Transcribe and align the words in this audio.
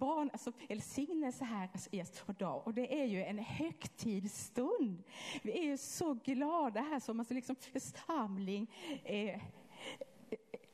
barn, 0.00 0.30
alltså 0.32 0.52
välsignelse 0.68 1.44
här 1.44 1.68
alltså, 1.72 1.88
i 1.92 1.96
Jesu 1.96 2.32
dag. 2.32 2.66
Och 2.66 2.74
det 2.74 3.02
är 3.02 3.04
ju 3.04 3.22
en 3.22 3.38
högtidsstund. 3.38 5.02
Vi 5.42 5.58
är 5.58 5.62
ju 5.62 5.76
så 5.76 6.14
glada 6.14 6.80
här 6.80 7.00
som 7.00 7.20
alltså, 7.20 7.34
liksom, 7.34 7.56
församling. 7.56 8.70
Eh, 9.04 9.40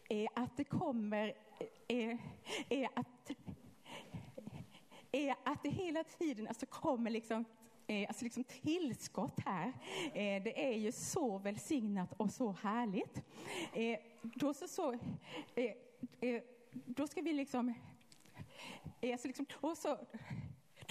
är 0.09 0.29
att 0.35 0.57
det 0.57 0.65
kommer, 0.65 1.35
är, 1.89 2.19
är 2.69 2.89
att, 2.95 3.31
är 5.13 5.35
att 5.45 5.63
det 5.63 5.71
hela 5.71 6.05
tiden 6.05 6.49
alltså 6.49 6.67
kommer 6.67 7.11
liksom 7.11 7.45
alltså 8.09 8.25
liksom 8.25 8.45
tillskott 8.45 9.41
här. 9.45 9.73
Det 10.41 10.67
är 10.67 10.79
ju 10.79 10.93
så 10.93 11.39
välsignat 11.39 12.13
och 12.17 12.31
så 12.31 12.53
härligt. 12.53 13.23
Då, 14.23 14.55
så, 14.55 14.69
så, 14.69 14.99
då 16.73 17.07
ska 17.07 17.21
vi 17.21 17.33
liksom... 17.33 17.75
Alltså 19.03 19.27
liksom 19.29 19.47
och 19.61 19.79
så, 19.79 19.99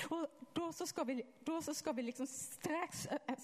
då, 0.09 0.27
då, 0.53 0.73
så 0.73 0.88
ska 0.88 1.03
vi, 1.03 1.23
då 1.39 1.61
så 1.61 1.73
ska 1.73 1.91
vi 1.91 2.02
liksom 2.02 2.27
strax, 2.27 3.05
eh, 3.05 3.20
eh, 3.27 3.35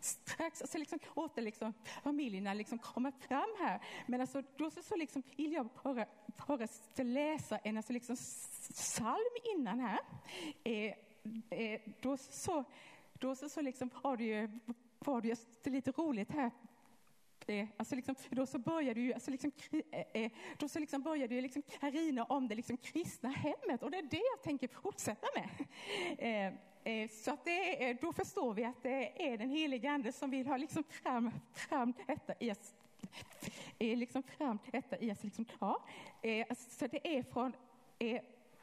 strax 0.00 0.62
alltså 0.62 0.78
liksom, 0.78 0.98
åter 1.14 1.42
liksom, 1.42 1.72
familjerna 2.02 2.54
liksom 2.54 2.78
komma 2.78 3.12
fram 3.12 3.54
här. 3.58 3.80
Men 4.06 4.20
alltså, 4.20 4.42
då 4.56 4.70
så, 4.70 4.82
så 4.82 4.96
liksom, 4.96 5.22
vill 5.36 5.52
jag 5.52 5.68
bara, 5.82 6.06
bara 6.46 6.68
läsa 6.96 7.58
en 7.58 7.76
alltså 7.76 7.92
liksom, 7.92 8.16
psalm 8.16 9.36
innan 9.56 9.80
här. 9.80 10.00
Eh, 10.64 10.94
eh, 11.50 11.80
då 12.00 12.16
så, 12.16 12.64
då 13.12 13.34
så, 13.34 13.48
så 13.48 13.60
liksom, 13.60 13.90
har 13.94 14.16
det 14.16 14.24
ju 14.24 14.60
var 14.98 15.20
det 15.20 15.70
lite 15.70 15.90
roligt 15.90 16.30
här 16.30 16.50
det, 17.48 17.68
alltså 17.76 17.94
liksom, 17.94 18.14
då 18.30 18.46
så 18.46 18.58
började 18.58 19.00
ju, 19.00 19.12
alltså 19.12 19.30
liksom, 19.30 19.52
eh, 19.90 20.04
eh, 20.12 20.30
då 20.58 20.68
så 20.68 20.78
liksom 20.78 21.02
började 21.02 21.34
ju 21.34 21.40
liksom 21.40 21.62
Carina 21.62 22.24
om 22.24 22.48
det 22.48 22.54
liksom 22.54 22.76
kristna 22.76 23.28
hemmet 23.28 23.82
och 23.82 23.90
det 23.90 23.98
är 23.98 24.02
det 24.02 24.22
jag 24.34 24.42
tänker 24.42 24.68
fortsätta 24.68 25.26
med. 25.34 25.48
Eh, 26.18 26.52
eh, 26.92 27.08
så 27.08 27.30
att 27.32 27.44
det 27.44 27.84
är, 27.84 27.94
då 27.94 28.12
förstår 28.12 28.54
vi 28.54 28.64
att 28.64 28.82
det 28.82 29.32
är 29.32 29.38
den 29.38 29.50
helige 29.50 29.90
ande 29.90 30.12
som 30.12 30.30
vill 30.30 30.46
ha 30.46 30.56
liksom 30.56 30.84
fram, 30.84 31.30
fram 31.54 31.94
detta 32.06 32.34
i 32.38 32.50
oss. 32.50 32.74
Eh, 33.78 33.98
liksom 33.98 34.22
fram 34.22 34.58
detta 34.72 34.98
i 34.98 35.12
oss. 35.12 35.24
Liksom, 35.24 35.44
ja, 35.60 35.84
alltså, 36.48 36.70
så 36.70 36.86
det 36.86 37.18
är 37.18 37.22
från 37.22 37.52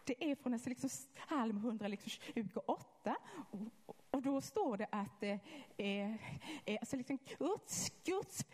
det 0.06 0.32
är 0.32 0.36
från 0.36 0.54
alltså 0.54 0.70
liksom 0.70 0.90
psalm 0.90 1.58
128 1.58 3.16
och, 4.16 4.22
då 4.22 4.42
står 4.42 4.78
det 4.78 4.88
att 4.90 5.24
eh, 5.24 5.38
eh, 5.78 6.14
eh 6.66 6.78
alltså 6.80 6.98
liksom 6.98 7.20
Guds, 7.38 7.92
Guds, 8.04 8.46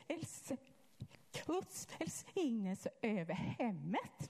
Guds 1.46 1.88
välsignelse 2.00 2.90
över 3.02 3.34
hemmet. 3.34 4.30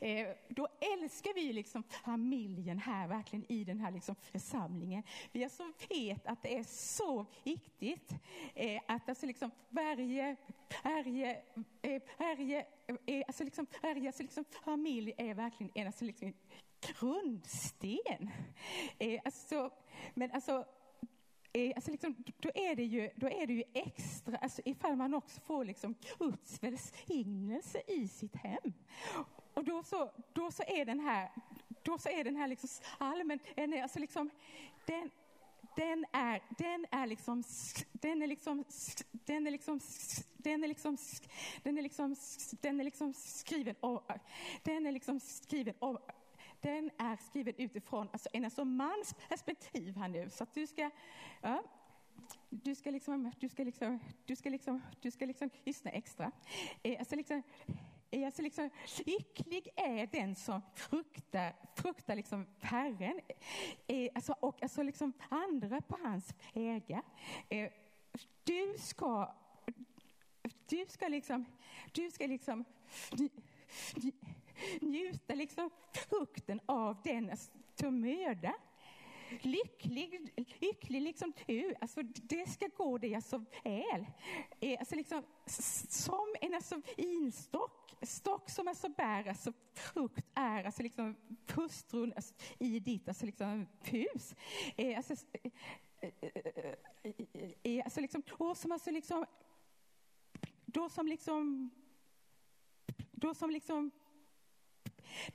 Eh, 0.00 0.28
då 0.48 0.68
älskar 0.80 1.34
vi 1.34 1.52
liksom 1.52 1.82
familjen 1.82 2.78
här, 2.78 3.08
verkligen 3.08 3.52
i 3.52 3.64
den 3.64 3.80
här 3.80 3.90
liksom 3.90 4.14
församlingen. 4.14 5.02
Vi 5.32 5.44
alltså 5.44 5.72
vet 5.88 6.26
att 6.26 6.42
det 6.42 6.58
är 6.58 6.64
så 6.64 7.26
viktigt 7.44 8.12
eh, 8.54 8.80
att 8.88 9.08
alltså 9.08 9.26
liksom 9.26 9.50
varje, 9.68 10.36
varje, 10.84 11.42
eh, 11.82 12.02
varje, 12.18 12.66
eh, 13.06 13.24
alltså 13.26 13.44
liksom, 13.44 13.66
varje 13.82 14.06
alltså 14.06 14.22
liksom 14.22 14.44
familj 14.64 15.12
är 15.16 15.34
verkligen 15.34 15.72
en 15.74 15.86
alltså 15.86 16.04
liksom 16.04 16.32
grundsten. 16.80 18.30
Eh, 18.98 19.20
alltså, 19.24 19.70
men 20.14 20.30
alltså 20.30 20.64
eh, 21.52 21.72
alltså 21.76 21.90
liksom, 21.90 22.16
då, 22.40 22.50
är 22.54 22.76
det 22.76 22.84
ju, 22.84 23.10
då 23.16 23.26
är 23.28 23.46
det 23.46 23.52
ju 23.52 23.64
extra, 23.74 24.36
alltså 24.36 24.62
ifall 24.64 24.96
man 24.96 25.14
också 25.14 25.40
får 25.40 25.64
liksom 25.64 25.94
Guds 26.18 26.62
välsignelse 26.62 27.82
i 27.86 28.08
sitt 28.08 28.36
hem. 28.36 28.72
Och 29.54 29.64
då 29.64 29.82
så, 29.82 30.10
då 30.32 30.50
så 30.50 30.62
är 30.66 30.84
den 30.84 31.00
här, 31.00 31.30
då 31.82 31.98
så 31.98 32.08
är 32.08 32.24
den 32.24 32.36
här 32.36 32.48
liksom 32.48 32.68
allmän, 32.98 33.38
alltså 33.82 33.98
liksom, 33.98 34.30
den, 34.86 35.10
den 35.76 36.04
är, 36.12 36.42
den 36.58 36.86
är 36.90 37.06
liksom, 37.06 37.42
den 37.92 38.22
är 38.22 38.26
liksom, 38.26 38.64
den 39.12 39.46
är 39.46 39.50
liksom, 39.50 39.80
den 40.36 40.64
är 40.64 40.68
liksom, 40.68 40.96
den 41.62 41.78
är 41.78 41.82
liksom, 41.82 42.16
den 42.60 42.80
är 42.80 42.84
liksom 42.84 43.14
skriven 43.14 43.74
och, 43.80 44.10
den 44.62 44.86
är 44.86 44.92
liksom 44.92 45.20
skriven 45.20 45.74
och, 45.78 46.10
den 46.60 46.90
är 46.98 47.16
skriven 47.16 47.54
utifrån 47.58 48.08
alltså 48.12 48.28
en 48.32 48.44
alltså 48.44 48.64
mans 48.64 49.14
perspektiv 49.28 49.96
här 49.96 50.08
nu. 50.08 50.30
Så 50.30 50.42
att 50.42 50.54
du 50.54 50.66
ska, 50.66 50.90
ja, 51.42 51.62
du 52.50 52.74
ska 52.74 52.90
liksom, 52.90 53.32
du 53.40 53.48
ska 53.48 53.64
liksom, 53.64 54.00
du 54.24 54.36
ska 54.36 54.50
liksom, 54.50 54.82
du 55.00 55.10
ska 55.10 55.26
liksom 55.26 55.50
lyssna 55.64 55.90
extra. 55.90 56.32
Eh, 56.82 56.98
alltså 56.98 57.16
liksom, 57.16 57.42
eh, 58.10 58.26
alltså 58.26 58.42
liksom, 58.42 58.70
lycklig 59.06 59.68
är 59.76 60.06
den 60.06 60.34
som 60.34 60.62
fruktar, 60.74 61.52
fruktar 61.76 62.16
liksom 62.16 62.46
Herren 62.60 63.20
eh, 63.86 64.08
alltså, 64.14 64.32
och 64.40 64.62
alltså 64.62 64.82
liksom 64.82 65.12
andra 65.28 65.80
på 65.80 65.98
hans 66.02 66.34
vägar. 66.52 67.02
Eh, 67.48 67.70
du 68.44 68.74
ska, 68.78 69.34
du 70.66 70.86
ska 70.88 71.08
liksom, 71.08 71.44
du 71.92 72.10
ska 72.10 72.26
liksom 72.26 72.64
du, 73.10 73.28
du, 73.94 74.12
njuta 74.80 75.34
liksom 75.34 75.70
frukten 75.92 76.60
av 76.66 76.96
den 77.04 77.30
alltså, 77.30 77.50
som 77.74 78.00
möda. 78.00 78.54
Lycklig, 79.40 80.32
lycklig 80.60 81.02
liksom 81.02 81.32
du, 81.46 81.74
alltså 81.80 82.02
det 82.02 82.46
ska 82.48 82.66
gå 82.76 82.98
dig 82.98 83.14
alltså 83.14 83.44
väl. 83.64 84.06
Eh, 84.60 84.78
alltså 84.78 84.94
liksom, 84.94 85.22
som 85.88 86.34
en 86.40 86.54
alltså 86.54 86.80
vinstock, 86.96 87.94
stock 88.02 88.50
som 88.50 88.68
alltså 88.68 88.88
bär 88.88 89.28
alltså 89.28 89.52
frukt 89.74 90.26
är 90.34 90.64
alltså 90.64 90.82
liksom 90.82 91.16
hustrun 91.54 92.12
alltså, 92.16 92.34
i 92.58 92.80
ditt 92.80 93.08
alltså 93.08 93.26
liksom 93.26 93.66
hus. 93.82 94.34
Eh, 94.76 94.96
alltså, 94.96 95.14
eh, 97.62 97.84
alltså 97.84 98.00
liksom, 98.00 98.22
och 98.30 98.56
som 98.56 98.72
alltså 98.72 98.90
liksom, 98.90 99.26
då 100.64 100.88
som 100.88 101.06
liksom, 101.06 101.70
då 103.12 103.34
som 103.34 103.50
liksom 103.50 103.90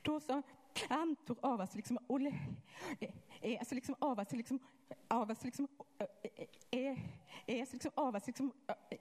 då 0.02 0.20
som 0.20 0.42
plantor 0.74 1.36
av 1.40 1.60
oss 1.60 1.74
liksom, 1.74 1.98
eh, 3.00 3.10
eh, 3.40 3.58
alltså 3.58 3.74
liksom 3.74 3.94
av 3.98 4.18
oss 4.18 4.32
liksom, 4.32 4.58
av 5.08 5.30
oss 5.30 5.44
liksom, 5.44 5.68
är, 6.70 7.72
liksom 7.72 7.90
av 7.94 8.16
oss 8.16 8.26
liksom, 8.26 8.52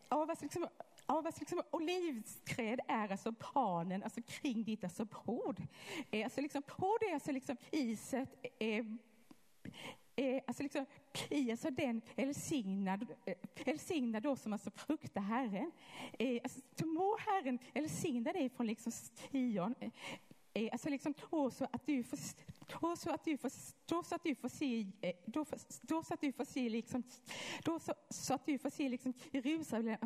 av 0.09 0.29
oss 0.29 0.41
liksom 0.41 0.67
av 1.05 1.27
oss 1.27 1.39
liksom, 1.39 1.61
olivträd 1.71 2.79
är 2.87 3.11
alltså 3.11 3.33
planen, 3.33 4.03
alltså 4.03 4.21
kring 4.21 4.63
ditt 4.63 4.83
alltså 4.83 5.05
bord. 5.05 5.61
Alltså 6.23 6.41
liksom, 6.41 6.63
bord 6.77 7.03
är 7.03 7.13
alltså 7.13 7.31
liksom 7.31 7.57
iset 7.71 8.29
är, 8.59 8.97
är, 10.15 10.41
alltså 10.47 10.63
liksom, 10.63 10.85
i 11.29 11.51
alltså 11.51 11.69
den 11.69 12.01
välsignad, 12.15 13.07
välsignad 13.65 14.23
då 14.23 14.35
som 14.35 14.53
alltså 14.53 14.71
fruktar 14.71 15.21
Herren. 15.21 15.71
Alltså, 16.43 16.85
må 16.85 17.17
Herren 17.17 17.59
välsigna 17.73 18.33
dig 18.33 18.49
från 18.49 18.67
liksom 18.67 18.91
Sion. 18.91 19.75
Eh, 20.53 20.69
alltså 20.71 20.89
liksom, 20.89 21.13
då 21.29 21.51
så 21.51 21.67
att 21.71 21.85
du 21.85 22.03
får, 22.03 22.19
då 22.81 22.95
så 22.95 23.09
att 23.09 23.25
du 23.25 23.37
får, 23.37 23.51
då 23.85 24.03
så 24.03 24.15
att 24.15 24.23
du 24.23 24.35
får 24.35 24.49
se, 24.49 24.87
eh, 25.01 25.15
då, 25.25 25.45
då 25.81 26.03
så 26.03 26.13
att 26.13 26.21
du 26.21 26.31
får 26.31 26.45
se 26.45 26.69
liksom, 26.69 27.03
då 27.63 27.79
så, 27.79 27.93
så 28.09 28.33
att 28.33 28.45
du 28.45 28.57
får 28.57 28.69
se 28.69 28.89
liksom 28.89 29.13
Jerusalem, 29.31 29.97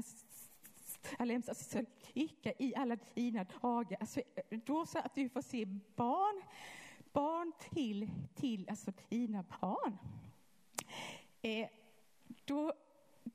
Alems, 1.17 1.49
alltså, 1.49 1.77
alltså 1.77 1.91
icke 2.13 2.53
i 2.59 2.75
alla 2.75 2.97
dina 3.13 3.43
dagar. 3.43 3.97
Alltså, 3.99 4.19
eh, 4.19 4.59
då 4.65 4.85
så 4.85 4.99
att 4.99 5.15
du 5.15 5.29
får 5.29 5.41
se 5.41 5.65
barn, 5.95 6.41
barn 7.13 7.51
till, 7.59 8.09
till 8.35 8.69
alltså 8.69 8.91
dina 9.09 9.43
barn. 9.61 9.97
Eh, 11.41 11.69
då, 12.45 12.73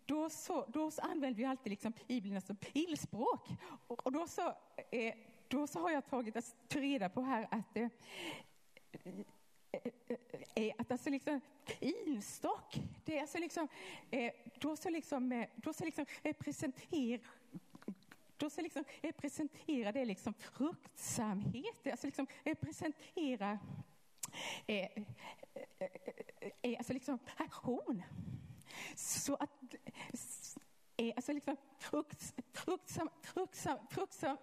då, 0.07 0.31
så, 0.31 0.67
då 0.69 0.91
så 0.91 1.03
använder 1.03 1.39
vi 1.39 1.45
alltid 1.45 1.71
liksom 1.71 1.93
Bibeln, 2.09 2.35
alltså 2.35 2.57
bildspråk. 2.73 3.49
Och, 3.87 4.07
och 4.07 4.13
då 4.13 4.27
så 4.27 4.55
eh, 4.91 5.15
då 5.51 5.67
så 5.67 5.81
har 5.81 5.91
jag 5.91 6.07
tagit 6.07 6.55
reda 6.69 7.09
på 7.09 7.21
här 7.23 7.49
att 7.51 7.77
eh, 7.77 7.89
eh, 9.73 10.17
eh 10.55 10.75
att 10.79 10.91
alltså 10.91 11.11
liksom 11.11 11.41
instock, 11.81 12.81
det 13.05 13.17
är 13.17 13.21
alltså 13.21 13.39
liksom, 13.39 13.69
eh, 14.11 14.33
då 14.61 14.77
så 14.77 14.91
liksom, 14.91 15.47
då 15.57 15.73
så 15.73 15.85
liksom 15.85 16.07
representerar 16.23 17.21
då 18.37 18.51
så 18.51 18.63
liksom 18.63 18.85
representerar 19.03 19.93
det 19.93 20.05
liksom 20.05 20.35
fruktsamhet, 20.35 21.87
alltså 21.87 22.07
liksom 22.07 22.27
representerar 22.45 23.59
eh, 24.67 24.89
eh, 26.63 26.79
alltså 26.79 26.93
liksom 26.93 27.19
passion. 27.37 28.03
Så 28.95 29.35
att 29.35 29.75
eh, 30.97 31.13
alltså 31.17 31.33
liksom 31.33 31.57
frukt, 31.79 32.35
fruktsam, 32.53 33.11
fruktsam, 33.23 33.79
fruktsam, 33.91 34.37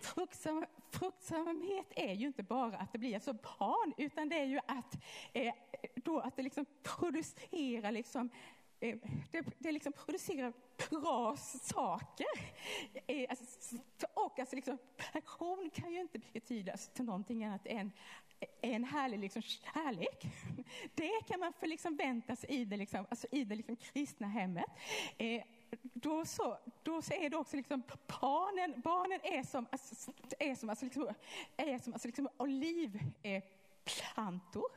fruktsam, 0.00 0.64
fruktsamhet 0.90 1.86
är 1.96 2.14
ju 2.14 2.26
inte 2.26 2.42
bara 2.42 2.76
att 2.76 2.92
det 2.92 2.98
blir 2.98 3.14
alltså 3.14 3.32
barn, 3.32 3.94
utan 3.96 4.28
det 4.28 4.38
är 4.38 4.44
ju 4.44 4.60
att, 4.66 4.98
eh, 5.32 5.54
då 5.94 6.20
att 6.20 6.36
det 6.36 6.42
liksom 6.42 6.66
producerar 6.82 7.92
liksom 7.92 8.30
eh, 8.80 8.96
det, 9.30 9.44
det 9.58 9.72
liksom 9.72 9.92
producerar 9.92 10.52
bra 10.90 11.36
saker. 11.62 12.26
Eh, 13.06 13.26
alltså, 13.30 13.76
och 14.14 14.38
alltså 14.38 14.56
liksom, 14.56 14.78
passion 15.12 15.70
kan 15.74 15.92
ju 15.92 16.00
inte 16.00 16.18
betyda 16.32 16.76
till 16.76 17.04
någonting 17.04 17.44
annat 17.44 17.66
än 17.66 17.92
en 18.60 18.84
härlig 18.84 19.18
liksom 19.18 19.42
kärlek. 19.42 20.26
Det 20.94 21.20
kan 21.28 21.40
man 21.40 21.52
förvänta 21.52 22.36
sig 22.36 22.50
i 22.50 22.64
det, 22.64 22.76
liksom, 22.76 23.06
alltså 23.10 23.26
i 23.30 23.44
det 23.44 23.54
liksom 23.54 23.76
kristna 23.76 24.26
hemmet. 24.26 24.70
Eh, 25.18 25.42
då, 25.82 26.24
så, 26.24 26.58
då 26.82 27.02
så 27.02 27.14
är 27.14 27.30
det 27.30 27.36
också 27.36 27.56
liksom 27.56 27.82
barnen, 28.20 28.80
barnen 28.80 29.20
är 29.22 29.42
som, 29.42 29.66
alltså, 29.70 30.12
är 30.38 30.54
som, 30.54 30.70
alltså 30.70 30.84
liksom, 30.84 31.08
är 31.56 31.78
som 31.78 31.92
alltså 31.92 32.08
liksom 32.08 32.28
eh, 33.22 33.42
plantor, 33.84 34.68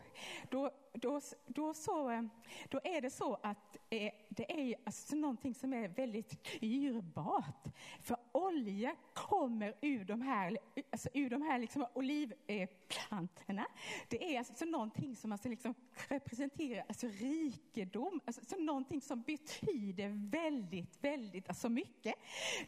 Då, 0.49 0.71
då, 0.93 1.21
då, 1.47 1.73
så, 1.73 2.09
eh, 2.09 2.23
då 2.69 2.79
är 2.83 3.01
det 3.01 3.09
så 3.09 3.39
att 3.43 3.77
eh, 3.89 4.13
det 4.29 4.51
är 4.51 4.75
alltså 4.85 5.15
någonting 5.15 5.55
som 5.55 5.73
är 5.73 5.87
väldigt 5.87 6.59
dyrbart. 6.61 7.67
För 8.01 8.17
olja 8.31 8.95
kommer 9.13 9.75
ur 9.81 10.05
de 10.05 10.21
här, 10.21 10.57
alltså 10.91 11.09
ur 11.13 11.29
de 11.29 11.41
här 11.41 11.59
liksom 11.59 11.85
olivplantorna. 11.93 13.67
Det 14.07 14.35
är 14.35 14.37
alltså 14.37 14.65
någonting 14.65 15.15
som 15.15 15.31
alltså 15.31 15.49
liksom 15.49 15.73
representerar 16.07 16.85
alltså 16.87 17.07
rikedom, 17.07 18.21
alltså 18.25 18.55
någonting 18.55 19.01
som 19.01 19.21
betyder 19.21 20.29
väldigt, 20.31 21.03
väldigt 21.03 21.49
alltså 21.49 21.69
mycket. 21.69 22.15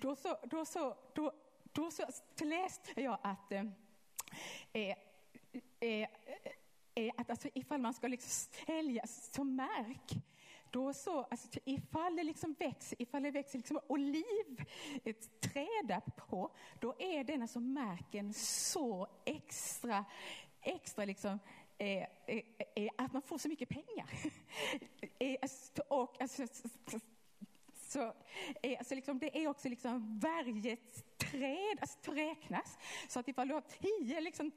Då, 0.02 0.16
så, 0.16 0.38
då, 0.44 0.66
så, 0.66 0.96
då, 1.14 1.32
då 1.64 1.92
så 1.92 2.06
läste 2.46 3.02
jag 3.02 3.18
att 3.22 3.52
eh, 3.52 3.66
eh 4.74 4.96
eh, 5.86 6.02
eh 6.02 6.08
är 6.96 7.12
att 7.18 7.30
alltså, 7.30 7.50
ifall 7.54 7.82
man 7.82 7.94
ska 7.94 8.08
liksom 8.08 8.48
sälja 8.66 9.02
alltså, 9.02 9.34
som 9.34 9.56
märk, 9.56 10.12
då 10.72 10.94
så, 10.94 11.24
alltså, 11.24 11.60
ifall 11.66 12.16
det 12.16 12.24
liksom 12.24 12.56
växer, 12.60 13.02
ifall 13.02 13.24
det 13.24 13.32
växer 13.32 13.58
liksom 13.58 13.80
olivträd 13.88 15.22
på, 16.16 16.56
då 16.80 16.96
är 17.00 17.24
den 17.24 17.42
alltså 17.42 17.60
märken 17.60 18.34
så 18.34 19.08
extra, 19.26 20.06
extra 20.62 21.06
liksom, 21.06 21.40
eh, 21.78 22.04
eh, 22.26 22.42
eh, 22.76 22.90
att 22.98 23.14
man 23.14 23.22
får 23.22 23.38
så 23.38 23.50
mycket 23.50 23.70
pengar. 23.70 24.10
Eh, 25.20 25.36
alltså, 25.42 25.82
och, 25.82 26.22
alltså, 26.22 26.48
så, 27.74 28.14
eh, 28.62 28.78
alltså 28.78 28.96
liksom, 28.96 29.20
det 29.20 29.44
är 29.44 29.48
också 29.48 29.70
liksom 29.70 30.20
varje 30.20 30.78
träd 31.18 31.78
alltså, 31.82 32.12
räknas. 32.12 32.78
Så 33.08 33.20
att 33.20 33.28
ifall 33.28 33.48
du 33.48 33.54
har 33.54 33.62
tio 33.62 34.22
liksom, 34.22 34.52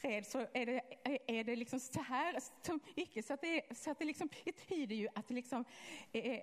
träd 0.00 0.26
så 0.26 0.46
är 0.52 0.66
det, 0.66 0.82
är 1.26 1.44
det 1.44 1.56
liksom 1.56 1.80
så 1.80 2.00
här 2.00 2.38
som 2.62 2.80
icke, 2.94 3.22
så 3.22 3.34
att 3.34 3.40
det, 3.40 3.62
så 3.76 3.90
att 3.90 3.98
det 3.98 4.04
liksom 4.04 4.28
betyder 4.44 4.96
ju 4.96 5.08
att 5.14 5.28
det 5.28 5.34
liksom 5.34 5.64
är, 6.12 6.42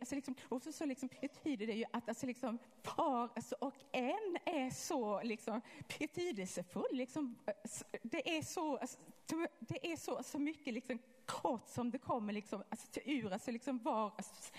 Alltså 0.00 0.14
liksom, 0.14 0.34
och 0.48 0.62
så, 0.62 0.72
så 0.72 0.84
liksom 0.84 1.08
betyder 1.20 1.66
det 1.66 1.72
ju 1.72 1.84
att 1.92 2.08
alltså 2.08 2.26
liksom 2.26 2.58
par 2.82 3.28
alltså, 3.34 3.54
och 3.60 3.74
en 3.92 4.36
är 4.44 4.70
så 4.70 5.22
liksom 5.22 5.60
betydelsefull. 5.98 6.92
Liksom, 6.92 7.38
alltså, 7.46 7.84
det 8.02 8.38
är 8.38 8.42
så, 8.42 8.76
alltså, 8.76 8.98
det 9.58 9.92
är 9.92 9.96
så, 9.96 10.22
så 10.22 10.38
mycket 10.38 10.74
liksom 10.74 10.98
kort 11.26 11.68
som 11.68 11.90
det 11.90 11.98
kommer 11.98 12.32
liksom, 12.32 12.62
alltså, 12.68 12.86
till 12.90 13.02
ur 13.06 13.32
alltså, 13.32 13.50
liksom 13.50 13.78
var, 13.78 14.12
alltså, 14.16 14.52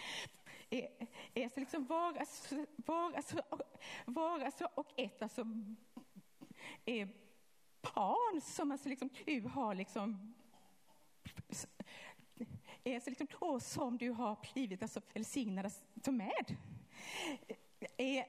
är, 0.70 0.88
är 1.34 1.44
alltså, 1.44 1.60
liksom 1.60 1.86
var, 1.86 2.14
alltså, 2.14 2.66
var, 2.76 3.14
alltså, 3.14 3.42
var 4.06 4.40
alltså, 4.40 4.70
och 4.76 4.94
ett 4.96 5.22
alltså, 5.22 5.46
är 6.90 7.10
barn 7.82 8.42
som 8.42 8.72
alltså 8.72 8.90
liksom, 8.90 9.10
du 9.26 9.42
har 9.42 9.76
liksom 9.76 10.34
är 12.84 12.96
alltså 12.96 13.10
liksom, 13.10 13.28
och 13.40 13.62
som 13.62 13.98
du 13.98 14.10
har 14.10 14.38
blivit 14.54 14.82
alltså 14.82 15.02
välsignad 15.14 15.66
alltså 15.66 16.12
med. 16.12 16.58
Är, 17.98 18.26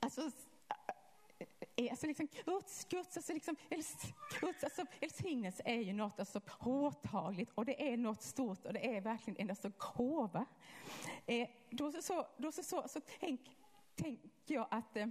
alltså, 0.00 0.30
är 1.76 1.90
alltså 1.90 2.06
liksom, 2.06 2.28
Guds, 2.44 2.84
Guds, 2.84 3.16
alltså 3.16 3.32
liksom, 3.32 3.56
Guds 4.40 4.64
alltså, 4.64 4.84
välsignelse 5.00 5.62
är 5.64 5.80
ju 5.80 5.92
något 5.92 6.18
alltså 6.18 6.40
påtagligt 6.40 7.50
och 7.54 7.64
det 7.64 7.92
är 7.92 7.96
något 7.96 8.22
stort 8.22 8.66
och 8.66 8.72
det 8.72 8.96
är 8.96 9.00
verkligen 9.00 9.40
en 9.40 9.50
alltså 9.50 9.72
gåva. 9.78 10.46
Eh, 11.26 11.48
då 11.70 11.92
så, 11.92 12.26
då 12.36 12.52
så, 12.52 12.62
så, 12.62 12.88
så 12.88 13.00
tänk, 13.20 13.40
tänker 13.94 14.54
jag 14.54 14.66
att 14.70 14.96
eh, 14.96 15.06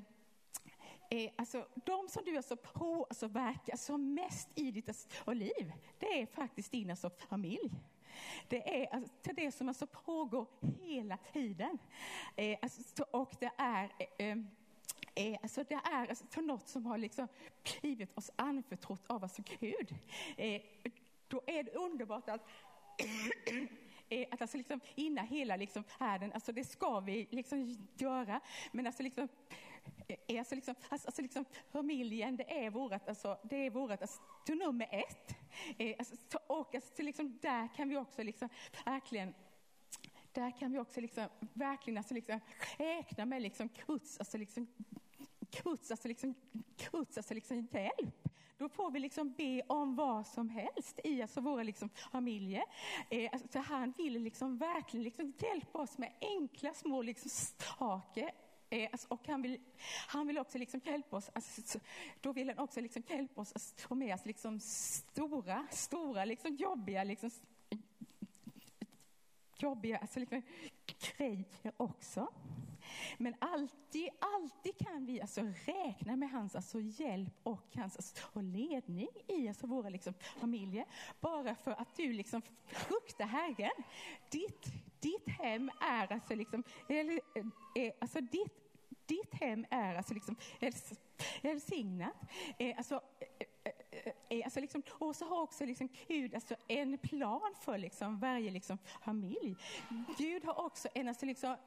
är, 1.13 1.33
alltså, 1.35 1.67
de 1.85 2.09
som 2.09 2.23
du 2.25 2.37
alltså 2.37 2.55
på, 2.55 3.05
alltså 3.09 3.27
verkar 3.27 3.77
som 3.77 4.13
mest 4.13 4.49
i 4.55 4.71
ditt 4.71 4.87
alltså, 4.87 5.33
liv, 5.33 5.73
det 5.99 6.21
är 6.21 6.25
faktiskt 6.25 6.71
din 6.71 6.89
alltså, 6.89 7.09
familj. 7.09 7.71
Det 8.47 8.83
är 8.83 8.95
alltså, 8.95 9.13
det 9.23 9.51
som 9.51 9.67
alltså 9.67 9.87
pågår 9.87 10.47
hela 10.81 11.17
tiden. 11.17 11.77
Eh, 12.35 12.57
alltså, 12.61 13.03
och 13.11 13.35
det 13.39 13.51
är 13.57 13.91
eh, 14.17 14.27
eh, 14.27 14.37
eh, 15.15 15.39
alltså 15.41 15.63
det 15.63 15.79
är 15.83 16.07
alltså 16.07 16.41
något 16.41 16.67
som 16.67 16.85
har 16.85 16.97
liksom 16.97 17.27
blivit 17.81 18.17
oss 18.17 18.31
anförtrott 18.35 19.03
av 19.07 19.23
alltså 19.23 19.43
Gud. 19.59 19.95
Eh, 20.37 20.61
då 21.27 21.41
är 21.47 21.63
det 21.63 21.71
underbart 21.71 22.29
att 22.29 22.47
eh, 24.09 24.27
att 24.31 24.41
alltså 24.41 24.57
liksom 24.57 24.79
inna 24.95 25.21
hela 25.21 25.55
liksom 25.55 25.83
världen, 25.99 26.31
alltså 26.33 26.51
det 26.51 26.63
ska 26.63 26.99
vi 26.99 27.27
liksom 27.31 27.87
göra. 27.97 28.39
Men 28.71 28.87
alltså 28.87 29.03
liksom 29.03 29.27
är 30.27 30.39
alltså 30.39 30.55
liksom, 30.55 30.75
alltså, 30.89 31.07
alltså, 31.07 31.21
liksom 31.21 31.45
familjen, 31.71 32.35
det 32.35 32.65
är 32.65 32.69
vårt, 32.69 33.09
alltså, 33.09 33.37
det 33.43 33.55
är 33.55 33.69
vårt 33.69 34.01
alltså, 34.01 34.21
till 34.45 34.57
nummer 34.57 34.87
ett. 34.91 35.35
Alltså, 35.99 36.15
och 36.47 36.75
alltså, 36.75 37.03
liksom, 37.03 37.37
där 37.41 37.69
kan 37.75 37.89
vi 37.89 37.97
också 37.97 38.23
liksom, 38.23 38.49
verkligen 38.85 39.33
där 40.33 40.51
kan 40.59 40.71
vi 40.71 40.79
också 40.79 41.01
liksom, 41.01 41.27
verkligen 41.53 41.97
alltså, 41.97 42.13
liksom, 42.13 42.39
räkna 42.77 43.25
med 43.25 43.41
liksom, 43.41 43.69
kuts, 43.69 44.19
alltså, 44.19 44.37
liksom, 44.37 44.67
kuts, 45.51 45.91
alltså, 45.91 46.07
liksom, 46.07 46.35
kuts, 46.77 47.17
alltså, 47.17 47.33
liksom, 47.33 47.67
hjälp. 47.71 48.29
Då 48.57 48.69
får 48.69 48.91
vi 48.91 48.99
liksom 48.99 49.33
be 49.33 49.61
om 49.67 49.95
vad 49.95 50.27
som 50.27 50.49
helst 50.49 50.99
i 51.03 51.21
alltså 51.21 51.41
våra 51.41 51.63
liksom 51.63 51.89
familjer. 51.89 52.63
Eh, 53.09 53.29
alltså, 53.33 53.59
han 53.59 53.93
vill 53.97 54.21
liksom 54.21 54.57
verkligen 54.57 55.03
liksom 55.03 55.33
hjälpa 55.37 55.79
oss 55.79 55.97
med 55.97 56.11
enkla 56.21 56.73
små 56.73 57.01
liksom 57.01 57.29
saker 57.77 58.31
Alltså, 58.91 59.07
och 59.09 59.27
han 59.27 59.41
vill, 59.41 59.59
han 60.07 60.27
vill 60.27 60.37
också 60.37 60.57
liksom 60.57 60.81
hjälpa 60.83 61.17
oss, 61.17 61.29
alltså, 61.33 61.79
då 62.21 62.33
vill 62.33 62.49
han 62.49 62.59
också 62.59 62.81
liksom 62.81 63.03
hjälpa 63.09 63.41
oss 63.41 63.53
att 63.55 63.81
få 63.81 63.95
med 63.95 64.13
oss 64.13 64.25
liksom 64.25 64.59
stora, 64.59 65.67
stora, 65.71 66.25
liksom 66.25 66.55
jobbiga, 66.55 67.03
liksom, 67.03 67.31
jobbiga 69.57 69.97
alltså 69.97 70.19
liksom, 70.19 70.41
grejer 71.17 71.71
också. 71.77 72.33
Men 73.17 73.35
alltid, 73.39 74.09
alltid 74.19 74.77
kan 74.77 75.05
vi 75.05 75.21
alltså 75.21 75.41
räkna 75.65 76.15
med 76.15 76.29
hans 76.29 76.55
alltså 76.55 76.79
hjälp 76.79 77.33
och 77.43 77.67
hans 77.75 77.97
alltså 77.97 78.41
ledning 78.41 79.09
i 79.27 79.47
alltså 79.47 79.67
våra 79.67 79.89
liksom 79.89 80.13
familjer. 80.13 80.85
Bara 81.19 81.55
för 81.55 81.71
att 81.71 81.95
du 81.95 82.13
liksom 82.13 82.41
fruktar 82.65 83.25
Herren. 83.25 83.83
Ditt, 84.29 84.65
ditt 84.99 85.29
hem 85.29 85.71
är 85.81 86.13
alltså 86.13 86.35
liksom, 86.35 86.63
eller, 86.89 87.19
är, 87.75 87.93
alltså 88.01 88.21
ditt 88.21 88.62
ditt 89.05 89.33
hem 89.33 89.65
är 89.69 89.95
alltså 89.95 90.13
liksom 90.13 90.35
välsignat. 91.41 92.13
Eh, 92.57 92.77
alltså, 92.77 93.01
eh, 93.19 93.73
eh, 93.91 94.13
eh, 94.29 94.45
alltså 94.45 94.59
liksom, 94.59 94.83
och 94.89 95.15
så 95.15 95.25
har 95.25 95.41
också 95.41 95.65
liksom 95.65 95.89
Gud 96.07 96.35
alltså 96.35 96.55
en 96.67 96.97
plan 96.97 97.55
för 97.61 97.77
liksom 97.77 98.19
varje 98.19 98.51
liksom 98.51 98.77
familj. 99.05 99.55
Gud 100.17 100.45
har 100.45 100.65
också 100.65 100.87
en 100.93 101.07
alltså 101.07 101.25
liksom 101.25 101.57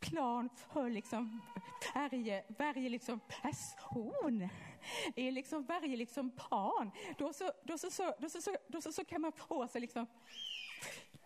plan 0.00 0.48
för 0.72 0.90
liksom 0.90 1.40
varje, 1.94 2.44
varje 2.58 2.88
liksom 2.88 3.20
person. 3.20 4.48
I 5.16 5.30
liksom 5.30 5.64
varje 5.64 5.96
liksom 5.96 6.30
barn. 6.50 6.90
Då 7.18 7.32
så, 7.32 7.52
då 7.64 7.78
så, 7.78 7.88
då 8.18 8.28
så, 8.28 8.40
då 8.40 8.40
så, 8.40 8.56
då 8.68 8.80
så, 8.80 8.92
så 8.92 9.04
kan 9.04 9.20
man 9.20 9.32
få 9.32 9.68
sig 9.68 9.80
liksom 9.80 10.06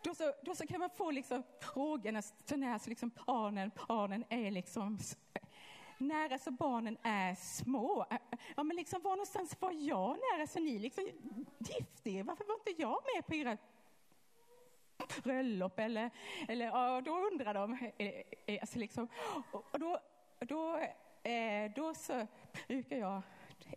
då 0.08 0.14
så, 0.14 0.32
då 0.42 0.54
så 0.54 0.66
kan 0.66 0.80
man 0.80 0.90
få 0.90 1.10
liksom 1.10 1.42
frågorna 1.60 2.22
så 2.22 2.56
när 2.56 2.78
så 2.78 2.90
liksom 2.90 3.10
barnen, 3.26 3.70
barnen 3.88 4.24
är 4.28 4.50
liksom 4.50 4.98
när 5.98 6.32
alltså 6.32 6.50
barnen 6.50 6.96
är 7.02 7.34
små. 7.34 8.06
Ja, 8.56 8.62
men 8.62 8.76
liksom 8.76 9.02
var 9.02 9.10
någonstans 9.10 9.56
var 9.60 9.72
jag 9.72 10.16
när 10.16 10.40
alltså 10.40 10.58
ni 10.60 10.78
liksom 10.78 11.04
gifte 11.58 12.10
er? 12.10 12.22
Varför 12.22 12.44
var 12.44 12.54
inte 12.54 12.82
jag 12.82 13.02
med 13.14 13.26
på 13.26 13.34
era 13.34 13.56
bröllop? 15.22 15.78
Eller, 15.78 16.10
eller 16.48 16.66
ja, 16.66 17.00
då 17.00 17.18
undrar 17.18 17.54
de. 17.54 17.72
Eh, 17.72 18.06
eh, 18.06 18.22
eh, 18.46 18.58
alltså 18.60 18.78
liksom, 18.78 19.08
och 19.52 19.78
då, 19.78 19.98
då, 20.40 20.80
då 21.76 21.94
så 21.94 22.26
brukar 22.68 22.96
jag 22.96 23.22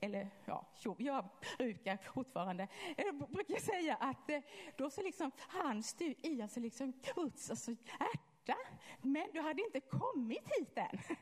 eller 0.01 0.29
ja, 0.45 0.65
jo, 0.81 0.95
jag 0.99 1.25
brukar 1.57 1.97
fortfarande, 1.97 2.67
eller 2.97 3.11
brukar 3.11 3.59
säga 3.59 3.95
att 3.95 4.29
eh, 4.29 4.39
då 4.77 4.89
så 4.89 5.01
liksom 5.01 5.31
fanns 5.31 5.93
du 5.93 6.15
i 6.21 6.41
alltså 6.41 6.59
liksom 6.59 6.93
Guds 7.15 7.49
alltså 7.49 7.71
hjärta, 7.71 8.57
men 9.01 9.27
du 9.33 9.41
hade 9.41 9.61
inte 9.61 9.79
kommit 9.79 10.47
hit 10.57 10.77
än. 10.77 10.99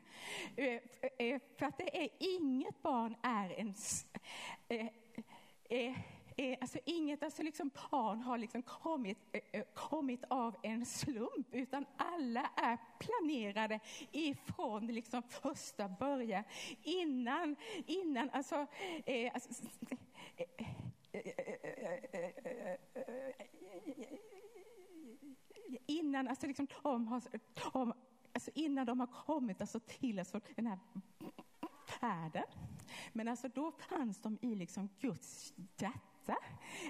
Eh, 0.56 0.80
eh, 1.18 1.40
för 1.58 1.66
att 1.66 1.78
det 1.78 2.04
är 2.04 2.08
inget 2.18 2.82
barn 2.82 3.16
är 3.22 3.50
en 3.50 3.74
eh, 4.68 5.94
eh, 6.40 6.58
alltså 6.60 6.78
inget 6.84 7.22
alltså 7.22 7.42
liksom 7.42 7.70
plan 7.70 8.22
har 8.22 8.38
liksom 8.38 8.62
kommit, 8.62 9.18
eh, 9.32 9.40
eh, 9.52 9.64
kommit 9.74 10.24
av 10.28 10.56
en 10.62 10.86
slump 10.86 11.54
utan 11.54 11.86
alla 11.96 12.50
är 12.56 12.78
planerade 12.98 13.80
ifrån 14.12 14.86
liksom 14.86 15.22
första 15.22 15.88
början. 15.88 16.44
Innan, 16.82 17.56
innan 17.86 18.30
alltså, 18.30 18.66
eh, 19.06 19.34
alltså 19.34 19.52
eh, 20.36 20.46
innan, 25.86 26.28
alltså 26.28 26.46
liksom, 26.46 26.66
de 26.82 27.08
har, 27.08 27.22
de, 27.72 27.92
alltså 28.32 28.50
innan 28.54 28.86
de 28.86 29.00
har 29.00 29.06
kommit 29.06 29.60
alltså 29.60 29.80
till 29.80 30.18
alltså 30.18 30.40
den 30.56 30.66
här 30.66 30.78
världen. 32.00 32.44
Men 33.12 33.28
alltså 33.28 33.48
då 33.48 33.72
fanns 33.72 34.18
de 34.18 34.38
i 34.42 34.54
liksom 34.54 34.88
Guds 35.00 35.54
hjärta. 35.78 36.09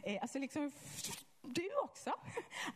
Eh, 0.03 0.19
alltså 0.23 0.39
liksom 0.39 0.73
du 1.43 1.71
också. 1.83 2.13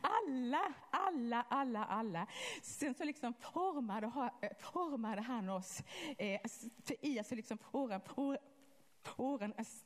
Alla, 0.00 0.73
alla, 0.90 1.47
alla, 1.49 1.85
alla. 1.85 2.26
Sen 2.62 2.94
så 2.94 3.04
liksom 3.04 3.35
formade, 3.35 4.06
eh, 4.42 4.50
formade 4.59 5.21
han 5.23 5.49
oss 5.49 5.83
eh, 6.18 6.40
alltså, 6.42 6.66
i 7.00 7.18
alltså 7.18 7.35
liksom 7.35 7.59
åren, 7.73 8.00
åren, 8.16 8.38
åren 9.16 9.54
alltså, 9.59 9.85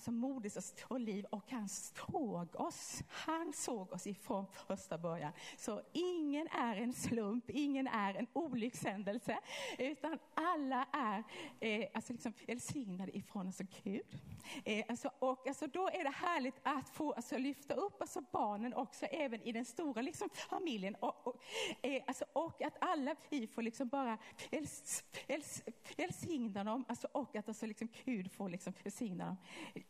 som 0.00 0.16
Moses 0.16 0.74
och 0.88 1.00
liv 1.00 1.26
och 1.30 1.50
han 1.50 1.68
såg 1.68 2.60
oss. 2.60 3.02
Han 3.08 3.52
såg 3.52 3.92
oss 3.92 4.06
ifrån 4.06 4.46
första 4.66 4.98
början. 4.98 5.32
Så 5.56 5.82
ingen 5.92 6.48
är 6.48 6.76
en 6.76 6.92
slump, 6.92 7.50
ingen 7.50 7.86
är 7.86 8.14
en 8.14 8.26
olyckshändelse, 8.32 9.38
utan 9.78 10.18
alla 10.34 10.86
är 10.92 11.24
eh, 11.60 11.88
alltså 11.94 12.12
liksom 12.12 12.32
välsignade 12.46 13.16
ifrån 13.16 13.46
alltså 13.46 13.64
Gud. 13.82 14.18
Eh, 14.64 14.84
alltså, 14.88 15.10
och 15.18 15.48
alltså 15.48 15.66
då 15.66 15.88
är 15.88 16.04
det 16.04 16.10
härligt 16.10 16.54
att 16.62 16.88
få 16.88 17.12
alltså, 17.12 17.38
lyfta 17.38 17.74
upp 17.74 18.00
alltså, 18.00 18.20
barnen 18.32 18.74
också, 18.74 19.06
även 19.06 19.42
i 19.42 19.52
den 19.52 19.64
stora 19.64 20.02
liksom, 20.02 20.28
familjen. 20.30 20.94
Och, 20.94 21.26
och, 21.26 21.42
eh, 21.82 22.02
alltså, 22.06 22.24
och 22.32 22.62
att 22.62 22.76
alla 22.80 23.16
vi 23.30 23.46
får 23.46 23.62
liksom 23.62 23.88
bara 23.88 24.18
väls, 24.50 25.04
väls, 25.28 25.62
välsigna 25.96 26.64
dem 26.64 26.84
alltså, 26.88 27.08
och 27.12 27.36
att 27.36 27.48
alltså, 27.48 27.66
liksom, 27.66 27.88
Gud 28.04 28.32
får 28.32 28.48
liksom, 28.48 28.72
välsigna 28.84 29.19
dem. 29.20 29.36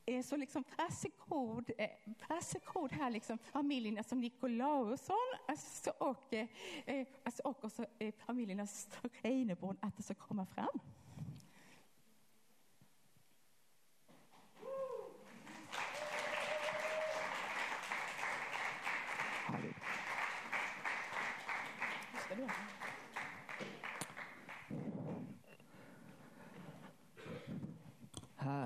är 0.07 0.23
så 0.23 0.37
liksom, 0.37 0.65
varsågod, 0.79 1.71
eh, 1.79 1.89
varsågod 2.29 2.93
här 2.93 3.11
liksom, 3.11 3.39
familjen 3.39 3.99
alltså, 3.99 4.15
Nikolausson 4.15 5.17
alltså, 5.49 5.91
och, 5.99 6.35
eh, 6.35 7.07
alltså, 7.25 7.43
och 7.43 7.65
och 7.65 7.73
så, 7.73 7.87
familjen 8.27 8.61
Reineborn 9.23 9.77
att 9.81 9.97
det 9.97 10.03
ska 10.03 10.15
komma 10.15 10.47
fram. 10.47 10.81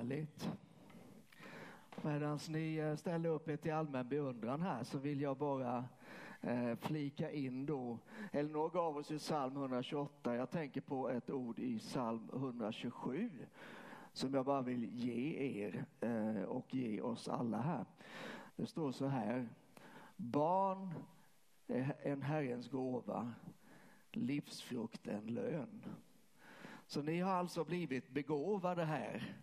Härligt. 0.05 0.51
Medan 2.03 2.39
ni 2.49 2.77
eh, 2.77 2.97
ställer 2.97 3.29
upp 3.29 3.49
er 3.49 3.57
till 3.57 3.73
allmän 3.73 4.09
beundran 4.09 4.63
här 4.63 4.85
så 4.85 4.99
vill 4.99 5.21
jag 5.21 5.37
bara 5.37 5.85
eh, 6.41 6.75
flika 6.75 7.31
in 7.31 7.67
då, 7.67 7.99
Elinor 8.33 8.69
gav 8.69 8.97
oss 8.97 9.11
ju 9.11 9.19
psalm 9.19 9.57
128, 9.57 10.35
jag 10.35 10.51
tänker 10.51 10.81
på 10.81 11.11
ett 11.11 11.31
ord 11.31 11.59
i 11.59 11.79
psalm 11.79 12.31
127 12.33 13.31
som 14.13 14.35
jag 14.35 14.45
bara 14.45 14.63
vill 14.63 14.85
ge 14.85 15.37
er 15.63 15.85
eh, 16.01 16.43
och 16.43 16.75
ge 16.75 17.01
oss 17.01 17.29
alla 17.29 17.61
här. 17.61 17.85
Det 18.57 18.67
står 18.67 18.93
så 18.93 19.07
här, 19.07 19.49
barn 20.17 20.95
är 21.67 21.97
en 22.03 22.23
Herrens 22.23 22.69
gåva, 22.69 23.33
livsfrukt 24.13 25.07
en 25.09 25.27
lön. 25.27 25.85
Så 26.87 27.03
ni 27.03 27.21
har 27.21 27.33
alltså 27.33 27.65
blivit 27.65 28.11
begåvade 28.11 28.85
här 28.85 29.37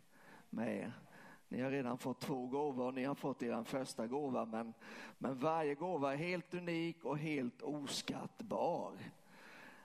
med 0.52 0.92
ni 1.52 1.62
har 1.62 1.72
redan 1.72 1.98
fått 1.98 2.20
två 2.20 2.48
gåvor 2.48 2.86
och 2.86 2.94
ni 2.94 3.04
har 3.04 3.16
fått 3.16 3.44
er 3.44 3.64
första 3.64 4.08
gåva 4.08 4.46
men, 4.46 4.74
men 5.18 5.40
varje 5.40 5.76
gåva 5.76 6.14
är 6.14 6.18
helt 6.18 6.54
unik 6.54 7.06
och 7.06 7.18
helt 7.18 7.62
oskattbar. 7.62 8.94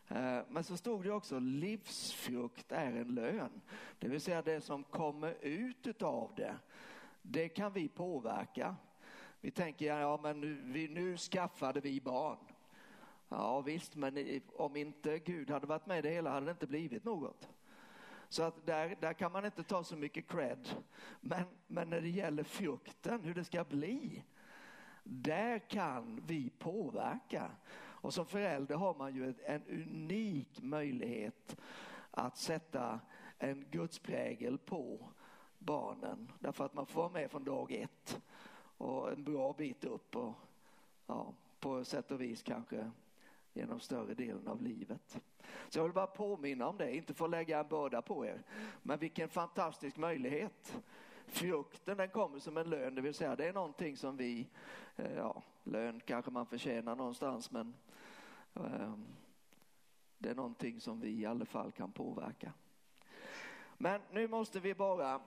Eh, 0.09 0.39
men 0.49 0.65
så 0.65 0.77
stod 0.77 1.05
det 1.05 1.13
också 1.13 1.39
livsfrukt 1.39 2.73
är 2.73 2.93
en 2.93 3.15
lön. 3.15 3.61
Det 3.99 4.09
vill 4.09 4.21
säga 4.21 4.43
det 4.43 4.61
som 4.61 4.85
kommer 4.85 5.35
ut 5.41 5.87
utav 5.87 6.33
det. 6.37 6.55
Det 7.23 7.49
kan 7.49 7.73
vi 7.73 7.89
påverka. 7.89 8.77
Vi 9.41 9.51
tänker, 9.51 9.99
ja 9.99 10.21
men 10.23 10.41
nu, 10.41 10.61
vi, 10.65 10.89
nu 10.89 11.17
skaffade 11.17 11.81
vi 11.81 12.01
barn. 12.01 12.39
Ja 13.29 13.61
visst, 13.61 13.97
men 13.97 14.41
om 14.57 14.77
inte 14.77 15.19
Gud 15.19 15.51
hade 15.51 15.67
varit 15.67 15.87
med 15.87 15.99
i 15.99 16.03
det 16.03 16.11
hela 16.11 16.31
hade 16.31 16.47
det 16.47 16.53
inte 16.53 16.67
blivit 16.67 17.05
något. 17.05 17.49
Så 18.29 18.43
att 18.43 18.67
där, 18.67 18.97
där 19.01 19.13
kan 19.13 19.33
man 19.33 19.45
inte 19.45 19.63
ta 19.63 19.85
så 19.85 19.97
mycket 19.97 20.29
cred. 20.29 20.69
Men, 21.21 21.45
men 21.67 21.91
när 21.91 22.01
det 22.01 22.09
gäller 22.09 22.43
frukten, 22.43 23.25
hur 23.25 23.35
det 23.35 23.45
ska 23.45 23.65
bli, 23.65 24.23
där 25.05 25.59
kan 25.59 26.23
vi 26.27 26.51
påverka. 26.51 27.51
Och 27.77 28.15
som 28.15 28.27
förälder 28.27 28.77
har 28.77 28.95
man 28.95 29.15
ju 29.15 29.35
en 29.45 29.63
unik 29.67 30.63
möjlighet 30.63 31.57
att 32.11 32.37
sätta 32.37 33.01
en 33.39 33.65
gudsprägel 33.71 34.59
på 34.59 35.09
barnen. 35.59 36.33
Därför 36.39 36.65
att 36.65 36.75
man 36.75 36.87
får 36.87 37.01
vara 37.01 37.13
med 37.13 37.31
från 37.31 37.45
dag 37.45 37.73
ett 37.73 38.21
och 38.79 39.13
en 39.13 39.25
bra 39.25 39.53
bit 39.53 39.85
upp 39.85 40.17
och 40.17 40.35
ja, 41.07 41.35
på 41.61 41.85
sätt 41.85 42.11
och 42.11 42.21
vis 42.21 42.43
kanske 42.43 42.91
genom 43.53 43.81
större 43.81 44.15
delen 44.15 44.49
av 44.49 44.63
livet. 44.63 45.21
Så 45.69 45.79
jag 45.79 45.85
vill 45.85 45.93
bara 45.93 46.07
påminna 46.07 46.69
om 46.69 46.77
det, 46.77 46.97
inte 46.97 47.15
för 47.15 47.25
att 47.25 47.31
lägga 47.31 47.61
en 47.61 47.69
börda 47.69 48.03
på 48.03 48.27
er. 48.27 48.43
Men 48.83 48.99
vilken 48.99 49.29
fantastisk 49.29 49.97
möjlighet. 49.97 50.83
Frukten 51.27 51.97
den 51.97 52.09
kommer 52.09 52.39
som 52.39 52.57
en 52.57 52.71
lön, 52.71 52.95
det 52.95 53.01
vill 53.01 53.15
säga 53.15 53.37
det 53.37 53.49
är 53.49 53.53
någonting 53.53 53.97
som 53.97 54.17
vi, 54.17 54.49
eh, 54.97 55.15
ja 55.17 55.43
lön 55.65 56.01
kanske 56.05 56.31
man 56.31 56.47
förtjänar 56.47 56.97
någonstans 56.97 57.51
men 57.51 57.75
ehm, 58.55 59.07
det 60.19 60.31
är 60.31 60.35
någonting 60.35 60.81
som 60.81 61.01
vi 61.01 61.21
i 61.21 61.27
alla 61.27 61.45
fall 61.45 61.73
kan 61.73 61.93
påverka. 61.93 62.53
Men 63.79 64.01
nu 64.13 64.29
måste 64.29 64.61
vi 64.61 64.75
bara, 64.75 65.21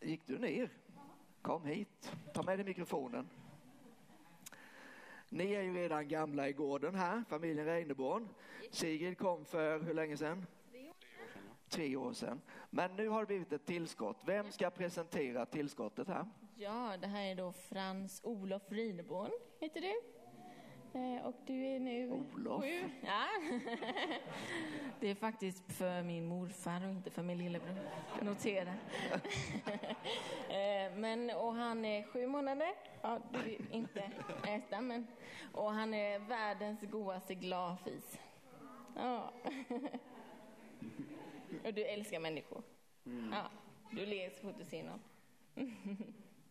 gick 0.00 0.26
du 0.26 0.38
ner? 0.38 0.70
Kom 1.42 1.64
hit, 1.64 2.12
ta 2.34 2.42
med 2.42 2.58
dig 2.58 2.64
mikrofonen. 2.64 3.28
Ni 5.36 5.52
är 5.52 5.62
ju 5.62 5.74
redan 5.74 6.08
gamla 6.08 6.48
i 6.48 6.52
gården 6.52 6.94
här, 6.94 7.24
familjen 7.28 7.66
Reineborn. 7.66 8.28
Sigrid 8.70 9.18
kom 9.18 9.44
för 9.44 9.80
hur 9.80 9.94
länge 9.94 10.16
sedan? 10.16 10.46
Tre 11.68 11.96
år 11.96 12.12
sedan. 12.12 12.40
Men 12.70 12.96
nu 12.96 13.08
har 13.08 13.20
det 13.20 13.26
blivit 13.26 13.52
ett 13.52 13.66
tillskott. 13.66 14.16
Vem 14.26 14.52
ska 14.52 14.70
presentera 14.70 15.46
tillskottet 15.46 16.08
här? 16.08 16.26
Ja, 16.54 16.96
det 17.00 17.06
här 17.06 17.24
är 17.26 17.34
då 17.34 17.52
Frans 17.52 18.20
Olof 18.24 18.62
Reineborn, 18.68 19.30
heter 19.60 19.80
du. 19.80 20.15
Eh, 20.96 21.26
och 21.26 21.34
du 21.46 21.66
är 21.66 21.80
nu 21.80 22.10
Olof. 22.10 22.62
sju. 22.62 22.90
Ja. 23.02 23.26
Det 25.00 25.08
är 25.10 25.14
faktiskt 25.14 25.72
för 25.72 26.02
min 26.02 26.26
morfar 26.26 26.84
och 26.84 26.90
inte 26.90 27.10
för 27.10 27.22
min 27.22 27.38
lillebror. 27.38 27.78
Notera. 28.22 28.74
Eh, 30.48 30.96
men, 30.96 31.30
och 31.30 31.54
han 31.54 31.84
är 31.84 32.02
sju 32.02 32.26
månader. 32.26 32.74
Ja, 33.02 33.20
du 33.32 33.42
vill 33.42 33.66
inte 33.72 34.10
äta, 34.46 34.80
men... 34.80 35.06
Och 35.52 35.72
han 35.72 35.94
är 35.94 36.18
världens 36.18 36.80
godaste 36.80 37.34
gladfis. 37.34 38.18
Ja. 38.96 39.32
Och 41.64 41.74
du 41.74 41.84
älskar 41.84 42.20
människor. 42.20 42.62
Mm. 43.06 43.32
Ja, 43.32 43.50
du 43.90 44.06
ler 44.06 44.30
så 44.30 44.40
fort 44.40 44.58
du 44.58 44.64
ser 44.64 44.84
någon. 44.84 45.00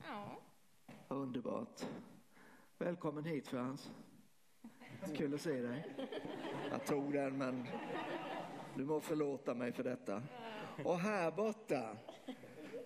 Ja. 0.08 0.26
Underbart. 1.08 1.82
Välkommen 2.78 3.26
hit 3.26 3.48
Frans. 3.48 3.92
Kul 5.14 5.34
att 5.34 5.42
se 5.42 5.62
dig. 5.62 5.86
Jag 6.72 6.86
tog 6.86 7.14
den 7.14 7.38
men 7.38 7.68
du 8.76 8.86
må 8.86 9.00
förlåta 9.00 9.54
mig 9.54 9.72
för 9.72 9.84
detta. 9.84 10.24
Och 10.84 11.00
här 11.00 11.32
borta 11.32 11.98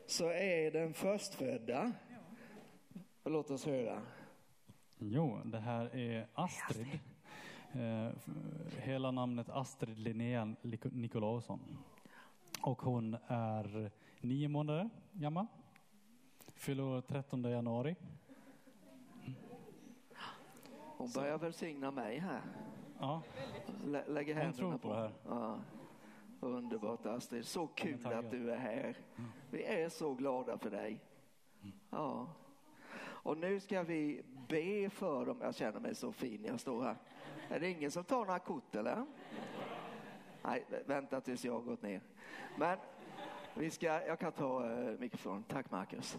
så 0.06 0.30
är 0.30 0.72
den 0.72 0.94
förstfödda. 0.94 1.92
Låt 3.24 3.52
oss 3.52 3.66
höra. 3.66 4.02
Jo, 4.98 5.40
det 5.46 5.60
här 5.60 5.96
är 5.96 6.28
Astrid. 6.34 7.00
Eh, 7.72 8.10
hela 8.78 9.12
namnet 9.12 9.50
Astrid 9.50 10.00
Linnea 10.00 10.56
Nikolausson. 10.82 11.60
Och 12.62 12.82
hon 12.82 13.18
är 13.28 13.92
nio 14.22 14.48
månader 14.48 14.90
gammal. 15.12 15.46
Fyller 16.56 17.02
13 17.02 17.44
januari. 17.44 17.96
Hon 21.00 21.10
börjar 21.16 21.38
välsigna 21.38 21.92
mig 21.92 22.18
här. 22.18 22.42
Ja. 23.00 23.22
Lä 23.84 24.04
lägger 24.08 24.36
händerna 24.36 24.78
på. 24.78 24.88
på 24.88 24.94
här. 24.94 25.12
Ja. 25.26 25.60
Underbart 26.40 27.06
Astrid, 27.06 27.46
så 27.46 27.68
kul 27.68 28.06
att 28.06 28.32
du 28.32 28.52
är 28.52 28.58
här. 28.58 28.98
Vi 29.52 29.64
är 29.64 29.90
så 29.90 30.14
glada 30.14 30.58
för 30.58 30.70
dig. 30.70 31.00
Ja. 31.90 32.28
Och 33.02 33.38
nu 33.38 33.60
ska 33.60 33.84
vi 33.84 34.22
be 34.48 34.90
för 34.90 35.26
dem. 35.26 35.38
Jag 35.42 35.56
känner 35.56 35.80
mig 35.80 35.96
så 35.96 36.12
fin 36.12 36.42
när 36.42 36.50
jag 36.50 36.60
står 36.60 36.84
här. 36.84 36.96
Är 37.50 37.60
det 37.60 37.70
ingen 37.70 37.92
som 37.92 38.04
tar 38.04 38.26
några 38.26 38.40
kort 38.40 38.76
eller? 38.76 39.06
Nej, 40.44 40.66
vänta 40.86 41.22
tills 41.22 41.46
jag 41.46 41.54
har 41.54 41.62
gått 41.62 41.82
ner. 41.82 42.02
Men 42.58 42.78
vi 43.54 43.70
ska, 43.70 43.86
jag 43.86 44.20
kan 44.20 44.32
ta 44.32 44.70
uh, 44.70 45.00
mikrofonen. 45.00 45.44
Tack 45.44 45.72
Marcus. 45.72 46.18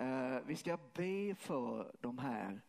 Uh, 0.00 0.38
vi 0.46 0.56
ska 0.56 0.78
be 0.94 1.34
för 1.34 1.92
de 2.00 2.18
här 2.18 2.60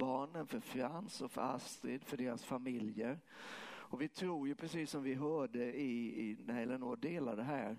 barnen, 0.00 0.46
för 0.46 0.60
Frans 0.60 1.20
och 1.20 1.30
för 1.30 1.42
Astrid, 1.42 2.04
för 2.04 2.16
deras 2.16 2.44
familjer. 2.44 3.18
Och 3.62 4.02
vi 4.02 4.08
tror 4.08 4.48
ju 4.48 4.54
precis 4.54 4.90
som 4.90 5.02
vi 5.02 5.14
hörde 5.14 5.72
i, 5.72 6.20
i 6.20 6.36
när 6.46 6.62
Elinor 6.62 6.96
delade 6.96 7.42
här 7.42 7.78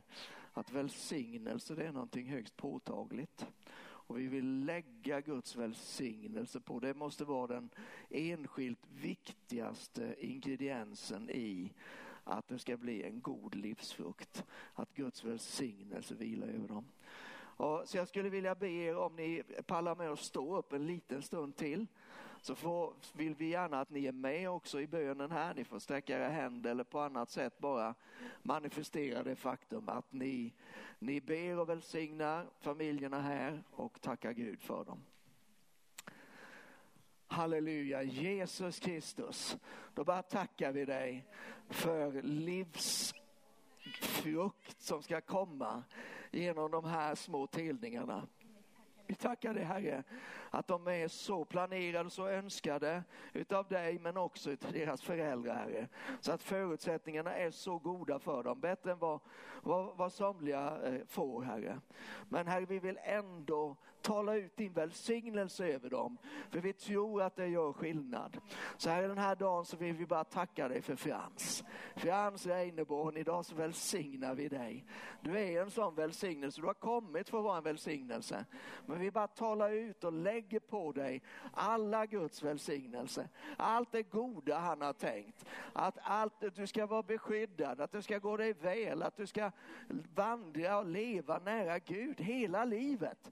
att 0.54 0.72
välsignelse 0.72 1.76
det 1.76 1.88
är 1.88 1.92
någonting 1.92 2.30
högst 2.30 2.58
påtagligt. 2.58 3.46
Och 3.84 4.20
vi 4.20 4.28
vill 4.28 4.66
lägga 4.66 5.22
Guds 5.22 5.56
välsignelse 5.56 6.60
på. 6.62 6.80
Det 6.80 6.94
måste 6.94 7.26
vara 7.26 7.48
den 7.48 7.70
enskilt 8.10 8.88
viktigaste 8.88 10.16
ingrediensen 10.20 11.30
i 11.30 11.74
att 12.24 12.48
det 12.48 12.60
ska 12.60 12.78
bli 12.78 13.04
en 13.04 13.22
god 13.22 13.56
livsfrukt. 13.56 14.44
Att 14.74 14.94
Guds 14.94 15.24
välsignelse 15.24 16.16
vilar 16.16 16.48
över 16.48 16.68
dem. 16.68 16.86
Och 17.62 17.82
så 17.86 17.98
jag 17.98 18.08
skulle 18.08 18.30
vilja 18.30 18.56
be 18.56 18.70
er 18.70 18.96
om 18.96 19.16
ni 19.16 19.44
pallar 19.66 19.96
med 19.96 20.12
att 20.12 20.20
stå 20.20 20.58
upp 20.58 20.74
en 20.74 20.88
liten 20.88 21.22
stund 21.22 21.56
till 21.56 21.88
så 22.42 22.56
får, 22.56 22.94
vill 23.14 23.36
vi 23.36 23.50
gärna 23.50 23.82
att 23.82 23.90
ni 23.90 24.06
är 24.06 24.12
med 24.12 24.50
också 24.50 24.82
i 24.82 24.88
bönen 24.88 25.32
här. 25.32 25.54
Ni 25.54 25.64
får 25.64 25.80
sträcka 25.80 26.18
era 26.18 26.30
händer 26.30 26.72
eller 26.72 26.84
på 26.84 27.00
annat 27.00 27.30
sätt 27.30 27.60
bara 27.60 27.96
manifestera 28.42 29.24
det 29.24 29.36
faktum 29.36 29.90
att 29.90 30.14
ni, 30.14 30.54
ni 31.00 31.22
ber 31.22 31.60
och 31.60 31.70
välsignar 31.70 32.46
familjerna 32.60 33.22
här 33.22 33.64
och 33.72 34.02
tackar 34.02 34.32
Gud 34.32 34.62
för 34.62 34.86
dem. 34.86 35.04
Halleluja, 37.28 38.04
Jesus 38.04 38.80
Kristus. 38.80 39.58
Då 39.94 40.04
bara 40.04 40.22
tackar 40.22 40.72
vi 40.72 40.86
dig 40.86 41.26
för 41.70 42.22
livsfrukt 42.22 43.22
som 44.82 45.04
ska 45.04 45.22
komma 45.22 45.84
genom 46.32 46.72
de 46.72 46.86
här 46.86 47.16
små 47.16 47.48
telningarna. 47.48 48.28
Vi 49.12 49.16
tackar 49.16 49.54
dig 49.54 49.64
Herre 49.64 50.04
att 50.50 50.68
de 50.68 50.88
är 50.88 51.08
så 51.08 51.46
planerade 51.46 52.06
och 52.06 52.12
så 52.12 52.28
önskade 52.28 53.04
utav 53.34 53.68
dig 53.68 54.00
men 54.00 54.18
också 54.18 54.52
utav 54.52 54.72
deras 54.72 55.02
föräldrar 55.02 55.56
Herre. 55.56 55.88
Så 56.20 56.32
att 56.32 56.44
förutsättningarna 56.44 57.36
är 57.36 57.52
så 57.52 57.80
goda 57.80 58.20
för 58.20 58.44
dem, 58.44 58.60
bättre 58.60 58.92
än 58.92 59.00
vad, 59.00 59.20
vad, 59.62 59.98
vad 59.98 60.14
somliga 60.14 60.78
eh, 60.84 61.06
får 61.08 61.42
Herre. 61.42 61.80
Men 62.30 62.48
Herre 62.48 62.66
vi 62.66 62.80
vill 62.80 63.00
ändå 63.04 63.76
tala 64.02 64.36
ut 64.36 64.58
din 64.58 64.74
välsignelse 64.74 65.68
över 65.68 65.90
dem. 65.90 66.18
För 66.50 66.60
vi 66.60 66.74
tror 66.74 67.22
att 67.22 67.36
det 67.36 67.48
gör 67.48 67.74
skillnad. 67.74 68.38
Så 68.78 68.90
här 68.90 69.08
den 69.08 69.18
här 69.18 69.36
dagen 69.36 69.66
så 69.66 69.78
vill 69.78 69.94
vi 69.94 70.06
bara 70.06 70.24
tacka 70.24 70.68
dig 70.68 70.82
för 70.82 70.96
Frans. 70.96 71.64
Frans 71.96 72.46
Reineborn, 72.46 73.18
idag 73.18 73.46
så 73.46 73.56
välsignar 73.56 74.36
vi 74.36 74.48
dig. 74.48 74.86
Du 75.22 75.40
är 75.40 75.62
en 75.62 75.72
sån 75.72 75.96
välsignelse, 75.96 76.62
du 76.62 76.68
har 76.68 76.74
kommit 76.74 77.30
för 77.30 77.38
att 77.38 77.44
vara 77.44 77.58
en 77.58 77.64
välsignelse. 77.64 78.46
Men 78.86 79.00
vi 79.00 79.12
bara 79.12 79.28
talar 79.28 79.72
ut 79.72 80.04
och 80.04 80.14
lägger 80.14 80.60
på 80.60 80.92
dig 80.92 81.22
alla 81.54 82.06
Guds 82.06 82.44
välsignelse. 82.44 83.30
Allt 83.58 83.92
det 83.92 84.04
goda 84.04 84.58
han 84.58 84.82
har 84.82 84.94
tänkt. 84.94 85.46
Att 85.74 85.98
allt, 86.02 86.44
du 86.56 86.68
ska 86.68 86.86
vara 86.86 87.04
beskyddad, 87.04 87.82
att 87.82 87.92
det 87.92 88.02
ska 88.02 88.18
gå 88.18 88.38
dig 88.38 88.54
väl, 88.54 89.04
att 89.04 89.18
du 89.18 89.28
ska 89.28 89.52
vandra 90.16 90.78
och 90.78 90.86
leva 90.86 91.40
nära 91.40 91.80
Gud 91.80 92.22
hela 92.22 92.66
livet 92.66 93.32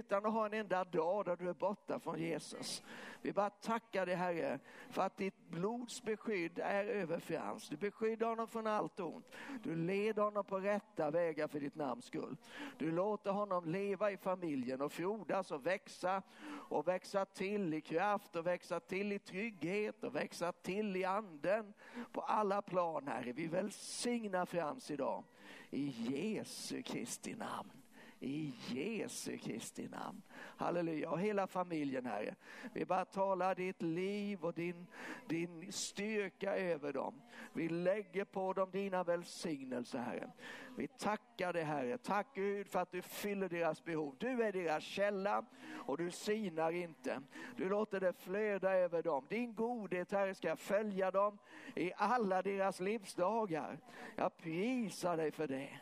utan 0.00 0.26
att 0.26 0.32
ha 0.32 0.46
en 0.46 0.54
enda 0.54 0.84
dag 0.84 1.24
där 1.24 1.36
du 1.36 1.48
är 1.48 1.54
borta 1.54 2.00
från 2.00 2.18
Jesus. 2.18 2.82
Vi 3.22 3.32
bara 3.32 3.50
tackar 3.50 4.06
dig 4.06 4.14
Herre 4.14 4.58
för 4.90 5.02
att 5.02 5.16
ditt 5.16 5.48
blods 5.48 6.02
beskydd 6.02 6.58
är 6.58 6.84
över 6.84 7.18
Frans. 7.18 7.68
Du 7.68 7.76
beskyddar 7.76 8.26
honom 8.26 8.48
från 8.48 8.66
allt 8.66 9.00
ont. 9.00 9.26
Du 9.62 9.76
leder 9.76 10.22
honom 10.22 10.44
på 10.44 10.60
rätta 10.60 11.10
vägar 11.10 11.48
för 11.48 11.60
ditt 11.60 11.74
namns 11.74 12.04
skull. 12.04 12.36
Du 12.78 12.92
låter 12.92 13.30
honom 13.30 13.64
leva 13.64 14.10
i 14.10 14.16
familjen 14.16 14.80
och 14.80 14.92
frodas 14.92 15.50
och 15.50 15.66
växa 15.66 16.22
och 16.68 16.88
växa 16.88 17.24
till 17.24 17.74
i 17.74 17.80
kraft 17.80 18.36
och 18.36 18.46
växa 18.46 18.80
till 18.80 19.12
i 19.12 19.18
trygghet 19.18 20.04
och 20.04 20.14
växa 20.14 20.52
till 20.52 20.96
i 20.96 21.04
anden 21.04 21.72
på 22.12 22.20
alla 22.20 22.62
plan 22.62 23.08
Herre. 23.08 23.32
Vi 23.32 23.46
välsignar 23.46 24.46
Frans 24.46 24.90
idag 24.90 25.24
i 25.70 25.86
Jesu 25.86 26.82
Kristi 26.82 27.34
namn. 27.34 27.79
I 28.22 28.54
Jesu 28.68 29.38
Kristi 29.38 29.88
namn. 29.88 30.22
Halleluja. 30.56 31.10
Och 31.10 31.20
hela 31.20 31.46
familjen 31.46 32.06
Herre. 32.06 32.34
Vi 32.72 32.84
bara 32.84 33.04
talar 33.04 33.54
ditt 33.54 33.82
liv 33.82 34.44
och 34.44 34.54
din, 34.54 34.86
din 35.28 35.72
styrka 35.72 36.56
över 36.56 36.92
dem. 36.92 37.22
Vi 37.52 37.68
lägger 37.68 38.24
på 38.24 38.52
dem 38.52 38.70
dina 38.70 39.04
välsignelser 39.04 39.98
Herre. 39.98 40.30
Vi 40.76 40.88
tackar 40.88 41.52
dig 41.52 41.62
Herre. 41.62 41.98
Tack 41.98 42.26
Gud 42.34 42.68
för 42.68 42.78
att 42.78 42.92
du 42.92 43.02
fyller 43.02 43.48
deras 43.48 43.84
behov. 43.84 44.16
Du 44.18 44.42
är 44.42 44.52
deras 44.52 44.84
källa 44.84 45.44
och 45.86 45.98
du 45.98 46.10
sinar 46.10 46.72
inte. 46.72 47.20
Du 47.56 47.68
låter 47.68 48.00
det 48.00 48.12
flöda 48.12 48.72
över 48.74 49.02
dem. 49.02 49.26
Din 49.28 49.54
godhet 49.54 50.12
Herre 50.12 50.34
ska 50.34 50.56
följa 50.56 51.10
dem 51.10 51.38
i 51.76 51.92
alla 51.96 52.42
deras 52.42 52.80
livsdagar. 52.80 53.78
Jag 54.16 54.36
prisar 54.36 55.16
dig 55.16 55.32
för 55.32 55.46
det. 55.46 55.80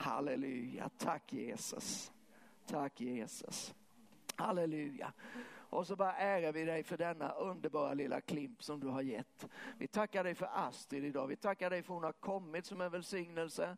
Halleluja, 0.00 0.90
tack 0.98 1.26
Jesus. 1.30 2.10
Tack 2.66 2.96
Jesus. 2.96 3.74
Halleluja. 4.38 5.12
Och 5.70 5.86
så 5.86 5.96
bara 5.96 6.16
ärar 6.16 6.52
vi 6.52 6.64
dig 6.64 6.82
för 6.82 6.96
denna 6.96 7.30
underbara 7.32 7.94
lilla 7.94 8.20
klimp 8.20 8.62
som 8.62 8.80
du 8.80 8.86
har 8.86 9.02
gett. 9.02 9.48
Vi 9.78 9.86
tackar 9.86 10.24
dig 10.24 10.34
för 10.34 10.48
Astrid 10.52 11.04
idag. 11.04 11.26
Vi 11.26 11.36
tackar 11.36 11.70
dig 11.70 11.82
för 11.82 11.94
hon 11.94 12.04
har 12.04 12.12
kommit 12.12 12.66
som 12.66 12.80
en 12.80 12.90
välsignelse. 12.90 13.76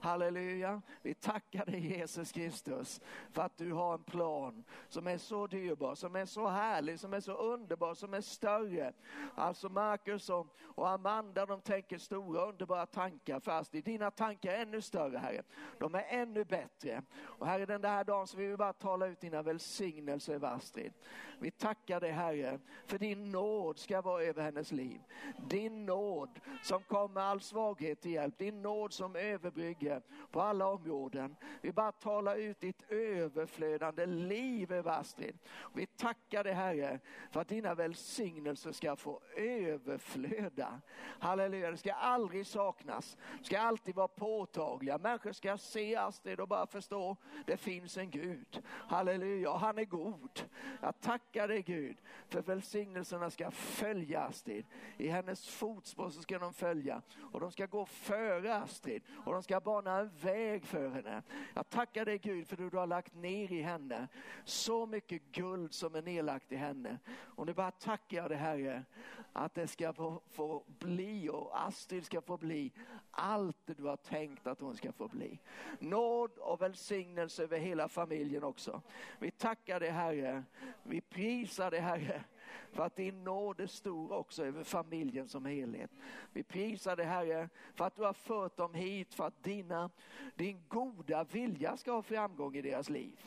Halleluja. 0.00 0.82
Vi 1.02 1.14
tackar 1.14 1.66
dig 1.66 1.98
Jesus 1.98 2.32
Kristus 2.32 3.00
för 3.32 3.42
att 3.42 3.56
du 3.56 3.72
har 3.72 3.94
en 3.94 4.04
plan 4.04 4.64
som 4.88 5.06
är 5.06 5.18
så 5.18 5.46
dyrbar, 5.46 5.94
som 5.94 6.16
är 6.16 6.26
så 6.26 6.48
härlig, 6.48 7.00
som 7.00 7.14
är 7.14 7.20
så 7.20 7.32
underbar, 7.32 7.94
som 7.94 8.14
är 8.14 8.20
större. 8.20 8.92
Alltså 9.34 9.68
Marcus 9.68 10.30
och, 10.30 10.46
och 10.62 10.88
Amanda 10.88 11.46
de 11.46 11.60
tänker 11.60 11.98
stora 11.98 12.46
underbara 12.46 12.86
tankar 12.86 13.40
för 13.40 13.52
Astrid. 13.52 13.84
Dina 13.84 14.10
tankar 14.10 14.52
är 14.52 14.62
ännu 14.62 14.80
större 14.80 15.18
Herre. 15.18 15.42
De 15.78 15.94
är 15.94 16.04
ännu 16.08 16.44
bättre. 16.44 17.02
Och 17.20 17.46
Herre 17.46 17.66
den 17.66 17.84
här 17.84 18.04
dagen 18.04 18.26
så 18.26 18.36
vill 18.36 18.48
vi 18.48 18.56
bara 18.56 18.72
tala 18.72 19.06
ut 19.06 19.20
dina 19.20 19.42
välsignelser 19.42 20.34
över 20.34 20.48
Astrid. 20.48 20.92
Vi 21.38 21.50
tackar 21.50 22.00
dig 22.00 22.10
Herre 22.10 22.58
för 22.86 22.98
din 22.98 23.32
nåd 23.32 23.78
ska 23.78 24.00
vara 24.00 24.22
över 24.22 24.42
hennes 24.42 24.72
liv. 24.72 25.00
Din 25.48 25.86
nåd 25.86 26.40
som 26.62 26.82
kommer 26.82 27.20
all 27.20 27.40
svaghet 27.40 28.00
till 28.00 28.10
hjälp. 28.10 28.38
Din 28.38 28.62
nåd 28.62 28.92
som 28.92 29.16
överbrygger 29.16 30.02
på 30.30 30.40
alla 30.40 30.66
områden. 30.66 31.36
Vi 31.60 31.72
bara 31.72 31.92
talar 31.92 32.36
ut 32.36 32.60
ditt 32.60 32.90
överflödande 32.90 34.06
liv 34.06 34.72
över 34.72 34.90
Astrid. 34.90 35.38
Vi 35.74 35.86
tackar 35.86 36.44
dig 36.44 36.52
Herre 36.52 37.00
för 37.30 37.40
att 37.40 37.48
dina 37.48 37.74
välsignelser 37.74 38.72
ska 38.72 38.96
få 38.96 39.20
överflöda. 39.36 40.80
Halleluja, 41.20 41.70
det 41.70 41.76
ska 41.76 41.92
aldrig 41.92 42.46
saknas. 42.46 43.16
Det 43.38 43.44
ska 43.44 43.60
alltid 43.60 43.94
vara 43.94 44.08
påtagliga. 44.08 44.98
Människor 44.98 45.32
ska 45.32 45.58
se 45.58 45.96
Astrid 45.96 46.40
och 46.40 46.48
bara 46.48 46.66
förstå 46.66 47.16
det 47.46 47.56
finns 47.56 47.96
en 47.96 48.10
Gud. 48.10 48.62
Halleluja, 48.66 49.52
han 49.52 49.78
är 49.78 49.84
god. 49.84 50.48
Jag 50.80 51.00
tackar 51.00 51.17
tackar 51.18 51.48
dig 51.48 51.62
Gud 51.62 51.96
för 52.28 52.42
välsignelserna 52.42 53.30
ska 53.30 53.50
följa 53.50 54.20
Astrid. 54.20 54.66
I 54.96 55.08
hennes 55.08 55.48
fotspår 55.48 56.10
så 56.10 56.22
ska 56.22 56.38
de 56.38 56.52
följa 56.52 57.02
och 57.32 57.40
de 57.40 57.52
ska 57.52 57.66
gå 57.66 57.86
före 57.86 58.54
Astrid 58.54 59.02
och 59.24 59.32
de 59.32 59.42
ska 59.42 59.60
bana 59.60 59.98
en 59.98 60.10
väg 60.22 60.64
för 60.64 60.88
henne. 60.88 61.22
Jag 61.54 61.70
tackar 61.70 62.04
dig 62.04 62.18
Gud 62.18 62.48
för 62.48 62.56
det 62.56 62.70
du 62.70 62.76
har 62.76 62.86
lagt 62.86 63.14
ner 63.14 63.52
i 63.52 63.62
henne. 63.62 64.08
Så 64.44 64.86
mycket 64.86 65.22
guld 65.32 65.74
som 65.74 65.94
är 65.94 66.02
nedlagt 66.02 66.52
i 66.52 66.56
henne. 66.56 66.98
Och 67.08 67.46
nu 67.46 67.52
bara 67.52 67.70
tackar 67.70 68.16
jag 68.16 68.30
dig 68.30 68.38
Herre 68.38 68.84
att 69.32 69.54
det 69.54 69.66
ska 69.66 69.92
få, 69.92 70.20
få 70.30 70.64
bli 70.66 71.28
och 71.28 71.66
Astrid 71.66 72.04
ska 72.04 72.20
få 72.20 72.36
bli 72.36 72.72
allt 73.10 73.56
det 73.64 73.74
du 73.74 73.82
har 73.82 73.96
tänkt 73.96 74.46
att 74.46 74.60
hon 74.60 74.76
ska 74.76 74.92
få 74.92 75.08
bli. 75.08 75.38
Nåd 75.78 76.38
och 76.38 76.62
välsignelse 76.62 77.42
över 77.42 77.58
hela 77.58 77.88
familjen 77.88 78.44
också. 78.44 78.82
Vi 79.18 79.30
tackar 79.30 79.80
dig 79.80 79.90
Herre. 79.90 80.44
Vi 80.82 81.00
prisar 81.10 81.70
dig 81.70 81.80
Herre 81.80 82.24
för 82.72 82.82
att 82.82 82.96
din 82.96 83.24
nåd 83.24 83.60
är 83.60 83.66
stor 83.66 84.12
också 84.12 84.44
över 84.44 84.64
familjen 84.64 85.28
som 85.28 85.46
helhet. 85.46 85.90
Vi 86.32 86.42
prisar 86.42 86.96
dig 86.96 87.06
Herre 87.06 87.48
för 87.74 87.84
att 87.84 87.96
du 87.96 88.02
har 88.02 88.12
fört 88.12 88.56
dem 88.56 88.74
hit 88.74 89.14
för 89.14 89.26
att 89.26 89.42
dina, 89.42 89.90
din 90.34 90.62
goda 90.68 91.24
vilja 91.24 91.76
ska 91.76 91.92
ha 91.92 92.02
framgång 92.02 92.56
i 92.56 92.62
deras 92.62 92.90
liv. 92.90 93.18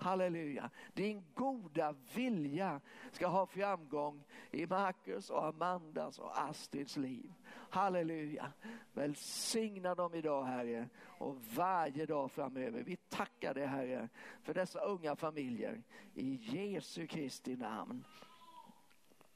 Halleluja. 0.00 0.70
Din 0.94 1.24
goda 1.34 1.94
vilja 2.14 2.80
ska 3.12 3.26
ha 3.26 3.46
framgång 3.46 4.24
i 4.50 4.66
Marcus 4.66 5.30
och 5.30 5.46
Amandas 5.46 6.18
och 6.18 6.40
Astrids 6.40 6.96
liv. 6.96 7.32
Halleluja. 7.70 8.52
Välsigna 8.92 9.94
dem 9.94 10.14
idag 10.14 10.44
Herre 10.44 10.88
och 11.18 11.36
varje 11.54 12.06
dag 12.06 12.30
framöver. 12.30 12.82
Vi 12.82 12.96
tackar 12.96 13.54
dig 13.54 13.66
Herre 13.66 14.08
för 14.42 14.54
dessa 14.54 14.80
unga 14.80 15.16
familjer 15.16 15.82
i 16.14 16.34
Jesu 16.34 17.06
Kristi 17.06 17.56
namn. 17.56 18.04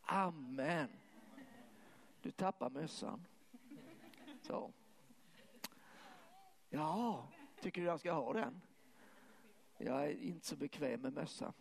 Amen. 0.02 0.88
Du 2.22 2.30
tappar 2.30 2.70
mössan. 2.70 3.24
Så. 4.42 4.72
Ja, 6.70 7.28
tycker 7.60 7.80
du 7.80 7.86
jag 7.86 8.00
ska 8.00 8.12
ha 8.12 8.32
den? 8.32 8.60
Jag 9.78 10.04
är 10.04 10.22
inte 10.22 10.46
så 10.46 10.56
bekväm 10.56 11.00
med 11.00 11.12
mössa. 11.12 11.52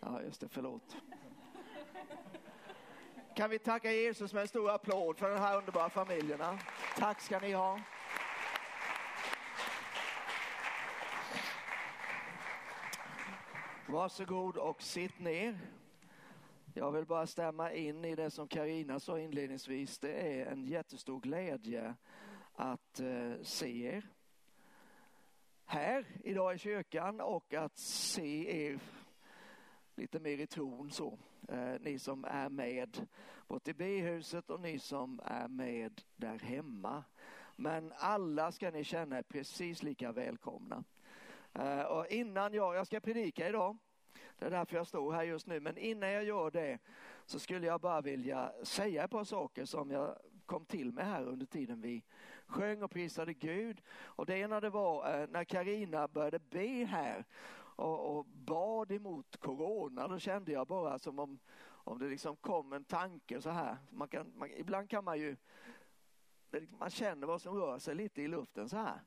Ja, 0.00 0.22
just 0.22 0.40
det, 0.40 0.48
förlåt. 0.48 0.96
Kan 3.38 3.50
vi 3.50 3.58
tacka 3.58 3.92
Jesus 3.92 4.32
med 4.32 4.40
en 4.40 4.48
stor 4.48 4.70
applåd 4.70 5.18
för 5.18 5.30
de 5.30 5.38
här 5.38 5.58
underbara 5.58 5.90
familjerna. 5.90 6.58
Tack 6.96 7.20
ska 7.20 7.38
ni 7.38 7.52
ha. 7.52 7.80
Varsågod 13.86 14.56
och 14.56 14.82
sitt 14.82 15.18
ner. 15.18 15.58
Jag 16.74 16.92
vill 16.92 17.04
bara 17.04 17.26
stämma 17.26 17.72
in 17.72 18.04
i 18.04 18.14
det 18.14 18.30
som 18.30 18.48
Karina 18.48 19.00
sa 19.00 19.18
inledningsvis. 19.18 19.98
Det 19.98 20.40
är 20.40 20.46
en 20.46 20.64
jättestor 20.66 21.20
glädje 21.20 21.94
att 22.54 23.00
eh, 23.00 23.32
se 23.42 23.86
er 23.86 24.06
här 25.64 26.06
idag 26.24 26.54
i 26.54 26.58
kyrkan 26.58 27.20
och 27.20 27.54
att 27.54 27.78
se 27.78 28.66
er 28.66 28.80
lite 29.94 30.20
mer 30.20 30.38
i 30.38 30.46
tron 30.46 30.90
så. 30.90 31.18
Eh, 31.48 31.80
ni 31.80 31.98
som 31.98 32.24
är 32.24 32.48
med 32.48 33.06
bort 33.46 33.68
i 33.68 33.74
bihuset 33.74 34.50
och 34.50 34.60
ni 34.60 34.78
som 34.78 35.20
är 35.24 35.48
med 35.48 36.02
där 36.16 36.38
hemma. 36.38 37.04
Men 37.56 37.92
alla 37.96 38.52
ska 38.52 38.70
ni 38.70 38.84
känna 38.84 39.18
er 39.18 39.22
precis 39.22 39.82
lika 39.82 40.12
välkomna. 40.12 40.84
Eh, 41.52 41.82
och 41.82 42.06
innan 42.06 42.54
jag, 42.54 42.74
jag 42.74 42.86
ska 42.86 43.00
predika 43.00 43.48
idag, 43.48 43.76
det 44.38 44.46
är 44.46 44.50
därför 44.50 44.76
jag 44.76 44.86
står 44.86 45.12
här 45.12 45.22
just 45.22 45.46
nu, 45.46 45.60
men 45.60 45.78
innan 45.78 46.10
jag 46.10 46.24
gör 46.24 46.50
det 46.50 46.78
så 47.26 47.38
skulle 47.38 47.66
jag 47.66 47.80
bara 47.80 48.00
vilja 48.00 48.52
säga 48.62 49.04
ett 49.04 49.10
par 49.10 49.24
saker 49.24 49.64
som 49.64 49.90
jag 49.90 50.18
kom 50.46 50.64
till 50.64 50.92
med 50.92 51.06
här 51.06 51.24
under 51.24 51.46
tiden 51.46 51.80
vi 51.80 52.04
sjöng 52.46 52.82
och 52.82 52.90
prisade 52.90 53.34
Gud. 53.34 53.82
Och 54.00 54.26
det 54.26 54.38
ena 54.38 54.60
det 54.60 54.70
var 54.70 55.20
eh, 55.20 55.28
när 55.28 55.44
Karina 55.44 56.08
började 56.08 56.38
be 56.38 56.84
här 56.84 57.24
och, 57.78 58.18
och 58.18 58.26
bad 58.26 58.92
emot 58.92 59.36
corona, 59.36 60.08
då 60.08 60.18
kände 60.18 60.52
jag 60.52 60.66
bara 60.66 60.98
som 60.98 61.18
om, 61.18 61.38
om 61.66 61.98
det 61.98 62.08
liksom 62.08 62.36
kom 62.36 62.72
en 62.72 62.84
tanke 62.84 63.40
så 63.40 63.50
här. 63.50 63.76
Man 63.90 64.08
kan, 64.08 64.32
man, 64.36 64.50
ibland 64.50 64.90
kan 64.90 65.04
man 65.04 65.18
ju, 65.18 65.36
liksom, 66.52 66.78
man 66.78 66.90
känner 66.90 67.26
vad 67.26 67.42
som 67.42 67.54
rör 67.54 67.78
sig 67.78 67.94
lite 67.94 68.22
i 68.22 68.28
luften 68.28 68.68
så 68.68 68.76
här. 68.76 69.00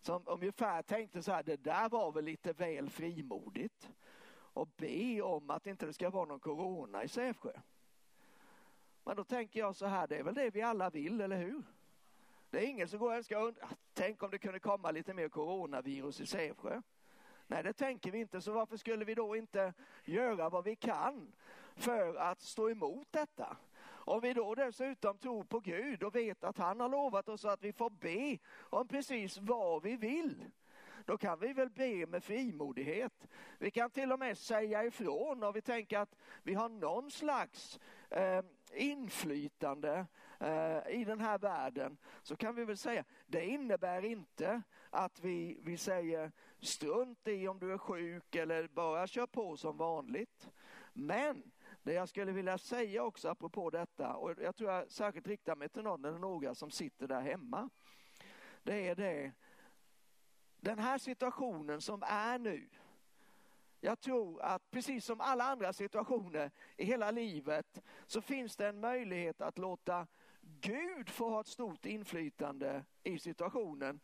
Som 0.00 0.22
ungefär 0.26 0.82
tänkte 0.82 1.22
så 1.22 1.32
här, 1.32 1.42
det 1.42 1.56
där 1.56 1.88
var 1.88 2.12
väl 2.12 2.24
lite 2.24 2.52
väl 2.52 2.90
frimodigt. 2.90 3.90
Och 4.36 4.68
be 4.76 5.22
om 5.22 5.50
att 5.50 5.66
inte 5.66 5.86
det 5.86 5.92
ska 5.92 6.10
vara 6.10 6.24
någon 6.24 6.40
corona 6.40 7.04
i 7.04 7.08
Sävsjö. 7.08 7.52
Men 9.04 9.16
då 9.16 9.24
tänker 9.24 9.60
jag 9.60 9.76
så 9.76 9.86
här, 9.86 10.06
det 10.06 10.16
är 10.16 10.22
väl 10.22 10.34
det 10.34 10.50
vi 10.50 10.62
alla 10.62 10.90
vill, 10.90 11.20
eller 11.20 11.36
hur? 11.36 11.62
Det 12.50 12.58
är 12.58 12.66
ingen 12.66 12.88
som 12.88 12.98
går 12.98 13.10
och 13.10 13.16
önskar, 13.16 13.54
tänk 13.92 14.22
om 14.22 14.30
det 14.30 14.38
kunde 14.38 14.60
komma 14.60 14.90
lite 14.90 15.14
mer 15.14 15.28
coronavirus 15.28 16.20
i 16.20 16.26
Sävsjö. 16.26 16.82
Nej, 17.54 17.62
det 17.62 17.72
tänker 17.72 18.10
vi 18.10 18.18
inte, 18.18 18.40
så 18.40 18.52
varför 18.52 18.76
skulle 18.76 19.04
vi 19.04 19.14
då 19.14 19.36
inte 19.36 19.72
göra 20.04 20.48
vad 20.48 20.64
vi 20.64 20.76
kan 20.76 21.32
för 21.76 22.16
att 22.16 22.40
stå 22.40 22.70
emot 22.70 23.08
detta? 23.10 23.56
Om 23.86 24.20
vi 24.20 24.32
då 24.32 24.54
dessutom 24.54 25.18
tror 25.18 25.44
på 25.44 25.60
Gud 25.60 26.02
och 26.02 26.14
vet 26.14 26.44
att 26.44 26.58
han 26.58 26.80
har 26.80 26.88
lovat 26.88 27.28
oss 27.28 27.44
att 27.44 27.62
vi 27.62 27.72
får 27.72 27.90
be 27.90 28.38
om 28.70 28.88
precis 28.88 29.38
vad 29.38 29.82
vi 29.82 29.96
vill 29.96 30.50
då 31.04 31.18
kan 31.18 31.38
vi 31.38 31.52
väl 31.52 31.70
be 31.70 32.06
med 32.06 32.24
frimodighet. 32.24 33.28
Vi 33.58 33.70
kan 33.70 33.90
till 33.90 34.12
och 34.12 34.18
med 34.18 34.38
säga 34.38 34.84
ifrån 34.84 35.42
och 35.42 35.56
vi 35.56 35.60
tänker 35.60 35.98
att 35.98 36.16
vi 36.42 36.54
har 36.54 36.68
någon 36.68 37.10
slags 37.10 37.80
eh, 38.10 38.42
inflytande 38.72 40.06
eh, 40.40 40.78
i 40.88 41.04
den 41.06 41.20
här 41.20 41.38
världen 41.38 41.96
så 42.22 42.36
kan 42.36 42.54
vi 42.54 42.64
väl 42.64 42.76
säga, 42.76 43.04
det 43.26 43.46
innebär 43.46 44.04
inte 44.04 44.62
att 44.94 45.20
vi, 45.20 45.58
vi 45.62 45.76
säger 45.76 46.32
strunt 46.60 47.28
i 47.28 47.48
om 47.48 47.58
du 47.58 47.72
är 47.72 47.78
sjuk 47.78 48.34
eller 48.34 48.68
bara 48.68 49.06
kör 49.06 49.26
på 49.26 49.56
som 49.56 49.76
vanligt. 49.76 50.48
Men 50.92 51.42
det 51.82 51.92
jag 51.92 52.08
skulle 52.08 52.32
vilja 52.32 52.58
säga 52.58 53.02
också 53.02 53.28
apropå 53.28 53.70
detta, 53.70 54.14
och 54.14 54.34
jag 54.42 54.56
tror 54.56 54.70
jag 54.70 54.90
särskilt 54.90 55.26
riktar 55.26 55.56
mig 55.56 55.68
till 55.68 55.82
någon 55.82 56.04
eller 56.04 56.18
några 56.18 56.54
som 56.54 56.70
sitter 56.70 57.08
där 57.08 57.20
hemma. 57.20 57.70
Det 58.62 58.88
är 58.88 58.94
det, 58.94 59.32
den 60.56 60.78
här 60.78 60.98
situationen 60.98 61.80
som 61.80 62.02
är 62.06 62.38
nu, 62.38 62.68
jag 63.80 64.00
tror 64.00 64.42
att 64.42 64.70
precis 64.70 65.04
som 65.04 65.20
alla 65.20 65.44
andra 65.44 65.72
situationer 65.72 66.50
i 66.76 66.84
hela 66.84 67.10
livet 67.10 67.82
så 68.06 68.20
finns 68.20 68.56
det 68.56 68.68
en 68.68 68.80
möjlighet 68.80 69.40
att 69.40 69.58
låta 69.58 70.06
Gud 70.60 71.10
få 71.10 71.30
ha 71.30 71.40
ett 71.40 71.46
stort 71.46 71.86
inflytande 71.86 72.84
i 73.02 73.18
situationen. 73.18 74.00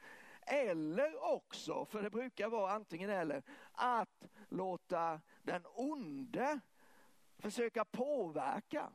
Eller 0.52 1.32
också, 1.34 1.84
för 1.84 2.02
det 2.02 2.10
brukar 2.10 2.48
vara 2.48 2.72
antingen 2.72 3.10
eller, 3.10 3.42
att 3.72 4.28
låta 4.48 5.20
den 5.42 5.62
onde 5.74 6.60
försöka 7.38 7.84
påverka. 7.84 8.90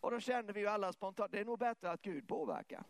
Och 0.00 0.10
då 0.10 0.20
känner 0.20 0.52
vi 0.52 0.60
ju 0.60 0.66
alla 0.66 0.92
spontant, 0.92 1.32
det 1.32 1.40
är 1.40 1.44
nog 1.44 1.58
bättre 1.58 1.90
att 1.90 2.02
Gud 2.02 2.28
påverkar. 2.28 2.84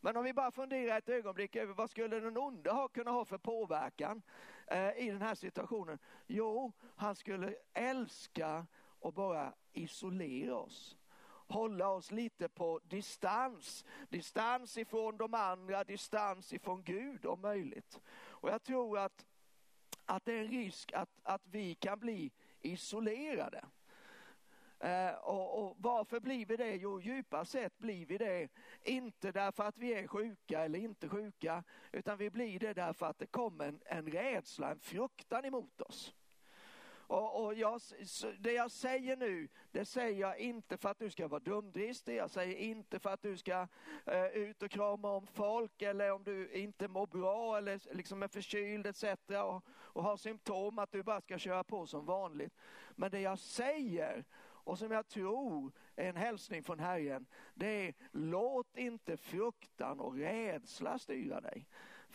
Men 0.00 0.16
om 0.16 0.24
vi 0.24 0.32
bara 0.32 0.50
funderar 0.50 0.98
ett 0.98 1.08
ögonblick 1.08 1.56
över 1.56 1.74
vad 1.74 1.90
skulle 1.90 2.20
den 2.20 2.36
onde 2.36 2.70
ha, 2.70 2.88
kunna 2.88 3.10
ha 3.10 3.24
för 3.24 3.38
påverkan 3.38 4.22
eh, 4.66 4.98
i 4.98 5.10
den 5.10 5.22
här 5.22 5.34
situationen? 5.34 5.98
Jo, 6.26 6.72
han 6.96 7.16
skulle 7.16 7.54
älska 7.72 8.66
och 9.00 9.12
bara 9.12 9.54
isolera 9.72 10.56
oss 10.56 10.96
hålla 11.48 11.88
oss 11.88 12.10
lite 12.10 12.48
på 12.48 12.80
distans. 12.84 13.84
Distans 14.08 14.78
ifrån 14.78 15.16
de 15.16 15.34
andra, 15.34 15.84
distans 15.84 16.52
ifrån 16.52 16.82
Gud 16.82 17.26
om 17.26 17.40
möjligt. 17.40 18.00
Och 18.28 18.48
jag 18.50 18.62
tror 18.62 18.98
att, 18.98 19.26
att 20.04 20.24
det 20.24 20.32
är 20.32 20.40
en 20.40 20.50
risk 20.50 20.92
att, 20.92 21.20
att 21.22 21.42
vi 21.44 21.74
kan 21.74 21.98
bli 21.98 22.32
isolerade. 22.60 23.64
Eh, 24.80 25.14
och, 25.14 25.62
och, 25.62 25.76
varför 25.78 26.20
blir 26.20 26.46
vi 26.46 26.56
det? 26.56 26.74
Jo, 26.74 27.00
djupast 27.00 27.52
sett 27.52 27.78
blir 27.78 28.06
vi 28.06 28.18
det 28.18 28.48
inte 28.82 29.32
därför 29.32 29.64
att 29.64 29.78
vi 29.78 29.94
är 29.94 30.06
sjuka 30.06 30.64
eller 30.64 30.78
inte 30.78 31.08
sjuka, 31.08 31.64
utan 31.92 32.18
vi 32.18 32.30
blir 32.30 32.58
det 32.58 32.74
därför 32.74 33.06
att 33.06 33.18
det 33.18 33.26
kommer 33.26 33.68
en, 33.68 33.80
en 33.84 34.06
rädsla, 34.06 34.70
en 34.70 34.80
fruktan 34.80 35.44
emot 35.44 35.80
oss. 35.80 36.14
Och, 37.08 37.44
och 37.44 37.54
jag, 37.54 37.80
det 38.38 38.52
jag 38.52 38.70
säger 38.70 39.16
nu, 39.16 39.48
det 39.70 39.84
säger 39.84 40.20
jag 40.20 40.38
inte 40.38 40.76
för 40.76 40.88
att 40.88 40.98
du 40.98 41.10
ska 41.10 41.28
vara 41.28 41.40
dumdristig. 41.40 42.16
Jag 42.16 42.30
säger 42.30 42.56
inte 42.56 42.98
för 42.98 43.10
att 43.10 43.22
du 43.22 43.36
ska 43.36 43.68
eh, 44.06 44.26
ut 44.26 44.62
och 44.62 44.70
krama 44.70 45.10
om 45.10 45.26
folk 45.26 45.82
eller 45.82 46.12
om 46.12 46.24
du 46.24 46.50
inte 46.52 46.88
mår 46.88 47.06
bra 47.06 47.58
eller 47.58 47.94
liksom 47.94 48.22
är 48.22 48.28
förkyld 48.28 48.86
etc. 48.86 49.04
Och, 49.28 49.64
och 49.68 50.02
har 50.02 50.16
symptom 50.16 50.78
att 50.78 50.92
du 50.92 51.02
bara 51.02 51.20
ska 51.20 51.38
köra 51.38 51.64
på 51.64 51.86
som 51.86 52.04
vanligt. 52.04 52.54
Men 52.90 53.10
det 53.10 53.20
jag 53.20 53.38
säger 53.38 54.24
och 54.66 54.78
som 54.78 54.90
jag 54.90 55.08
tror 55.08 55.72
är 55.96 56.08
en 56.08 56.16
hälsning 56.16 56.62
från 56.62 56.80
Herren, 56.80 57.26
det 57.54 57.66
är 57.88 57.94
låt 58.12 58.76
inte 58.76 59.16
fruktan 59.16 60.00
och 60.00 60.16
rädsla 60.16 60.98
styra 60.98 61.40
dig. 61.40 61.66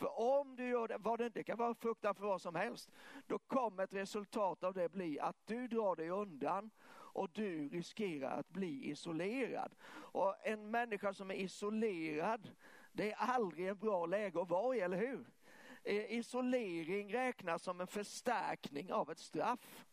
För 0.02 0.20
om 0.20 0.56
du 0.56 0.68
gör 0.68 0.88
det, 0.88 0.98
vad 0.98 1.18
det, 1.18 1.28
det 1.28 1.42
kan 1.42 1.58
vara 1.58 1.74
fruktan 1.74 2.14
för 2.14 2.26
vad 2.26 2.40
som 2.40 2.54
helst, 2.54 2.90
då 3.26 3.38
kommer 3.38 3.84
ett 3.84 3.94
resultat 3.94 4.64
av 4.64 4.74
det 4.74 4.88
bli 4.88 5.20
att 5.20 5.36
du 5.44 5.68
drar 5.68 5.96
dig 5.96 6.10
undan 6.10 6.70
och 6.92 7.30
du 7.32 7.68
riskerar 7.68 8.30
att 8.30 8.48
bli 8.48 8.90
isolerad. 8.90 9.74
Och 9.92 10.46
en 10.46 10.70
människa 10.70 11.14
som 11.14 11.30
är 11.30 11.34
isolerad, 11.34 12.48
det 12.92 13.12
är 13.12 13.16
aldrig 13.16 13.68
en 13.68 13.78
bra 13.78 14.06
läge 14.06 14.42
att 14.42 14.50
vara 14.50 14.76
i, 14.76 14.80
eller 14.80 14.96
hur? 14.96 15.26
Eh, 15.82 16.12
isolering 16.12 17.14
räknas 17.14 17.62
som 17.62 17.80
en 17.80 17.86
förstärkning 17.86 18.92
av 18.92 19.10
ett 19.10 19.18
straff. 19.18 19.84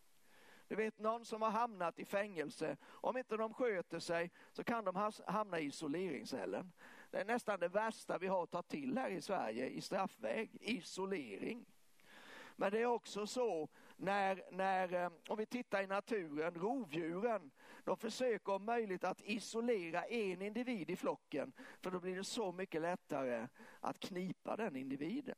Du 0.67 0.75
vet 0.75 0.99
någon 0.99 1.25
som 1.25 1.41
har 1.41 1.51
hamnat 1.51 1.99
i 1.99 2.05
fängelse, 2.05 2.77
om 2.85 3.17
inte 3.17 3.37
de 3.37 3.53
sköter 3.53 3.99
sig 3.99 4.31
så 4.51 4.63
kan 4.63 4.85
de 4.85 5.11
hamna 5.27 5.59
i 5.59 5.65
isoleringscellen. 5.65 6.71
Det 7.11 7.17
är 7.17 7.25
nästan 7.25 7.59
det 7.59 7.67
värsta 7.67 8.17
vi 8.17 8.27
har 8.27 8.43
att 8.43 8.51
ta 8.51 8.61
till 8.61 8.97
här 8.97 9.09
i 9.09 9.21
Sverige 9.21 9.67
i 9.69 9.81
straffväg, 9.81 10.57
isolering. 10.61 11.65
Men 12.55 12.71
det 12.71 12.81
är 12.81 12.85
också 12.85 13.27
så 13.27 13.69
när, 13.95 14.43
när, 14.51 14.93
eh, 14.93 15.11
om 15.27 15.37
vi 15.37 15.45
tittar 15.45 15.83
i 15.83 15.87
naturen, 15.87 16.53
rovdjuren, 16.53 17.51
de 17.83 17.97
försöker 17.97 18.53
om 18.53 18.65
möjligt 18.65 19.03
att 19.03 19.21
isolera 19.21 20.03
en 20.03 20.41
individ 20.41 20.89
i 20.89 20.95
flocken, 20.95 21.53
för 21.81 21.91
då 21.91 21.99
blir 21.99 22.15
det 22.15 22.23
så 22.23 22.51
mycket 22.51 22.81
lättare 22.81 23.47
att 23.79 23.99
knipa 23.99 24.55
den 24.55 24.75
individen. 24.75 25.37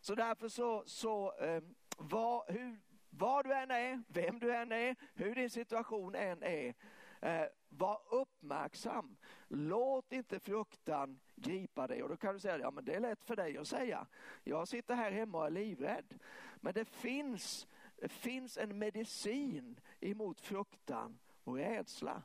Så 0.00 0.14
därför 0.14 0.48
så, 0.48 0.82
så 0.86 1.32
eh, 1.38 1.62
var, 1.96 2.52
hur, 2.52 2.80
var 3.10 3.42
du 3.42 3.54
än 3.54 3.70
är, 3.70 4.02
vem 4.08 4.38
du 4.38 4.54
än 4.54 4.72
är, 4.72 4.96
hur 5.14 5.34
din 5.34 5.50
situation 5.50 6.14
än 6.14 6.42
är, 6.42 6.74
Eh, 7.20 7.44
var 7.68 8.00
uppmärksam. 8.10 9.16
Låt 9.48 10.12
inte 10.12 10.40
fruktan 10.40 11.20
gripa 11.36 11.86
dig. 11.86 12.02
Och 12.02 12.08
då 12.08 12.16
kan 12.16 12.34
du 12.34 12.40
säga, 12.40 12.58
ja 12.58 12.70
men 12.70 12.84
det 12.84 12.94
är 12.94 13.00
lätt 13.00 13.24
för 13.24 13.36
dig 13.36 13.58
att 13.58 13.68
säga. 13.68 14.06
Jag 14.44 14.68
sitter 14.68 14.94
här 14.94 15.12
hemma 15.12 15.38
och 15.38 15.46
är 15.46 15.50
livrädd. 15.50 16.18
Men 16.56 16.74
det 16.74 16.84
finns, 16.84 17.66
det 17.96 18.08
finns 18.08 18.58
en 18.58 18.78
medicin 18.78 19.80
emot 20.00 20.40
fruktan 20.40 21.18
och 21.44 21.56
rädsla. 21.56 22.22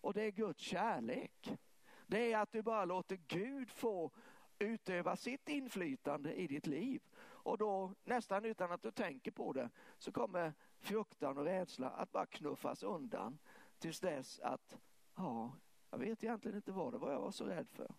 Och 0.00 0.14
det 0.14 0.22
är 0.22 0.30
Guds 0.30 0.60
kärlek. 0.60 1.58
Det 2.06 2.32
är 2.32 2.38
att 2.38 2.52
du 2.52 2.62
bara 2.62 2.84
låter 2.84 3.16
Gud 3.16 3.70
få 3.70 4.10
utöva 4.58 5.16
sitt 5.16 5.48
inflytande 5.48 6.34
i 6.34 6.46
ditt 6.46 6.66
liv. 6.66 7.02
Och 7.22 7.58
då 7.58 7.94
nästan 8.04 8.44
utan 8.44 8.72
att 8.72 8.82
du 8.82 8.90
tänker 8.90 9.30
på 9.30 9.52
det 9.52 9.70
så 9.98 10.12
kommer 10.12 10.54
fruktan 10.78 11.38
och 11.38 11.44
rädsla 11.44 11.90
att 11.90 12.12
bara 12.12 12.26
knuffas 12.26 12.82
undan 12.82 13.38
tills 13.82 14.00
dess 14.00 14.40
att, 14.40 14.78
ja, 15.16 15.52
jag 15.90 15.98
vet 15.98 16.24
egentligen 16.24 16.56
inte 16.56 16.72
vad 16.72 16.92
det 16.92 16.98
var 16.98 17.12
jag 17.12 17.20
var 17.20 17.30
så 17.30 17.44
rädd 17.44 17.68
för. 17.70 17.94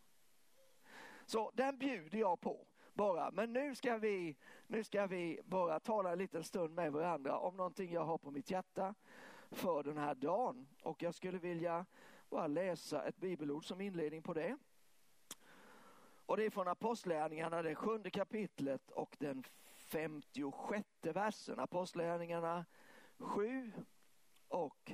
Så 1.25 1.51
den 1.53 1.77
bjuder 1.77 2.19
jag 2.19 2.41
på 2.41 2.67
bara. 2.93 3.31
Men 3.31 3.53
nu 3.53 3.75
ska 3.75 3.97
vi, 3.97 4.37
nu 4.67 4.83
ska 4.83 5.07
vi 5.07 5.39
bara 5.45 5.79
tala 5.79 6.11
en 6.11 6.17
liten 6.17 6.43
stund 6.43 6.73
med 6.73 6.91
varandra 6.91 7.37
om 7.37 7.55
någonting 7.57 7.91
jag 7.91 8.05
har 8.05 8.17
på 8.17 8.31
mitt 8.31 8.51
hjärta 8.51 8.95
för 9.51 9.83
den 9.83 9.97
här 9.97 10.15
dagen. 10.15 10.67
Och 10.83 11.03
jag 11.03 11.15
skulle 11.15 11.37
vilja 11.37 11.85
bara 12.29 12.47
läsa 12.47 13.03
ett 13.03 13.17
bibelord 13.17 13.65
som 13.65 13.81
inledning 13.81 14.21
på 14.23 14.33
det. 14.33 14.57
Och 16.25 16.37
det 16.37 16.45
är 16.45 16.49
från 16.49 16.67
Apostlärningarna, 16.67 17.61
det 17.61 17.75
sjunde 17.75 18.09
kapitlet 18.09 18.91
och 18.91 19.15
den 19.19 19.43
56 19.73 20.87
versen. 21.01 21.59
Apostlärningarna 21.59 22.65
7 23.17 23.73
och 24.47 24.91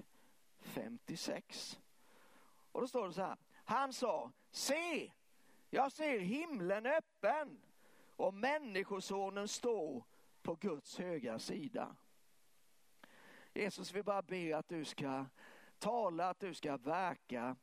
56. 0.84 1.80
Och 2.72 2.82
då 2.82 2.88
står 2.88 3.08
det 3.08 3.14
så 3.14 3.22
här. 3.22 3.38
Han 3.66 3.94
sa, 3.94 4.32
se, 4.52 5.12
jag 5.70 5.92
ser 5.92 6.20
himlen 6.20 6.86
öppen 6.86 7.62
och 8.16 8.34
människosonen 8.34 9.48
står 9.48 10.04
på 10.42 10.56
Guds 10.56 10.98
högra 11.00 11.40
sida. 11.40 11.96
Jesus, 13.54 13.94
vi 13.94 14.04
bara 14.04 14.22
ber 14.22 14.56
att 14.56 14.68
du 14.68 14.86
ska 14.86 15.26
tala, 15.80 16.30
att 16.30 16.40
du 16.40 16.54
ska 16.54 16.78
verka 16.78 17.56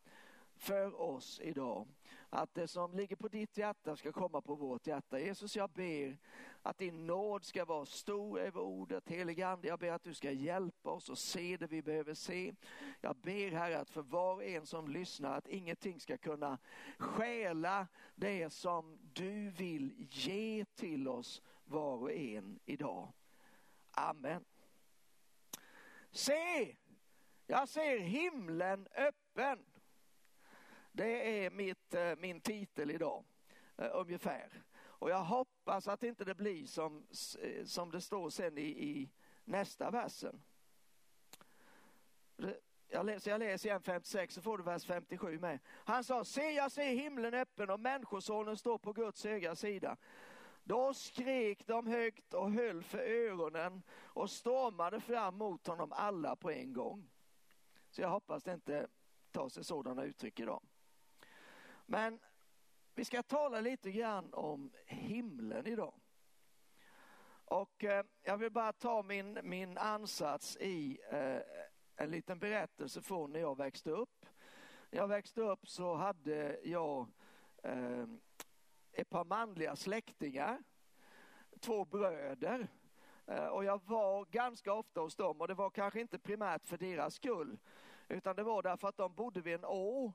för 0.57 1.01
oss 1.01 1.41
idag. 1.41 1.89
Att 2.31 2.55
det 2.55 2.69
som 2.69 2.95
ligger 2.95 3.17
på 3.17 3.29
ditt 3.29 3.57
hjärta 3.57 3.97
ska 3.97 4.13
komma 4.13 4.41
på 4.41 4.55
vårt 4.55 4.87
hjärta. 4.87 5.19
Jesus, 5.21 5.57
jag 5.57 5.71
ber 5.71 6.19
att 6.67 6.79
din 6.79 7.07
nåd 7.07 7.45
ska 7.45 7.65
vara 7.65 7.87
stor 7.87 8.41
över 8.41 8.61
ordet. 8.61 9.09
Helige 9.09 9.49
Ande, 9.49 9.69
jag 9.69 9.79
ber 9.79 9.93
att 9.93 10.05
du 10.05 10.15
ska 10.15 10.31
hjälpa 10.31 10.91
oss 10.91 11.09
och 11.09 11.19
se 11.19 11.57
det 11.57 11.67
vi 11.67 11.83
behöver 11.83 12.15
se. 12.15 12.55
Jag 13.01 13.17
ber 13.17 13.51
Herre 13.51 13.79
att 13.79 13.91
för 13.91 14.03
var 14.03 14.35
och 14.35 14.45
en 14.45 14.67
som 14.67 14.89
lyssnar 14.89 15.39
att 15.39 15.49
ingenting 15.49 16.01
ska 16.01 16.17
kunna 16.17 16.59
stjäla 16.99 17.87
det 18.15 18.51
som 18.51 18.99
du 19.13 19.51
vill 19.51 20.09
ge 20.11 20.65
till 20.75 21.09
oss 21.09 21.43
var 21.65 21.97
och 21.97 22.13
en 22.13 22.59
idag. 22.65 23.13
Amen. 23.91 24.45
Se, 26.11 26.77
jag 27.47 27.69
ser 27.69 27.99
himlen 27.99 28.89
öppen. 28.95 29.65
Det 30.93 31.45
är 31.45 31.51
mitt, 31.51 31.95
eh, 31.95 32.17
min 32.17 32.41
titel 32.41 32.91
idag, 32.91 33.25
eh, 33.77 33.91
ungefär. 33.93 34.63
Och 34.99 35.11
jag 35.11 35.25
hoppas 35.25 35.89
att 35.89 36.03
inte 36.03 36.25
det 36.25 36.35
blir 36.35 36.67
som, 36.67 37.07
eh, 37.41 37.65
som 37.65 37.91
det 37.91 38.01
står 38.01 38.31
sen 38.31 38.59
i, 38.59 38.63
i 38.63 39.11
nästa 39.45 39.91
versen. 39.91 40.43
Jag 42.89 43.07
läser, 43.07 43.31
jag 43.31 43.39
läser 43.39 43.69
igen 43.69 43.83
56 43.83 44.35
så 44.35 44.43
får 44.43 44.59
du 44.59 44.65
vers 44.65 44.85
57 44.85 45.39
med. 45.39 45.59
Han 45.67 46.05
sa, 46.05 46.25
se 46.25 46.51
jag 46.51 46.73
ser 46.73 46.95
himlen 46.95 47.35
öppen 47.35 47.71
och 47.71 47.81
människosonen 47.81 48.57
står 48.57 48.79
på 48.79 48.93
Guds 48.93 49.25
högra 49.25 49.55
sida. 49.55 49.97
Då 50.65 50.95
skrek 50.95 51.67
de 51.67 51.87
högt 51.87 52.35
och 52.35 52.53
höll 52.53 52.83
för 52.83 52.99
öronen 52.99 53.83
och 53.93 54.31
stormade 54.31 55.01
fram 55.01 55.37
mot 55.37 55.67
honom 55.67 55.93
alla 55.93 56.37
på 56.37 56.51
en 56.51 56.73
gång. 56.73 57.11
Så 57.91 58.01
jag 58.01 58.09
hoppas 58.09 58.45
det 58.45 58.53
inte 58.53 58.89
tar 59.31 59.49
sig 59.49 59.65
sådana 59.65 60.05
uttryck 60.05 60.41
idag. 60.41 60.63
Men 61.87 62.19
vi 62.97 63.05
ska 63.05 63.23
tala 63.23 63.61
lite 63.61 63.91
grann 63.91 64.35
om 64.35 64.73
himlen 64.87 65.67
idag. 65.67 65.95
Och 67.45 67.85
eh, 67.85 68.05
jag 68.23 68.37
vill 68.37 68.53
bara 68.53 68.73
ta 68.73 69.03
min, 69.03 69.39
min 69.43 69.79
ansats 69.79 70.57
i 70.57 70.99
eh, 71.11 71.39
en 71.97 72.11
liten 72.11 72.39
berättelse 72.39 73.03
från 73.03 73.33
när 73.33 73.41
jag 73.41 73.57
växte 73.57 73.91
upp. 73.91 74.27
När 74.91 74.99
jag 74.99 75.09
växte 75.09 75.41
upp 75.41 75.69
så 75.69 75.95
hade 75.95 76.61
jag 76.65 77.07
eh, 77.63 78.07
ett 78.93 79.11
par 79.11 79.25
manliga 79.25 79.77
släktingar, 79.77 80.63
två 81.61 81.85
bröder. 81.85 82.69
Eh, 83.27 83.47
och 83.47 83.65
jag 83.65 83.85
var 83.85 84.25
ganska 84.25 84.73
ofta 84.73 85.01
hos 85.01 85.17
dem 85.17 85.41
och 85.41 85.49
det 85.49 85.55
var 85.55 85.71
kanske 85.71 86.01
inte 86.01 86.19
primärt 86.19 86.67
för 86.67 86.79
deras 86.79 87.15
skull 87.15 87.59
utan 88.09 88.37
det 88.37 88.43
var 88.43 88.63
därför 88.63 88.89
att 88.89 88.97
de 88.97 89.15
bodde 89.15 89.41
vid 89.41 89.55
en 89.55 89.65
å 89.65 90.13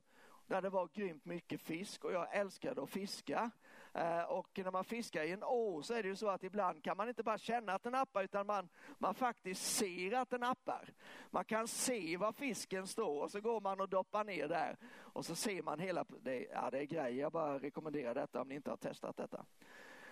där 0.51 0.61
det 0.61 0.69
var 0.69 0.89
grymt 0.93 1.25
mycket 1.25 1.61
fisk 1.61 2.03
och 2.03 2.13
jag 2.13 2.35
älskade 2.35 2.83
att 2.83 2.89
fiska. 2.89 3.51
Eh, 3.93 4.21
och 4.21 4.59
när 4.63 4.71
man 4.71 4.83
fiskar 4.83 5.23
i 5.23 5.31
en 5.31 5.43
å 5.43 5.83
så 5.83 5.93
är 5.93 6.03
det 6.03 6.09
ju 6.09 6.15
så 6.15 6.29
att 6.29 6.43
ibland 6.43 6.83
kan 6.83 6.97
man 6.97 7.09
inte 7.09 7.23
bara 7.23 7.37
känna 7.37 7.73
att 7.73 7.83
den 7.83 7.91
nappar 7.91 8.23
utan 8.23 8.47
man, 8.47 8.69
man 8.97 9.15
faktiskt 9.15 9.77
ser 9.77 10.13
att 10.13 10.29
den 10.29 10.39
nappar. 10.39 10.93
Man 11.29 11.45
kan 11.45 11.67
se 11.67 12.17
var 12.17 12.31
fisken 12.31 12.87
står 12.87 13.21
och 13.21 13.31
så 13.31 13.41
går 13.41 13.61
man 13.61 13.81
och 13.81 13.89
doppar 13.89 14.23
ner 14.23 14.47
där 14.47 14.77
och 14.93 15.25
så 15.25 15.35
ser 15.35 15.61
man 15.61 15.79
hela, 15.79 16.05
det, 16.21 16.47
ja 16.53 16.69
det 16.71 16.79
är 16.79 16.85
grejer, 16.85 17.21
jag 17.21 17.31
bara 17.31 17.59
rekommenderar 17.59 18.15
detta 18.15 18.41
om 18.41 18.47
ni 18.47 18.55
inte 18.55 18.69
har 18.69 18.77
testat 18.77 19.17
detta. 19.17 19.45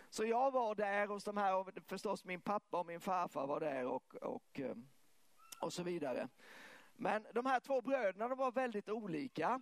Så 0.09 0.25
jag 0.25 0.51
var 0.51 0.75
där 0.75 1.07
hos 1.07 1.23
de 1.23 1.37
här 1.37 1.55
och 1.55 1.69
förstås 1.87 2.25
min 2.25 2.41
pappa 2.41 2.79
och 2.79 2.85
min 2.85 2.99
farfar 2.99 3.47
var 3.47 3.59
där 3.59 3.85
och, 3.85 4.15
och, 4.15 4.59
eh, 4.59 4.75
och 5.61 5.73
så 5.73 5.83
vidare. 5.83 6.27
Men 7.01 7.25
de 7.33 7.45
här 7.45 7.59
två 7.59 7.81
bröderna 7.81 8.27
de 8.27 8.37
var 8.37 8.51
väldigt 8.51 8.89
olika. 8.89 9.61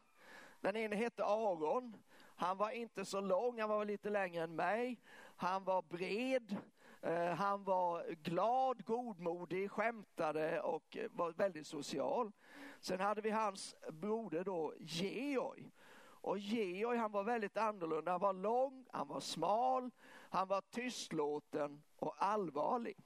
Den 0.62 0.76
ene 0.76 0.96
hette 0.96 1.24
Aron. 1.24 1.96
Han 2.36 2.58
var 2.58 2.70
inte 2.70 3.06
så 3.06 3.22
lång, 3.22 3.60
han 3.60 3.70
var 3.70 3.86
lite 3.86 4.10
längre 4.10 4.44
än 4.44 4.56
mig. 4.56 5.00
Han 5.36 5.64
var 5.64 5.82
bred, 5.82 6.56
eh, 7.02 7.34
han 7.34 7.64
var 7.64 8.16
glad, 8.24 8.86
godmodig, 8.86 9.72
skämtade 9.72 10.62
och 10.62 10.98
eh, 10.98 11.10
var 11.12 11.32
väldigt 11.32 11.68
social. 11.68 12.32
Sen 12.80 13.00
hade 13.00 13.22
vi 13.22 13.30
hans 13.30 13.76
broder 13.92 14.44
då, 14.44 14.74
Georg. 14.80 15.72
Och 16.00 16.38
Georg 16.40 16.98
han 16.98 17.12
var 17.12 17.24
väldigt 17.24 17.58
annorlunda. 17.58 18.12
Han 18.12 18.22
var 18.22 18.34
lång, 18.34 18.86
han 18.92 19.08
var 19.08 19.20
smal, 19.20 19.92
han 20.30 20.48
var 20.48 20.62
tystlåten 20.62 21.84
och 21.96 22.16
allvarlig. 22.18 22.98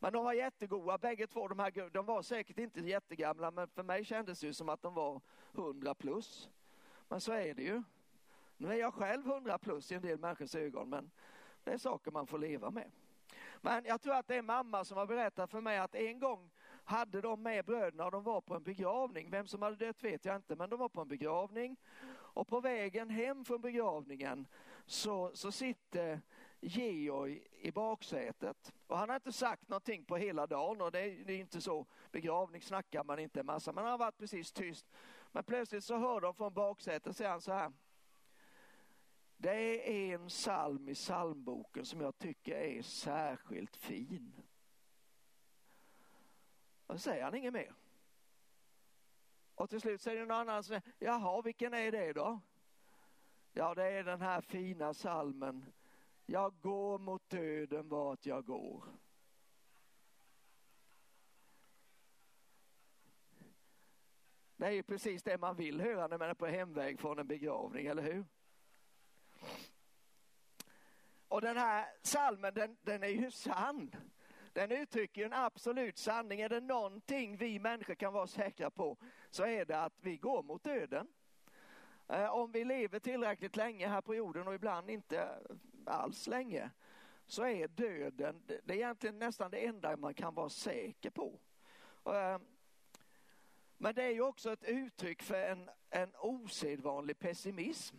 Men 0.00 0.12
de 0.12 0.24
var 0.24 0.32
jättegoda 0.32 0.98
bägge 0.98 1.26
två. 1.26 1.48
De, 1.48 1.58
här, 1.58 1.90
de 1.90 2.06
var 2.06 2.22
säkert 2.22 2.58
inte 2.58 2.80
jättegamla 2.80 3.50
men 3.50 3.68
för 3.68 3.82
mig 3.82 4.04
kändes 4.04 4.40
det 4.40 4.54
som 4.54 4.68
att 4.68 4.82
de 4.82 4.94
var 4.94 5.20
100 5.54 5.94
plus. 5.94 6.48
Men 7.08 7.20
så 7.20 7.32
är 7.32 7.54
det 7.54 7.62
ju. 7.62 7.82
Nu 8.56 8.72
är 8.72 8.76
jag 8.76 8.94
själv 8.94 9.26
100 9.26 9.58
plus 9.58 9.92
i 9.92 9.94
en 9.94 10.02
del 10.02 10.18
människors 10.18 10.54
ögon 10.54 10.88
men 10.88 11.10
det 11.64 11.70
är 11.70 11.78
saker 11.78 12.10
man 12.10 12.26
får 12.26 12.38
leva 12.38 12.70
med. 12.70 12.90
Men 13.60 13.84
jag 13.84 14.00
tror 14.00 14.14
att 14.14 14.28
det 14.28 14.36
är 14.36 14.42
mamma 14.42 14.84
som 14.84 14.98
har 14.98 15.06
berättat 15.06 15.50
för 15.50 15.60
mig 15.60 15.78
att 15.78 15.94
en 15.94 16.18
gång 16.18 16.50
hade 16.84 17.20
de 17.20 17.42
med 17.42 17.64
bröderna 17.64 18.04
och 18.04 18.10
de 18.10 18.22
var 18.22 18.40
på 18.40 18.54
en 18.54 18.62
begravning. 18.62 19.30
Vem 19.30 19.46
som 19.46 19.62
hade 19.62 19.76
dött 19.76 20.04
vet 20.04 20.24
jag 20.24 20.36
inte 20.36 20.56
men 20.56 20.70
de 20.70 20.78
var 20.78 20.88
på 20.88 21.00
en 21.00 21.08
begravning. 21.08 21.76
Och 22.10 22.48
på 22.48 22.60
vägen 22.60 23.10
hem 23.10 23.44
från 23.44 23.60
begravningen 23.60 24.46
så, 24.86 25.30
så 25.34 25.52
sitter 25.52 26.20
Georg 26.60 27.42
i 27.60 27.70
baksätet. 27.70 28.72
Och 28.86 28.98
han 28.98 29.08
har 29.08 29.16
inte 29.16 29.32
sagt 29.32 29.68
någonting 29.68 30.04
på 30.04 30.16
hela 30.16 30.46
dagen 30.46 30.80
och 30.80 30.92
det 30.92 31.00
är, 31.00 31.24
det 31.24 31.32
är 31.32 31.38
inte 31.38 31.60
så. 31.60 31.86
Begravning 32.10 32.62
snackar 32.62 33.04
man 33.04 33.18
inte 33.18 33.40
en 33.40 33.46
massa 33.46 33.72
men 33.72 33.84
han 33.84 33.90
har 33.90 33.98
varit 33.98 34.18
precis 34.18 34.52
tyst. 34.52 34.86
Men 35.32 35.44
plötsligt 35.44 35.84
så 35.84 35.98
hör 35.98 36.20
de 36.20 36.34
från 36.34 36.54
baksätet 36.54 37.16
säger 37.16 37.30
han 37.30 37.40
så 37.40 37.52
här. 37.52 37.72
Det 39.36 39.90
är 39.90 40.14
en 40.14 40.28
psalm 40.28 40.88
i 40.88 40.94
psalmboken 40.94 41.84
som 41.84 42.00
jag 42.00 42.18
tycker 42.18 42.54
är 42.54 42.82
särskilt 42.82 43.76
fin. 43.76 44.42
Och 46.86 46.94
så 46.94 46.98
säger 46.98 47.24
han 47.24 47.34
inget 47.34 47.52
mer. 47.52 47.74
Och 49.54 49.70
till 49.70 49.80
slut 49.80 50.00
säger 50.00 50.20
någon 50.20 50.30
annan, 50.30 50.64
så, 50.64 50.80
jaha 50.98 51.42
vilken 51.42 51.74
är 51.74 51.92
det 51.92 52.12
då? 52.12 52.40
Ja 53.52 53.74
det 53.74 53.84
är 53.84 54.04
den 54.04 54.20
här 54.20 54.40
fina 54.40 54.94
salmen 54.94 55.72
Jag 56.26 56.60
går 56.60 56.98
mot 56.98 57.30
döden 57.30 57.88
vart 57.88 58.26
jag 58.26 58.46
går. 58.46 58.84
Det 64.58 64.66
är 64.66 64.70
ju 64.70 64.82
precis 64.82 65.22
det 65.22 65.38
man 65.38 65.56
vill 65.56 65.80
höra 65.80 66.06
när 66.06 66.18
man 66.18 66.30
är 66.30 66.34
på 66.34 66.46
hemväg 66.46 67.00
från 67.00 67.18
en 67.18 67.26
begravning, 67.26 67.86
eller 67.86 68.02
hur? 68.02 68.24
Och 71.28 71.40
den 71.40 71.56
här 71.56 71.86
salmen 72.02 72.54
den, 72.54 72.76
den 72.82 73.02
är 73.02 73.08
ju 73.08 73.30
sann. 73.30 73.94
Den 74.52 74.72
uttrycker 74.72 75.24
en 75.24 75.32
absolut 75.32 75.98
sanning. 75.98 76.40
Är 76.40 76.48
det 76.48 76.60
någonting 76.60 77.36
vi 77.36 77.58
människor 77.58 77.94
kan 77.94 78.12
vara 78.12 78.26
säkra 78.26 78.70
på 78.70 78.96
så 79.30 79.44
är 79.44 79.64
det 79.64 79.80
att 79.80 79.94
vi 80.00 80.16
går 80.16 80.42
mot 80.42 80.64
döden. 80.64 81.08
Eh, 82.08 82.30
om 82.34 82.52
vi 82.52 82.64
lever 82.64 82.98
tillräckligt 82.98 83.56
länge 83.56 83.88
här 83.88 84.00
på 84.00 84.14
jorden 84.14 84.48
och 84.48 84.54
ibland 84.54 84.90
inte 84.90 85.28
alls 85.86 86.26
länge 86.26 86.70
så 87.26 87.46
är 87.46 87.68
döden 87.68 88.42
det 88.46 88.72
är 88.72 88.76
egentligen 88.76 89.18
nästan 89.18 89.50
det 89.50 89.66
enda 89.66 89.96
man 89.96 90.14
kan 90.14 90.34
vara 90.34 90.48
säker 90.48 91.10
på. 91.10 91.38
Eh, 92.04 92.38
men 93.78 93.94
det 93.94 94.02
är 94.02 94.10
ju 94.10 94.22
också 94.22 94.52
ett 94.52 94.64
uttryck 94.64 95.22
för 95.22 95.42
en, 95.42 95.70
en 95.90 96.16
osedvanlig 96.16 97.18
pessimism. 97.18 97.96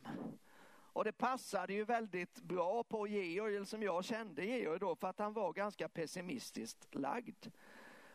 Och 0.94 1.04
det 1.04 1.12
passade 1.12 1.74
ju 1.74 1.84
väldigt 1.84 2.42
bra 2.42 2.84
på 2.84 3.08
Georg, 3.08 3.66
som 3.66 3.84
jag 3.84 4.06
kände 4.06 4.46
Georg 4.46 4.80
då, 4.80 4.96
för 4.96 5.08
att 5.08 5.20
han 5.20 5.34
var 5.34 5.54
ganska 5.54 5.90
pessimistiskt 5.90 6.96
lagd. 6.96 7.48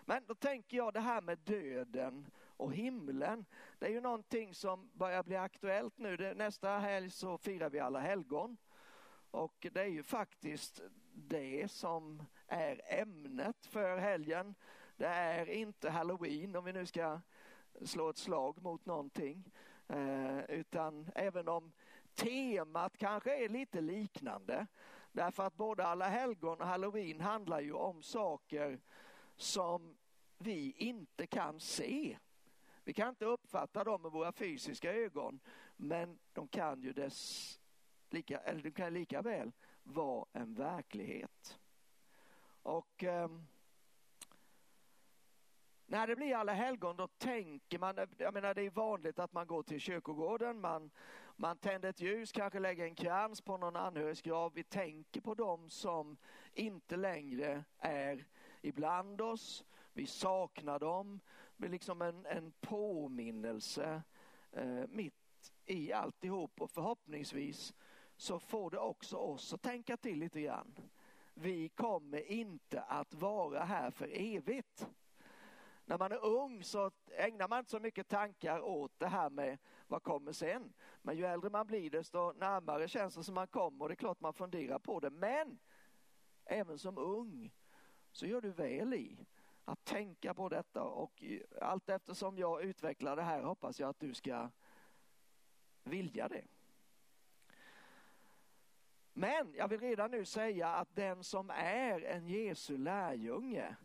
Men 0.04 0.24
då 0.26 0.34
tänker 0.34 0.76
jag 0.76 0.94
det 0.94 1.00
här 1.00 1.20
med 1.20 1.38
döden 1.38 2.26
och 2.56 2.72
himlen. 2.72 3.44
Det 3.78 3.86
är 3.86 3.90
ju 3.90 4.00
någonting 4.00 4.54
som 4.54 4.90
börjar 4.92 5.22
bli 5.22 5.36
aktuellt 5.36 5.98
nu. 5.98 6.16
Det, 6.16 6.34
nästa 6.34 6.78
helg 6.78 7.10
så 7.10 7.38
firar 7.38 7.70
vi 7.70 7.80
alla 7.80 8.00
helgon. 8.00 8.56
Och 9.30 9.66
det 9.72 9.80
är 9.80 9.86
ju 9.86 10.02
faktiskt 10.02 10.80
det 11.12 11.70
som 11.70 12.22
är 12.46 12.80
ämnet 12.84 13.66
för 13.66 13.98
helgen. 13.98 14.54
Det 14.96 15.06
är 15.06 15.50
inte 15.50 15.90
halloween 15.90 16.56
om 16.56 16.64
vi 16.64 16.72
nu 16.72 16.86
ska 16.86 17.20
slå 17.82 18.10
ett 18.10 18.18
slag 18.18 18.62
mot 18.62 18.86
någonting. 18.86 19.52
Eh, 19.88 20.44
utan 20.48 21.10
även 21.14 21.48
om 21.48 21.72
temat 22.14 22.96
kanske 22.96 23.44
är 23.44 23.48
lite 23.48 23.80
liknande. 23.80 24.66
Därför 25.12 25.42
att 25.42 25.56
både 25.56 25.86
alla 25.86 26.08
helgon 26.08 26.60
och 26.60 26.66
halloween 26.66 27.20
handlar 27.20 27.60
ju 27.60 27.72
om 27.72 28.02
saker 28.02 28.80
som 29.36 29.96
vi 30.38 30.74
inte 30.76 31.26
kan 31.26 31.60
se. 31.60 32.18
Vi 32.84 32.92
kan 32.92 33.08
inte 33.08 33.24
uppfatta 33.24 33.84
dem 33.84 34.02
med 34.02 34.12
våra 34.12 34.32
fysiska 34.32 34.92
ögon, 34.92 35.40
men 35.76 36.18
de 36.32 36.48
kan 36.48 36.82
ju 36.82 36.92
dess, 36.92 37.60
lika, 38.10 38.38
eller 38.38 38.62
de 38.62 38.70
kan 38.70 38.94
lika 38.94 39.22
väl 39.22 39.52
vara 39.82 40.26
en 40.32 40.54
verklighet. 40.54 41.58
Och 42.62 43.04
eh, 43.04 43.28
när 45.86 46.06
det 46.06 46.16
blir 46.16 46.36
alla 46.36 46.52
helgon 46.52 46.96
då 46.96 47.06
tänker 47.06 47.78
man, 47.78 47.98
jag 48.18 48.34
menar 48.34 48.54
det 48.54 48.62
är 48.62 48.70
vanligt 48.70 49.18
att 49.18 49.32
man 49.32 49.46
går 49.46 49.62
till 49.62 49.80
kyrkogården, 49.80 50.60
man, 50.60 50.90
man 51.36 51.56
tänder 51.56 51.88
ett 51.88 52.00
ljus, 52.00 52.32
kanske 52.32 52.58
lägger 52.58 52.84
en 52.84 52.94
krans 52.94 53.40
på 53.40 53.56
någon 53.56 53.76
anhörigs 53.76 54.22
grav. 54.22 54.52
Vi 54.54 54.64
tänker 54.64 55.20
på 55.20 55.34
dem 55.34 55.70
som 55.70 56.16
inte 56.52 56.96
längre 56.96 57.64
är 57.78 58.24
ibland 58.60 59.20
oss. 59.20 59.64
Vi 59.92 60.06
saknar 60.06 60.78
dem. 60.78 61.20
Det 61.56 61.60
blir 61.60 61.70
liksom 61.70 62.02
en, 62.02 62.26
en 62.26 62.52
påminnelse 62.60 64.02
eh, 64.52 64.82
mitt 64.88 65.14
i 65.66 65.92
alltihop 65.92 66.60
och 66.60 66.70
förhoppningsvis 66.70 67.74
så 68.16 68.38
får 68.38 68.70
det 68.70 68.78
också 68.78 69.16
oss 69.16 69.54
att 69.54 69.62
tänka 69.62 69.96
till 69.96 70.18
lite 70.18 70.40
grann. 70.40 70.74
Vi 71.34 71.68
kommer 71.68 72.30
inte 72.30 72.80
att 72.80 73.14
vara 73.14 73.64
här 73.64 73.90
för 73.90 74.08
evigt 74.12 74.88
när 75.84 75.98
man 75.98 76.12
är 76.12 76.24
ung 76.24 76.64
så 76.64 76.90
ägnar 77.16 77.48
man 77.48 77.58
inte 77.58 77.70
så 77.70 77.80
mycket 77.80 78.08
tankar 78.08 78.60
åt 78.60 78.98
det 78.98 79.06
här 79.06 79.30
med 79.30 79.58
vad 79.86 80.02
kommer 80.02 80.32
sen. 80.32 80.72
Men 81.02 81.16
ju 81.16 81.24
äldre 81.24 81.50
man 81.50 81.66
blir 81.66 81.90
desto 81.90 82.32
närmare 82.32 82.88
känns 82.88 83.14
det 83.14 83.24
som 83.24 83.34
man 83.34 83.46
kommer 83.46 83.84
och 83.84 83.88
det 83.88 83.92
är 83.92 83.96
klart 83.96 84.20
man 84.20 84.34
funderar 84.34 84.78
på 84.78 85.00
det. 85.00 85.10
Men 85.10 85.58
även 86.44 86.78
som 86.78 86.98
ung 86.98 87.52
så 88.12 88.26
gör 88.26 88.40
du 88.40 88.50
väl 88.50 88.94
i 88.94 89.26
att 89.64 89.84
tänka 89.84 90.34
på 90.34 90.48
detta 90.48 90.82
och 90.82 91.24
allt 91.60 91.88
eftersom 91.88 92.38
jag 92.38 92.62
utvecklar 92.62 93.16
det 93.16 93.22
här 93.22 93.42
hoppas 93.42 93.80
jag 93.80 93.88
att 93.88 94.00
du 94.00 94.14
ska 94.14 94.50
vilja 95.82 96.28
det. 96.28 96.44
Men 99.12 99.54
jag 99.54 99.68
vill 99.68 99.80
redan 99.80 100.10
nu 100.10 100.24
säga 100.24 100.68
att 100.68 100.96
den 100.96 101.24
som 101.24 101.50
är 101.50 102.00
en 102.00 102.26
Jesu 102.26 102.76
lärjunge 102.76 103.76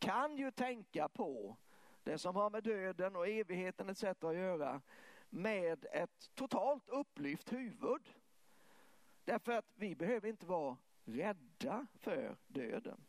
kan 0.00 0.36
ju 0.36 0.50
tänka 0.50 1.08
på 1.08 1.56
det 2.02 2.18
som 2.18 2.36
har 2.36 2.50
med 2.50 2.62
döden 2.62 3.16
och 3.16 3.28
evigheten 3.28 3.88
etc. 3.88 4.04
att 4.04 4.22
göra 4.22 4.82
med 5.28 5.86
ett 5.92 6.30
totalt 6.34 6.88
upplyft 6.88 7.52
huvud. 7.52 8.14
Därför 9.24 9.52
att 9.52 9.72
vi 9.74 9.94
behöver 9.94 10.28
inte 10.28 10.46
vara 10.46 10.76
rädda 11.04 11.86
för 11.94 12.36
döden. 12.46 13.04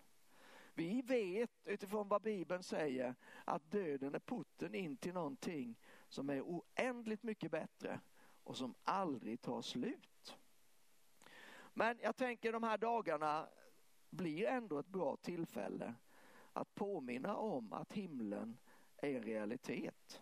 Vi 0.74 1.02
vet 1.02 1.52
utifrån 1.66 2.08
vad 2.08 2.22
Bibeln 2.22 2.64
säger 2.64 3.16
att 3.46 3.72
döden 3.72 4.16
är 4.16 4.20
porten 4.20 4.76
in 4.76 4.98
till 4.98 5.14
någonting 5.14 5.80
som 6.08 6.30
är 6.30 6.42
oändligt 6.42 7.24
mycket 7.24 7.52
bättre 7.52 8.00
och 8.44 8.58
som 8.58 8.76
aldrig 8.84 9.42
tar 9.42 9.62
slut. 9.62 10.38
Men 11.74 12.00
jag 12.02 12.16
tänker 12.16 12.54
de 12.54 12.64
här 12.64 12.78
dagarna 12.78 13.48
blir 14.10 14.48
ändå 14.48 14.80
ett 14.80 14.88
bra 14.88 15.16
tillfälle 15.16 15.94
att 16.54 16.76
påminna 16.76 17.36
om 17.36 17.74
att 17.74 17.94
himlen 17.94 18.58
är 18.98 19.16
en 19.16 19.24
realitet. 19.24 20.22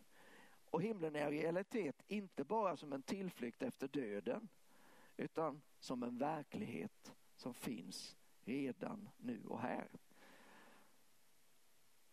Och 0.71 0.81
himlen 0.81 1.15
är 1.15 1.25
en 1.25 1.31
realitet 1.31 2.03
inte 2.07 2.43
bara 2.43 2.77
som 2.77 2.93
en 2.93 3.01
tillflykt 3.01 3.61
efter 3.61 3.87
döden 3.87 4.49
utan 5.17 5.61
som 5.79 6.03
en 6.03 6.17
verklighet 6.17 7.13
som 7.35 7.53
finns 7.53 8.17
redan 8.43 9.09
nu 9.17 9.45
och 9.47 9.59
här. 9.59 9.87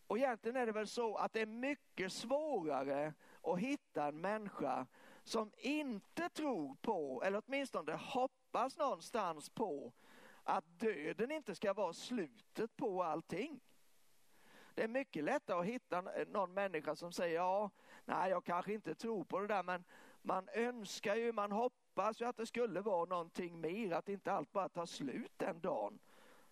Och 0.07 0.17
egentligen 0.17 0.55
är 0.55 0.65
det 0.65 0.71
väl 0.71 0.87
så 0.87 1.15
att 1.15 1.33
det 1.33 1.41
är 1.41 1.45
mycket 1.45 2.13
svårare 2.13 3.13
att 3.41 3.59
hitta 3.59 4.07
en 4.07 4.21
människa 4.21 4.87
som 5.23 5.51
inte 5.57 6.29
tror 6.29 6.75
på, 6.75 7.23
eller 7.25 7.43
åtminstone 7.45 7.95
hoppas 7.95 8.77
någonstans 8.77 9.49
på, 9.49 9.93
att 10.43 10.79
döden 10.79 11.31
inte 11.31 11.55
ska 11.55 11.73
vara 11.73 11.93
slutet 11.93 12.75
på 12.75 13.03
allting. 13.03 13.59
Det 14.77 14.83
är 14.83 14.87
mycket 14.87 15.23
lättare 15.23 15.59
att 15.59 15.65
hitta 15.65 16.03
någon 16.27 16.53
människa 16.53 16.95
som 16.95 17.11
säger 17.11 17.35
ja, 17.35 17.69
nej 18.05 18.29
jag 18.29 18.43
kanske 18.43 18.73
inte 18.73 18.95
tror 18.95 19.23
på 19.23 19.39
det 19.39 19.47
där 19.47 19.63
men 19.63 19.83
man 20.21 20.49
önskar 20.53 21.15
ju, 21.15 21.31
man 21.31 21.51
hoppas 21.51 22.21
ju 22.21 22.25
att 22.25 22.37
det 22.37 22.45
skulle 22.45 22.81
vara 22.81 23.05
någonting 23.05 23.61
mer, 23.61 23.91
att 23.91 24.09
inte 24.09 24.31
allt 24.31 24.51
bara 24.51 24.69
tar 24.69 24.85
slut 24.85 25.31
den 25.37 25.59
dagen 25.61 25.99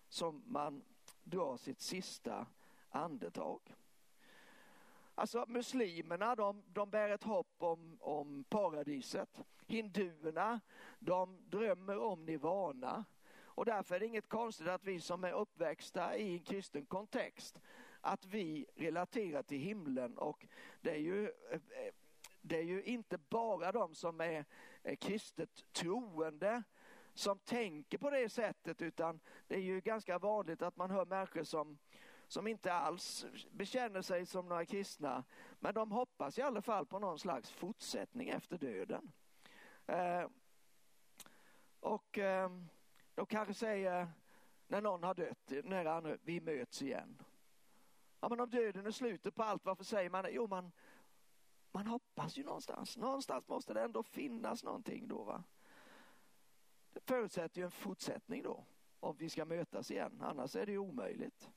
som 0.08 0.42
man 0.46 0.84
drar 1.24 1.56
sitt 1.56 1.80
sista 1.80 2.46
andetag. 2.90 3.60
Alltså 5.14 5.44
muslimerna 5.48 6.34
de, 6.34 6.62
de 6.66 6.90
bär 6.90 7.08
ett 7.10 7.24
hopp 7.24 7.54
om, 7.58 7.98
om 8.00 8.44
paradiset. 8.48 9.40
Hinduerna 9.66 10.60
de 10.98 11.38
drömmer 11.50 11.98
om 11.98 12.24
nirvana. 12.24 13.04
Och 13.44 13.64
därför 13.64 13.94
är 13.94 14.00
det 14.00 14.06
inget 14.06 14.28
konstigt 14.28 14.68
att 14.68 14.84
vi 14.84 15.00
som 15.00 15.24
är 15.24 15.32
uppväxta 15.32 16.16
i 16.16 16.32
en 16.32 16.44
kristen 16.44 16.86
kontext 16.86 17.60
att 18.00 18.26
vi 18.26 18.66
relaterar 18.74 19.42
till 19.42 19.58
himlen 19.58 20.18
och 20.18 20.46
det 20.80 20.90
är 20.90 21.00
ju, 21.00 21.24
eh, 21.24 21.60
det 22.40 22.58
är 22.58 22.62
ju 22.62 22.82
inte 22.82 23.18
bara 23.18 23.72
de 23.72 23.94
som 23.94 24.20
är 24.20 24.44
eh, 24.82 24.96
kristet 24.96 25.64
troende 25.72 26.62
som 27.14 27.38
tänker 27.38 27.98
på 27.98 28.10
det 28.10 28.28
sättet 28.28 28.82
utan 28.82 29.20
det 29.46 29.54
är 29.54 29.60
ju 29.60 29.80
ganska 29.80 30.18
vanligt 30.18 30.62
att 30.62 30.76
man 30.76 30.90
hör 30.90 31.06
människor 31.06 31.42
som, 31.42 31.78
som 32.28 32.46
inte 32.46 32.72
alls 32.72 33.26
bekänner 33.50 34.02
sig 34.02 34.26
som 34.26 34.48
några 34.48 34.64
kristna 34.64 35.24
men 35.60 35.74
de 35.74 35.92
hoppas 35.92 36.38
i 36.38 36.42
alla 36.42 36.62
fall 36.62 36.86
på 36.86 36.98
någon 36.98 37.18
slags 37.18 37.50
fortsättning 37.50 38.28
efter 38.28 38.58
döden. 38.58 39.12
Eh, 39.86 40.26
och 41.80 42.18
eh, 42.18 42.50
de 43.14 43.26
kanske 43.26 43.54
säger 43.54 44.08
när 44.66 44.80
någon 44.80 45.02
har 45.02 45.14
dött, 45.14 45.64
nära 45.64 46.16
vi 46.22 46.40
möts 46.40 46.82
igen. 46.82 47.22
Ja, 48.26 48.30
men 48.30 48.40
om 48.40 48.50
döden 48.50 48.86
är 48.86 48.90
slutet 48.90 49.34
på 49.34 49.42
allt, 49.42 49.64
varför 49.64 49.84
säger 49.84 50.10
man 50.10 50.24
det? 50.24 50.30
Jo, 50.30 50.46
man, 50.46 50.72
man 51.72 51.86
hoppas 51.86 52.38
ju 52.38 52.44
någonstans. 52.44 52.96
Någonstans 52.96 53.48
måste 53.48 53.74
det 53.74 53.80
ändå 53.80 54.02
finnas 54.02 54.64
någonting 54.64 55.08
då. 55.08 55.24
Va? 55.24 55.44
Det 56.92 57.00
förutsätter 57.00 57.58
ju 57.60 57.64
en 57.64 57.70
fortsättning 57.70 58.42
då, 58.42 58.64
om 59.00 59.16
vi 59.16 59.28
ska 59.28 59.44
mötas 59.44 59.90
igen. 59.90 60.22
Annars 60.22 60.56
är 60.56 60.66
det 60.66 60.72
ju 60.72 60.78
omöjligt. 60.78 61.50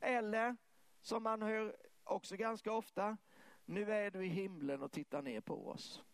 Eller, 0.00 0.56
som 1.00 1.22
man 1.22 1.42
hör 1.42 1.76
också 2.04 2.36
ganska 2.36 2.72
ofta, 2.72 3.16
nu 3.64 3.92
är 3.92 4.10
du 4.10 4.26
i 4.26 4.28
himlen 4.28 4.82
och 4.82 4.92
tittar 4.92 5.22
ner 5.22 5.40
på 5.40 5.68
oss. 5.68 6.04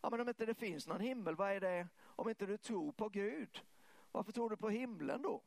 Ja, 0.00 0.10
men 0.10 0.20
om 0.20 0.28
inte 0.28 0.46
det 0.46 0.54
finns 0.54 0.86
någon 0.86 1.00
himmel, 1.00 1.36
vad 1.36 1.52
är 1.52 1.60
det? 1.60 1.88
Om 2.00 2.28
inte 2.28 2.46
du 2.46 2.56
tror 2.56 2.92
på 2.92 3.08
Gud, 3.08 3.64
varför 4.12 4.32
tror 4.32 4.50
du 4.50 4.56
på 4.56 4.68
himlen 4.68 5.22
då? 5.22 5.42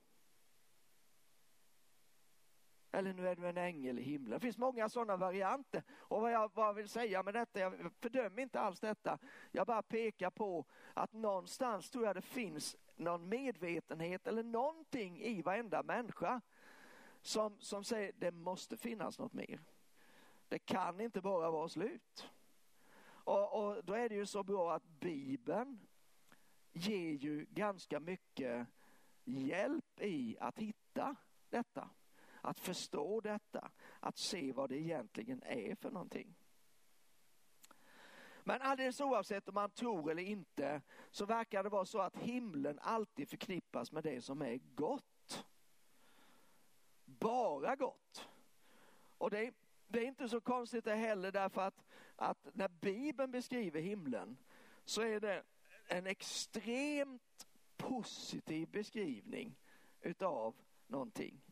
Eller 2.91 3.13
nu 3.13 3.27
är 3.27 3.35
du 3.35 3.47
en 3.47 3.57
ängel 3.57 3.99
i 3.99 4.01
himlen. 4.01 4.31
Det 4.31 4.39
finns 4.39 4.57
många 4.57 4.89
sådana 4.89 5.17
varianter. 5.17 5.83
Och 5.97 6.21
vad 6.21 6.31
jag, 6.31 6.51
vad 6.53 6.67
jag 6.67 6.73
vill 6.73 6.89
säga 6.89 7.23
med 7.23 7.33
detta, 7.33 7.59
jag 7.59 7.91
fördömer 8.01 8.41
inte 8.41 8.59
alls 8.59 8.79
detta. 8.79 9.17
Jag 9.51 9.67
bara 9.67 9.81
pekar 9.81 10.29
på 10.29 10.65
att 10.93 11.13
någonstans 11.13 11.89
tror 11.89 12.05
jag 12.05 12.15
det 12.15 12.21
finns 12.21 12.77
någon 12.95 13.29
medvetenhet 13.29 14.27
eller 14.27 14.43
någonting 14.43 15.21
i 15.21 15.41
varenda 15.41 15.83
människa. 15.83 16.41
som, 17.21 17.59
som 17.59 17.83
säger 17.83 18.11
det 18.17 18.31
måste 18.31 18.77
finnas 18.77 19.19
något 19.19 19.33
mer. 19.33 19.59
Det 20.47 20.59
kan 20.59 21.01
inte 21.01 21.21
bara 21.21 21.51
vara 21.51 21.69
slut. 21.69 22.29
Och, 23.07 23.53
och 23.53 23.83
då 23.83 23.93
är 23.93 24.09
det 24.09 24.15
ju 24.15 24.25
så 24.25 24.43
bra 24.43 24.73
att 24.73 24.83
Bibeln 24.99 25.79
ger 26.71 27.13
ju 27.13 27.45
ganska 27.49 27.99
mycket 27.99 28.67
hjälp 29.23 30.01
i 30.01 30.37
att 30.39 30.59
hitta 30.59 31.15
detta. 31.49 31.89
Att 32.50 32.60
förstå 32.60 33.22
detta, 33.22 33.72
att 34.00 34.18
se 34.18 34.52
vad 34.52 34.70
det 34.70 34.78
egentligen 34.78 35.43
är 35.43 35.76
för 35.76 35.91
någonting. 35.91 36.36
Men 38.43 38.62
alldeles 38.62 39.02
oavsett 39.02 39.47
om 39.47 39.54
man 39.54 39.70
tror 39.70 40.12
eller 40.12 40.24
inte 40.24 40.82
så 41.12 41.26
verkar 41.26 41.64
det 41.64 41.70
vara 41.70 41.86
så 41.86 42.00
att 42.00 42.16
himlen 42.16 42.80
alltid 42.82 43.30
förknippas 43.30 43.91
med 43.91 44.04
det 44.04 44.22
som 44.22 44.41
är 44.41 44.60
gott. 44.76 45.45
Bara 47.06 47.76
gott. 47.76 48.30
Och 49.18 49.30
det, 49.30 49.54
det 49.88 50.00
är 50.00 50.06
inte 50.06 50.30
så 50.30 50.41
konstigt 50.41 50.86
det 50.86 50.95
heller 50.95 51.32
därför 51.32 51.62
att, 51.62 51.86
att 52.16 52.47
när 52.54 52.68
Bibeln 52.68 53.32
beskriver 53.32 53.82
himlen 53.82 54.38
så 54.86 55.02
är 55.02 55.20
det 55.20 55.43
en 55.88 56.08
extremt 56.08 57.47
positiv 57.78 58.70
beskrivning 58.70 59.56
utav 60.02 60.56
någonting. 60.88 61.49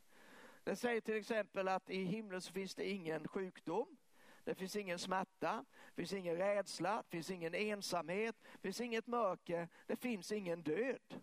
Det 0.68 0.76
säger 0.76 1.01
till 1.01 1.15
exempel 1.15 1.68
att 1.68 1.89
i 1.89 2.03
himlen 2.03 2.41
så 2.41 2.53
finns 2.53 2.76
det 2.76 2.89
ingen 2.89 3.28
sjukdom, 3.28 3.97
det 4.43 4.55
finns 4.55 4.76
ingen 4.76 4.99
smärta, 4.99 5.65
det 5.88 5.95
finns 5.95 6.13
ingen 6.13 6.36
rädsla, 6.36 6.95
det 6.95 7.09
finns 7.09 7.32
ingen 7.32 7.55
ensamhet, 7.55 8.36
det 8.53 8.59
finns 8.61 8.82
inget 8.82 9.07
mörker, 9.07 9.70
det 9.86 9.95
finns 9.95 10.32
ingen 10.32 10.63
död. 10.63 11.22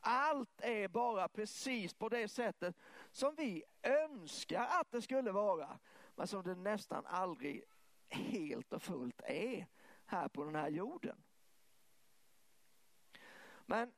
Allt 0.00 0.60
är 0.60 0.88
bara 0.88 1.28
precis 1.28 1.94
på 1.94 2.08
det 2.08 2.28
sättet 2.28 2.76
som 3.10 3.34
vi 3.34 3.64
önskar 3.82 4.66
att 4.80 4.90
det 4.90 5.02
skulle 5.02 5.32
vara, 5.32 5.78
men 6.14 6.26
som 6.26 6.42
det 6.42 6.54
nästan 6.54 7.06
aldrig 7.06 7.64
helt 8.08 8.72
och 8.72 8.82
fullt 8.82 9.20
är 9.24 9.66
här 10.06 10.28
på 10.28 10.44
den 10.44 10.54
här 10.54 10.68
jorden. 10.68 11.22
Men 13.66 13.92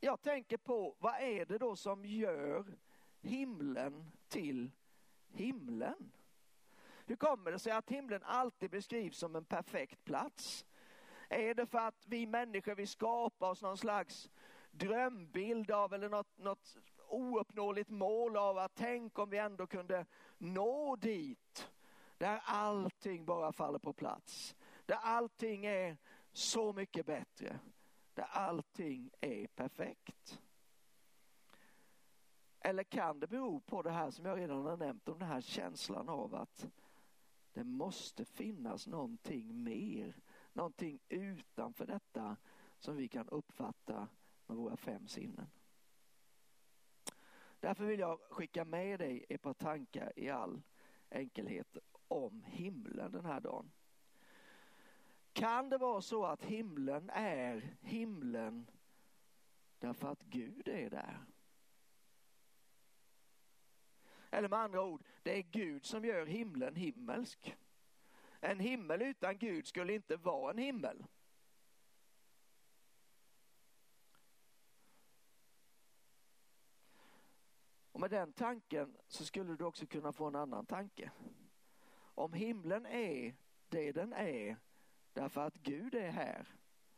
jag 0.00 0.22
tänker 0.22 0.56
på 0.56 0.96
vad 0.98 1.20
är 1.20 1.46
det 1.46 1.58
då 1.58 1.76
som 1.76 2.04
gör 2.04 2.76
himlen 3.26 4.12
till 4.28 4.70
himlen? 5.28 6.12
Hur 7.06 7.16
kommer 7.16 7.52
det 7.52 7.58
sig 7.58 7.72
att 7.72 7.90
himlen 7.90 8.22
alltid 8.24 8.70
beskrivs 8.70 9.18
som 9.18 9.36
en 9.36 9.44
perfekt 9.44 10.04
plats? 10.04 10.66
Är 11.28 11.54
det 11.54 11.66
för 11.66 11.78
att 11.78 12.04
vi 12.06 12.26
människor 12.26 12.74
vill 12.74 12.88
skapa 12.88 13.50
oss 13.50 13.62
någon 13.62 13.78
slags 13.78 14.30
drömbild 14.70 15.70
av 15.70 15.94
eller 15.94 16.08
något, 16.08 16.38
något 16.38 16.76
ouppnåeligt 17.08 17.90
mål 17.90 18.36
av 18.36 18.58
att 18.58 18.74
tänk 18.74 19.18
om 19.18 19.30
vi 19.30 19.38
ändå 19.38 19.66
kunde 19.66 20.06
nå 20.38 20.96
dit 20.96 21.70
där 22.18 22.40
allting 22.44 23.24
bara 23.24 23.52
faller 23.52 23.78
på 23.78 23.92
plats. 23.92 24.56
Där 24.86 24.98
allting 25.02 25.66
är 25.66 25.96
så 26.32 26.72
mycket 26.72 27.06
bättre. 27.06 27.58
Där 28.14 28.26
allting 28.30 29.10
är 29.20 29.46
perfekt. 29.46 30.40
Eller 32.66 32.82
kan 32.82 33.20
det 33.20 33.26
bero 33.26 33.60
på 33.60 33.82
det 33.82 33.90
här 33.90 34.10
som 34.10 34.26
jag 34.26 34.38
redan 34.38 34.66
har 34.66 34.76
nämnt 34.76 35.08
om 35.08 35.18
den 35.18 35.28
här 35.28 35.40
känslan 35.40 36.08
av 36.08 36.34
att 36.34 36.66
det 37.52 37.64
måste 37.64 38.24
finnas 38.24 38.86
någonting 38.86 39.62
mer, 39.62 40.16
någonting 40.52 41.00
utanför 41.08 41.86
detta 41.86 42.36
som 42.78 42.96
vi 42.96 43.08
kan 43.08 43.28
uppfatta 43.28 44.08
med 44.46 44.56
våra 44.56 44.76
fem 44.76 45.06
sinnen. 45.06 45.46
Därför 47.60 47.84
vill 47.84 48.00
jag 48.00 48.20
skicka 48.30 48.64
med 48.64 49.00
dig 49.00 49.24
ett 49.28 49.42
par 49.42 49.54
tankar 49.54 50.12
i 50.16 50.30
all 50.30 50.62
enkelhet 51.10 51.76
om 52.08 52.42
himlen 52.42 53.12
den 53.12 53.24
här 53.24 53.40
dagen. 53.40 53.72
Kan 55.32 55.68
det 55.68 55.78
vara 55.78 56.00
så 56.00 56.24
att 56.24 56.44
himlen 56.44 57.10
är 57.12 57.76
himlen 57.80 58.70
därför 59.78 60.08
att 60.08 60.22
Gud 60.22 60.68
är 60.68 60.90
där? 60.90 61.26
Eller 64.36 64.48
med 64.48 64.58
andra 64.58 64.82
ord, 64.82 65.04
det 65.22 65.38
är 65.38 65.42
Gud 65.42 65.84
som 65.84 66.04
gör 66.04 66.26
himlen 66.26 66.76
himmelsk. 66.76 67.56
En 68.40 68.60
himmel 68.60 69.02
utan 69.02 69.38
Gud 69.38 69.66
skulle 69.66 69.94
inte 69.94 70.16
vara 70.16 70.50
en 70.50 70.58
himmel. 70.58 71.06
Och 77.92 78.00
med 78.00 78.10
den 78.10 78.32
tanken 78.32 78.96
så 79.08 79.24
skulle 79.24 79.56
du 79.56 79.64
också 79.64 79.86
kunna 79.86 80.12
få 80.12 80.26
en 80.26 80.36
annan 80.36 80.66
tanke. 80.66 81.10
Om 81.98 82.32
himlen 82.32 82.86
är 82.86 83.34
det 83.68 83.92
den 83.92 84.12
är 84.12 84.56
därför 85.12 85.40
att 85.40 85.54
Gud 85.54 85.94
är 85.94 86.10
här, 86.10 86.48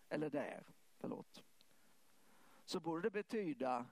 eller 0.08 0.30
där, 0.30 0.66
förlåt, 0.96 1.42
så 2.64 2.80
borde 2.80 3.02
det 3.02 3.10
betyda 3.10 3.86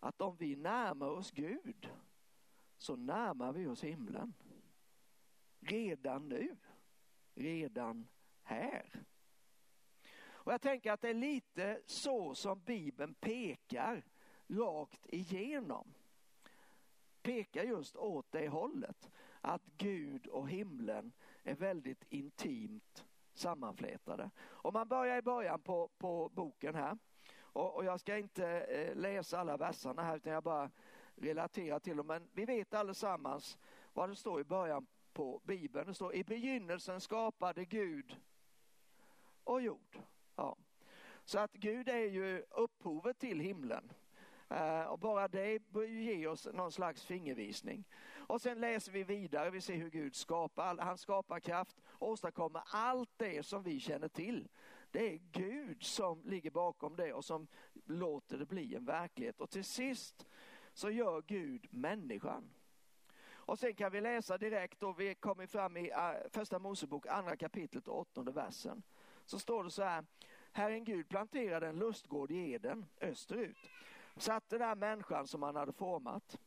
att 0.00 0.20
om 0.20 0.36
vi 0.36 0.56
närmar 0.56 1.08
oss 1.08 1.30
Gud 1.30 1.90
så 2.80 2.96
närmar 2.96 3.52
vi 3.52 3.66
oss 3.66 3.84
himlen. 3.84 4.34
Redan 5.60 6.28
nu, 6.28 6.56
redan 7.34 8.08
här. 8.42 9.04
Och 10.22 10.52
jag 10.52 10.60
tänker 10.60 10.92
att 10.92 11.00
det 11.00 11.08
är 11.08 11.14
lite 11.14 11.80
så 11.86 12.34
som 12.34 12.60
Bibeln 12.60 13.14
pekar 13.14 14.04
rakt 14.48 15.06
igenom. 15.06 15.94
Pekar 17.22 17.64
just 17.64 17.96
åt 17.96 18.32
det 18.32 18.48
hållet. 18.48 19.10
Att 19.40 19.62
Gud 19.76 20.26
och 20.26 20.48
himlen 20.48 21.12
är 21.42 21.54
väldigt 21.54 22.04
intimt 22.08 23.04
sammanflätade. 23.32 24.30
Om 24.42 24.72
man 24.72 24.88
börjar 24.88 25.18
i 25.18 25.22
början 25.22 25.60
på, 25.60 25.90
på 25.98 26.28
boken 26.28 26.74
här. 26.74 26.98
Och, 27.52 27.76
och 27.76 27.84
jag 27.84 28.00
ska 28.00 28.18
inte 28.18 28.46
eh, 28.46 28.96
läsa 28.96 29.38
alla 29.38 29.56
verserna 29.56 30.02
här 30.02 30.16
utan 30.16 30.32
jag 30.32 30.42
bara 30.42 30.70
relatera 31.20 31.80
till 31.80 31.96
dem. 31.96 32.06
Men 32.06 32.28
vi 32.32 32.44
vet 32.44 32.74
allesammans 32.74 33.58
vad 33.92 34.08
det 34.08 34.16
står 34.16 34.40
i 34.40 34.44
början 34.44 34.86
på 35.12 35.40
Bibeln. 35.44 35.86
Det 35.86 35.94
står 35.94 36.14
i 36.14 36.24
begynnelsen 36.24 37.00
skapade 37.00 37.64
Gud 37.64 38.16
och 39.44 39.62
jord. 39.62 39.98
Ja. 40.36 40.56
Så 41.24 41.38
att 41.38 41.52
Gud 41.52 41.88
är 41.88 42.04
ju 42.04 42.44
upphovet 42.50 43.18
till 43.18 43.40
himlen. 43.40 43.92
Eh, 44.48 44.82
och 44.82 44.98
bara 44.98 45.28
det 45.28 45.58
bör 45.68 45.84
ge 45.84 46.26
oss 46.26 46.48
någon 46.52 46.72
slags 46.72 47.04
fingervisning. 47.04 47.84
Och 48.30 48.40
sen 48.40 48.60
läser 48.60 48.92
vi 48.92 49.04
vidare, 49.04 49.50
vi 49.50 49.60
ser 49.60 49.76
hur 49.76 49.90
Gud 49.90 50.14
skapar, 50.14 50.76
han 50.76 50.98
skapar 50.98 51.40
kraft, 51.40 51.76
åstadkommer 51.98 52.62
allt 52.66 53.10
det 53.16 53.46
som 53.46 53.62
vi 53.62 53.80
känner 53.80 54.08
till. 54.08 54.48
Det 54.90 55.14
är 55.14 55.20
Gud 55.32 55.82
som 55.82 56.22
ligger 56.24 56.50
bakom 56.50 56.96
det 56.96 57.12
och 57.12 57.24
som 57.24 57.46
låter 57.84 58.38
det 58.38 58.46
bli 58.46 58.74
en 58.74 58.84
verklighet. 58.84 59.40
Och 59.40 59.50
till 59.50 59.64
sist 59.64 60.26
så 60.80 60.90
gör 60.90 61.22
Gud 61.26 61.66
människan. 61.70 62.50
Och 63.32 63.58
sen 63.58 63.74
kan 63.74 63.92
vi 63.92 64.00
läsa 64.00 64.38
direkt 64.38 64.82
och 64.82 65.00
vi 65.00 65.14
kommer 65.14 65.46
fram 65.46 65.76
i 65.76 65.90
äh, 65.90 66.12
första 66.30 66.58
Mosebok, 66.58 67.06
andra 67.06 67.36
kapitlet 67.36 67.88
och 67.88 67.98
åttonde 67.98 68.32
versen. 68.32 68.82
Så 69.24 69.38
står 69.38 69.64
det 69.64 69.70
så 69.70 69.82
här, 69.82 70.04
Herren 70.52 70.84
Gud 70.84 71.08
planterade 71.08 71.66
en 71.66 71.78
lustgård 71.78 72.30
i 72.30 72.52
Eden 72.52 72.86
österut. 73.00 73.70
Satte 74.16 74.58
där 74.58 74.74
människan 74.74 75.26
som 75.26 75.42
han 75.42 75.56
hade 75.56 75.72
format. 75.72 76.38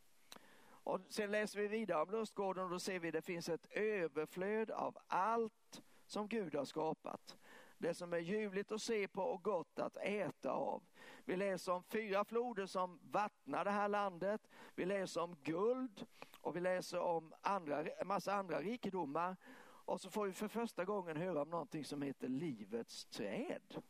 Och 0.66 1.00
sen 1.10 1.32
läser 1.32 1.60
vi 1.60 1.68
vidare 1.68 2.02
om 2.02 2.12
lustgården 2.12 2.64
och 2.64 2.70
då 2.70 2.80
ser 2.80 3.00
vi 3.00 3.08
att 3.08 3.14
det 3.14 3.22
finns 3.22 3.50
ett 3.50 3.68
överflöd 3.72 4.72
av 4.72 4.98
allt 5.08 5.82
som 6.06 6.28
Gud 6.28 6.56
har 6.56 6.66
skapat. 6.66 7.38
Det 7.84 7.94
som 7.94 8.14
är 8.14 8.18
ljuvligt 8.18 8.72
att 8.72 8.82
se 8.82 9.08
på 9.08 9.22
och 9.22 9.44
gott 9.44 9.80
att 9.80 9.98
äta 9.98 10.52
av. 10.52 10.84
Vi 11.26 11.36
läser 11.36 11.72
om 11.72 11.84
fyra 11.84 12.26
floder 12.26 12.66
som 12.66 13.00
vattnar 13.12 13.66
det 13.66 13.72
här 13.72 13.88
landet. 13.88 14.50
Vi 14.76 14.86
läser 14.86 15.22
om 15.22 15.36
guld 15.44 16.06
och 16.42 16.56
vi 16.56 16.60
läser 16.60 17.00
om 17.00 17.34
andra, 17.42 17.86
massa 18.06 18.34
andra 18.34 18.62
rikedomar. 18.62 19.36
Och 19.64 20.02
så 20.02 20.10
får 20.10 20.26
vi 20.26 20.34
för 20.34 20.48
första 20.48 20.86
gången 20.86 21.18
höra 21.18 21.42
om 21.42 21.50
någonting 21.50 21.86
som 21.86 22.02
heter 22.02 22.28
livets 22.28 23.06
träd. 23.06 23.82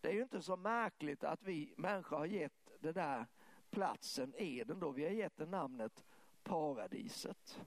Det 0.00 0.08
är 0.08 0.12
ju 0.12 0.22
inte 0.22 0.42
så 0.42 0.56
märkligt 0.56 1.24
att 1.24 1.42
vi 1.42 1.74
människor 1.76 2.16
har 2.16 2.26
gett 2.26 2.70
det 2.80 2.92
där 2.92 3.26
platsen 3.70 4.34
Eden 4.36 4.80
då, 4.80 4.90
vi 4.90 5.04
har 5.04 5.12
gett 5.12 5.36
det 5.36 5.46
namnet 5.46 6.04
paradiset. 6.42 7.60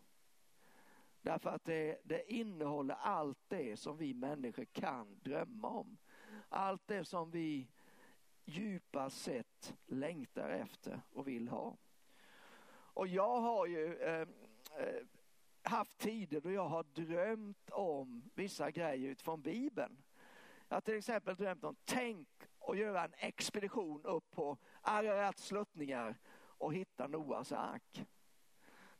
Därför 1.21 1.49
att 1.49 1.65
det, 1.65 2.01
det 2.03 2.33
innehåller 2.33 2.95
allt 2.95 3.39
det 3.47 3.77
som 3.77 3.97
vi 3.97 4.13
människor 4.13 4.65
kan 4.65 5.19
drömma 5.23 5.67
om. 5.67 5.97
Allt 6.49 6.87
det 6.87 7.05
som 7.05 7.31
vi 7.31 7.67
djupast 8.45 9.21
sett 9.21 9.75
längtar 9.85 10.49
efter 10.49 11.01
och 11.13 11.27
vill 11.27 11.47
ha. 11.47 11.77
Och 12.71 13.07
jag 13.07 13.41
har 13.41 13.65
ju 13.65 13.95
eh, 13.95 14.27
eh, 14.77 15.05
haft 15.63 15.97
tider 15.97 16.41
då 16.41 16.51
jag 16.51 16.67
har 16.67 16.83
drömt 16.83 17.69
om 17.69 18.29
vissa 18.35 18.71
grejer 18.71 19.09
utifrån 19.09 19.41
Bibeln. 19.41 20.03
Jag 20.67 20.75
har 20.75 20.81
till 20.81 20.97
exempel 20.97 21.35
drömt 21.35 21.63
om, 21.63 21.75
tänk 21.85 22.27
att 22.59 22.77
göra 22.77 23.03
en 23.03 23.13
expedition 23.17 24.05
upp 24.05 24.31
på 24.31 24.57
Ararats 24.81 25.43
sluttningar 25.43 26.17
och 26.37 26.73
hitta 26.73 27.07
Noas 27.07 27.51
ark. 27.51 28.05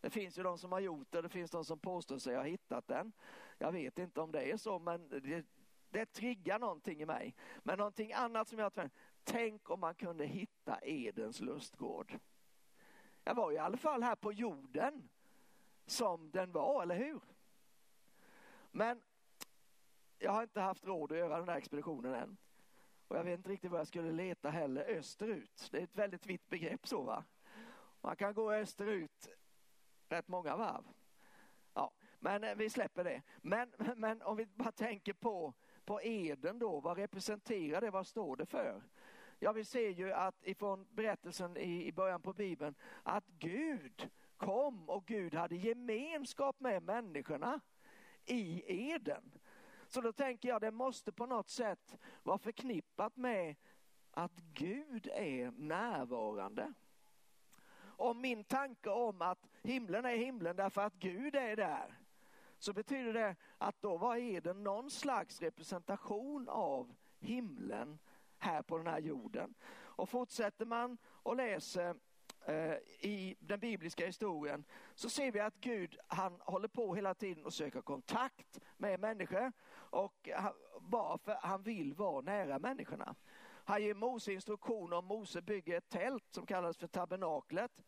Det 0.02 0.10
finns 0.10 0.40
ju 0.40 0.44
de 0.44 0.58
som 0.58 0.72
har 0.72 0.80
gjort 0.80 1.12
det, 1.12 1.22
det 1.22 1.30
finns 1.30 1.52
de 1.52 1.66
som 1.66 1.80
påstår 1.80 2.18
sig 2.18 2.36
ha 2.36 2.44
hittat 2.44 2.88
den. 2.88 3.12
Jag 3.58 3.72
vet 3.72 4.00
inte 4.00 4.22
om 4.22 4.32
det 4.32 4.52
är 4.52 4.58
så, 4.58 4.80
men 4.80 5.10
det, 5.10 5.46
det 5.90 6.06
triggar 6.06 6.60
någonting 6.60 7.02
i 7.02 7.06
mig. 7.06 7.36
Men 7.64 7.78
någonting 7.78 8.14
annat 8.14 8.48
som 8.48 8.60
jag 8.60 8.74
tror, 8.74 8.90
tänk 9.24 9.70
om 9.70 9.80
man 9.80 9.96
kunde 9.96 10.26
hitta 10.26 10.80
Edens 10.82 11.40
lustgård. 11.40 12.20
Jag 13.24 13.36
var 13.36 13.52
i 13.52 13.58
alla 13.58 13.78
fall 13.78 14.04
här 14.04 14.16
på 14.16 14.34
jorden 14.34 15.10
som 15.86 16.32
den 16.32 16.52
var, 16.52 16.84
eller 16.84 16.96
hur? 16.96 17.22
Men 18.72 19.02
jag 20.20 20.32
har 20.32 20.44
inte 20.44 20.62
haft 20.62 20.86
råd 20.86 21.12
att 21.12 21.18
göra 21.18 21.40
den 21.40 21.50
här 21.50 21.58
expeditionen 21.58 22.14
än. 22.14 22.38
Och 23.08 23.18
jag 23.18 23.24
vet 23.24 23.38
inte 23.38 23.50
riktigt 23.50 23.72
var 23.72 23.78
jag 23.78 23.88
skulle 23.88 24.12
leta 24.12 24.50
heller 24.50 24.84
österut. 24.84 25.68
Det 25.72 25.78
är 25.78 25.84
ett 25.84 25.96
väldigt 25.96 26.26
vitt 26.26 26.50
begrepp 26.50 26.88
så 26.88 27.02
va. 27.02 27.24
Man 28.02 28.16
kan 28.16 28.34
gå 28.34 28.54
österut 28.54 29.30
rätt 30.10 30.28
många 30.28 30.56
varv. 30.56 30.84
Ja, 31.74 31.92
men 32.20 32.44
eh, 32.44 32.56
vi 32.56 32.70
släpper 32.70 33.04
det. 33.04 33.22
Men, 33.42 33.74
men 33.96 34.22
om 34.22 34.38
vi 34.38 34.46
bara 34.46 34.72
tänker 34.72 35.14
på, 35.14 35.54
på 35.86 36.02
Eden 36.02 36.60
då, 36.60 36.80
vad 36.80 36.98
representerar 36.98 37.82
det? 37.82 37.92
Vad 37.92 38.08
står 38.08 38.36
det 38.36 38.46
för? 38.46 38.84
Ja, 39.40 39.52
vi 39.52 39.66
ser 39.66 39.90
ju 39.90 40.12
att 40.12 40.46
ifrån 40.46 40.88
berättelsen 40.90 41.58
i, 41.58 41.88
i 41.88 41.92
början 41.92 42.22
på 42.22 42.34
Bibeln 42.34 42.76
att 43.04 43.28
Gud 43.28 44.10
kom 44.38 44.90
och 44.90 45.06
Gud 45.06 45.34
hade 45.34 45.56
gemenskap 45.56 46.60
med 46.60 46.84
människorna 46.84 47.60
i 48.26 48.64
Eden. 48.92 49.32
Så 49.88 50.02
då 50.02 50.12
tänker 50.12 50.50
jag 50.50 50.62
det 50.62 50.72
måste 50.72 51.12
på 51.12 51.26
något 51.26 51.50
sätt 51.50 51.98
vara 52.24 52.38
förknippat 52.38 53.18
med 53.18 53.56
att 54.12 54.40
Gud 54.54 55.08
är 55.14 55.52
närvarande. 55.52 56.74
Om 58.00 58.22
min 58.22 58.44
tanke 58.44 58.90
om 58.90 59.22
att 59.22 59.50
himlen 59.64 60.06
är 60.06 60.16
himlen 60.16 60.56
därför 60.56 60.82
att 60.82 60.94
Gud 60.94 61.36
är 61.36 61.56
där 61.56 61.98
så 62.60 62.74
betyder 62.74 63.14
det 63.14 63.36
att 63.58 63.82
då 63.82 63.98
var 63.98 64.16
Eden 64.16 64.64
någon 64.64 64.92
slags 64.92 65.42
representation 65.42 66.50
av 66.50 66.96
himlen 67.20 68.00
här 68.38 68.62
på 68.62 68.78
den 68.78 68.88
här 68.88 69.00
jorden. 69.00 69.54
Och 69.78 70.10
fortsätter 70.10 70.66
man 70.66 70.98
och 71.06 71.36
läser 71.36 71.96
eh, 72.46 72.74
i 73.00 73.36
den 73.40 73.60
bibliska 73.60 74.06
historien 74.06 74.64
så 74.96 75.10
ser 75.10 75.32
vi 75.32 75.40
att 75.40 75.62
Gud 75.62 75.98
han 76.08 76.42
håller 76.42 76.68
på 76.68 76.96
hela 76.96 77.14
tiden 77.14 77.46
och 77.46 77.54
söker 77.54 77.82
kontakt 77.82 78.60
med 78.78 79.00
människor 79.00 79.52
och 79.72 80.30
bara 80.80 81.18
för 81.18 81.38
han 81.42 81.64
vill 81.64 81.94
vara 81.94 82.22
nära 82.22 82.60
människorna. 82.60 83.16
Han 83.70 83.84
ger 83.84 83.94
Mose 83.94 84.34
instruktioner 84.34 84.98
om 84.98 85.06
Mose 85.06 85.42
bygger 85.42 85.78
ett 85.78 85.90
tält 85.90 86.24
som 86.32 86.46
kallas 86.46 86.78
för 86.78 86.88
tabernaklet. 86.88 87.84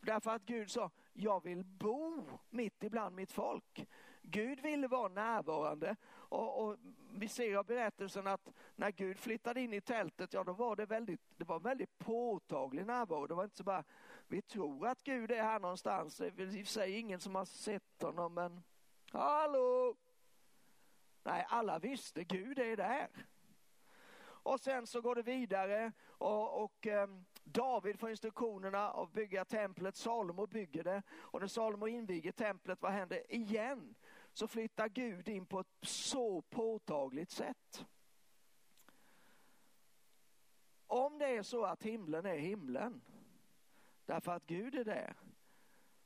Därför 0.00 0.30
att 0.30 0.42
Gud 0.42 0.70
sa, 0.70 0.90
jag 1.12 1.44
vill 1.44 1.64
bo 1.64 2.24
mitt 2.50 2.82
ibland 2.82 3.16
mitt 3.16 3.32
folk. 3.32 3.86
Gud 4.22 4.60
ville 4.60 4.88
vara 4.88 5.08
närvarande 5.08 5.96
och, 6.06 6.64
och, 6.64 6.76
vi 7.14 7.28
ser 7.28 7.56
av 7.56 7.66
berättelsen 7.66 8.26
att 8.26 8.52
när 8.76 8.90
Gud 8.90 9.18
flyttade 9.18 9.60
in 9.60 9.72
i 9.72 9.80
tältet, 9.80 10.32
ja 10.32 10.44
då 10.44 10.52
var 10.52 10.76
det 10.76 10.86
väldigt, 10.86 11.20
det 11.36 11.44
var 11.44 11.60
väldigt 11.60 11.98
påtaglig 11.98 12.86
närvaro. 12.86 13.26
Det 13.26 13.34
var 13.34 13.44
inte 13.44 13.56
så 13.56 13.64
bara, 13.64 13.84
vi 14.28 14.42
tror 14.42 14.86
att 14.86 15.02
Gud 15.02 15.30
är 15.30 15.42
här 15.42 15.60
någonstans. 15.60 16.16
Det 16.16 16.26
är 16.26 16.40
i 16.56 16.62
och 16.62 16.66
för 16.66 16.72
sig 16.72 16.98
ingen 16.98 17.20
som 17.20 17.34
har 17.34 17.44
sett 17.44 18.02
honom 18.02 18.34
men, 18.34 18.62
hallå! 19.12 19.96
Nej, 21.22 21.46
alla 21.48 21.78
visste 21.78 22.24
Gud 22.24 22.58
är 22.58 22.76
där. 22.76 23.08
Och 24.48 24.60
sen 24.60 24.86
så 24.86 25.00
går 25.00 25.14
det 25.14 25.22
vidare 25.22 25.92
och, 26.08 26.64
och 26.64 26.86
ehm, 26.86 27.24
David 27.44 27.98
får 27.98 28.10
instruktionerna 28.10 28.90
att 28.90 29.12
bygga 29.12 29.44
templet, 29.44 29.96
Salomo 29.96 30.46
bygger 30.46 30.84
det 30.84 31.02
och 31.10 31.40
när 31.40 31.46
Salomo 31.46 31.88
inviger 31.88 32.32
templet, 32.32 32.82
vad 32.82 32.92
händer? 32.92 33.22
Igen 33.28 33.94
så 34.32 34.48
flyttar 34.48 34.88
Gud 34.88 35.28
in 35.28 35.46
på 35.46 35.60
ett 35.60 35.66
så 35.82 36.42
påtagligt 36.42 37.30
sätt. 37.30 37.86
Om 40.86 41.18
det 41.18 41.26
är 41.26 41.42
så 41.42 41.64
att 41.64 41.82
himlen 41.82 42.26
är 42.26 42.38
himlen, 42.38 43.00
därför 44.06 44.32
att 44.32 44.46
Gud 44.46 44.74
är 44.74 44.84
där, 44.84 45.16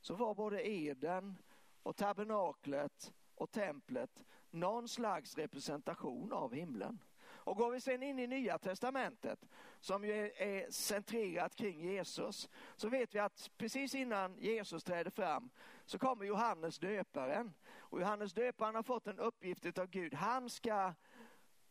så 0.01 0.15
var 0.15 0.35
både 0.35 0.69
Eden 0.69 1.37
och 1.83 1.97
tabernaklet 1.97 3.13
och 3.35 3.51
templet 3.51 4.25
någon 4.51 4.89
slags 4.89 5.39
representation 5.39 6.33
av 6.33 6.55
himlen. 6.55 6.99
Och 7.45 7.57
går 7.57 7.71
vi 7.71 7.81
sen 7.81 8.03
in 8.03 8.19
i 8.19 8.27
Nya 8.27 8.59
Testamentet, 8.59 9.49
som 9.81 10.05
ju 10.05 10.13
är, 10.13 10.43
är 10.43 10.71
centrerat 10.71 11.57
kring 11.57 11.81
Jesus, 11.81 12.49
så 12.77 12.89
vet 12.89 13.15
vi 13.15 13.19
att 13.19 13.51
precis 13.57 13.95
innan 13.95 14.39
Jesus 14.39 14.85
träder 14.85 15.11
fram 15.11 15.51
så 15.85 15.99
kommer 15.99 16.25
Johannes 16.25 16.79
döparen. 16.79 17.55
Och 17.79 18.01
Johannes 18.01 18.33
döparen 18.33 18.75
har 18.75 18.83
fått 18.83 19.07
en 19.07 19.19
uppgift 19.19 19.79
av 19.79 19.87
Gud. 19.87 20.15
Han 20.15 20.51
ska 20.51 20.95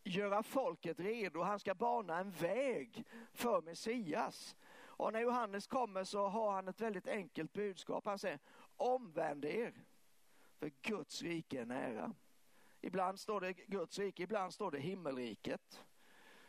göra 0.03 0.43
folket 0.43 0.99
redo, 0.99 1.41
han 1.41 1.59
ska 1.59 1.75
bana 1.75 2.19
en 2.19 2.31
väg 2.31 3.05
för 3.33 3.61
Messias. 3.61 4.55
Och 5.01 5.13
när 5.13 5.19
Johannes 5.19 5.67
kommer 5.67 6.03
så 6.03 6.27
har 6.27 6.51
han 6.51 6.67
ett 6.67 6.81
väldigt 6.81 7.07
enkelt 7.07 7.53
budskap. 7.53 8.05
Han 8.05 8.19
säger 8.19 8.39
omvänd 8.77 9.45
er, 9.45 9.73
för 10.59 10.71
Guds 10.81 11.21
rike 11.21 11.61
är 11.61 11.65
nära. 11.65 12.13
Ibland 12.81 13.19
står 13.19 13.41
det 13.41 13.53
Guds 13.53 13.99
rike, 13.99 14.23
ibland 14.23 14.53
står 14.53 14.71
det 14.71 14.79
himmelriket. 14.79 15.83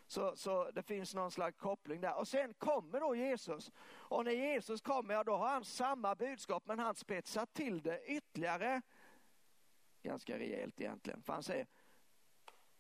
Så, 0.07 0.37
så 0.37 0.71
det 0.71 0.83
finns 0.83 1.15
någon 1.15 1.31
slags 1.31 1.59
koppling 1.59 2.01
där. 2.01 2.19
Och 2.19 2.29
sen 2.29 2.55
kommer 2.55 3.01
då 3.01 3.15
Jesus. 3.17 3.71
Och 3.91 4.25
när 4.25 4.33
Jesus 4.33 4.81
kommer, 4.81 5.15
ja, 5.15 5.25
då 5.25 5.37
har 5.37 5.49
han 5.49 5.65
samma 5.65 6.15
budskap 6.15 6.63
men 6.67 6.79
han 6.79 6.95
spetsar 6.95 7.47
till 7.47 7.83
det 7.83 8.01
ytterligare. 8.07 8.83
Ganska 10.03 10.39
rejält 10.39 10.81
egentligen. 10.81 11.23
För 11.23 11.33
han 11.33 11.43
säger, 11.43 11.67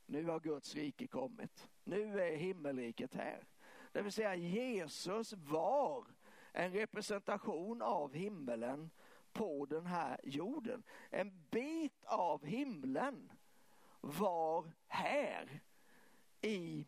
nu 0.06 0.24
har 0.24 0.40
Guds 0.40 0.74
rike 0.74 1.06
kommit. 1.06 1.68
Nu 1.84 2.20
är 2.20 2.36
himmelriket 2.36 3.14
här. 3.14 3.46
Det 3.92 4.02
vill 4.02 4.12
säga 4.12 4.34
Jesus 4.34 5.32
var 5.32 6.06
en 6.52 6.72
representation 6.72 7.82
av 7.82 8.14
himmelen 8.14 8.90
på 9.32 9.66
den 9.66 9.86
här 9.86 10.20
jorden. 10.24 10.82
En 11.10 11.46
bit 11.50 12.04
av 12.04 12.44
himlen 12.44 13.32
var 14.02 14.70
här 14.86 15.60
i 16.40 16.86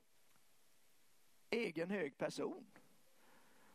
egen 1.50 1.90
hög 1.90 2.18
person. 2.18 2.66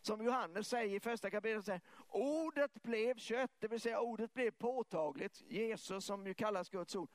Som 0.02 0.24
Johannes 0.24 0.68
säger 0.68 0.96
i 0.96 1.00
första 1.00 1.30
kapitlet, 1.30 1.66
säger, 1.66 1.82
ordet 2.08 2.84
blev 2.84 3.18
kött, 3.18 3.52
det 3.60 3.68
vill 3.68 3.82
säga 3.82 4.00
ordet 4.00 4.34
blev 4.34 4.52
påtagligt, 4.52 5.44
Jesus 5.48 6.06
som 6.06 6.28
ju 6.28 6.34
kallas 6.34 6.70
Guds 6.70 6.96
ord, 6.96 7.10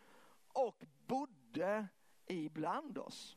och 0.49 0.85
bodde 1.07 1.89
ibland 2.27 2.99
oss. 2.99 3.37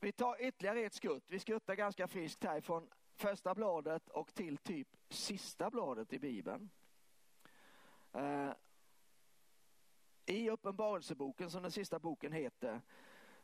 Vi 0.00 0.12
tar 0.12 0.42
ytterligare 0.42 0.80
ett 0.80 0.94
skutt. 0.94 1.24
Vi 1.26 1.38
skuttar 1.38 1.74
ganska 1.74 2.08
friskt 2.08 2.44
här 2.44 2.60
från 2.60 2.88
första 3.14 3.54
bladet 3.54 4.08
och 4.08 4.34
till 4.34 4.58
typ 4.58 4.88
sista 5.08 5.70
bladet 5.70 6.12
i 6.12 6.18
Bibeln. 6.18 6.70
Eh, 8.12 8.52
I 10.26 10.50
Uppenbarelseboken, 10.50 11.50
som 11.50 11.62
den 11.62 11.72
sista 11.72 11.98
boken 11.98 12.32
heter, 12.32 12.80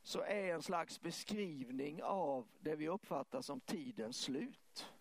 så 0.02 0.22
är 0.22 0.54
en 0.54 0.62
slags 0.62 1.00
beskrivning 1.00 2.02
av 2.02 2.48
det 2.60 2.76
vi 2.76 2.88
uppfattar 2.88 3.40
som 3.40 3.60
tidens 3.60 4.20
slut. 4.20 4.92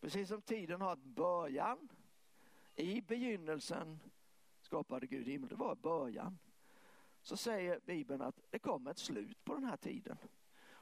Precis 0.00 0.28
som 0.28 0.42
tiden 0.42 0.80
har 0.80 0.92
ett 0.92 1.04
början. 1.04 1.88
I 2.74 3.00
begynnelsen 3.00 4.00
skapade 4.60 5.06
Gud 5.06 5.26
himmel, 5.26 5.48
det 5.48 5.54
var 5.54 5.74
början. 5.74 6.38
Så 7.22 7.36
säger 7.36 7.80
Bibeln 7.84 8.22
att 8.22 8.40
det 8.50 8.58
kommer 8.58 8.90
ett 8.90 8.98
slut 8.98 9.44
på 9.44 9.54
den 9.54 9.64
här 9.64 9.76
tiden. 9.76 10.18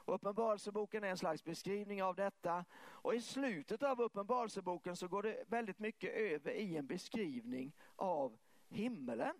Uppenbarelseboken 0.05 1.03
är 1.03 1.07
en 1.07 1.17
slags 1.17 1.43
beskrivning 1.43 2.03
av 2.03 2.15
detta 2.15 2.65
och 2.75 3.15
i 3.15 3.21
slutet 3.21 3.83
av 3.83 4.01
Uppenbarelseboken 4.01 4.95
så 4.95 5.07
går 5.07 5.23
det 5.23 5.43
väldigt 5.47 5.79
mycket 5.79 6.13
över 6.13 6.51
i 6.51 6.77
en 6.77 6.87
beskrivning 6.87 7.75
av 7.95 8.37
himmelen. 8.69 9.35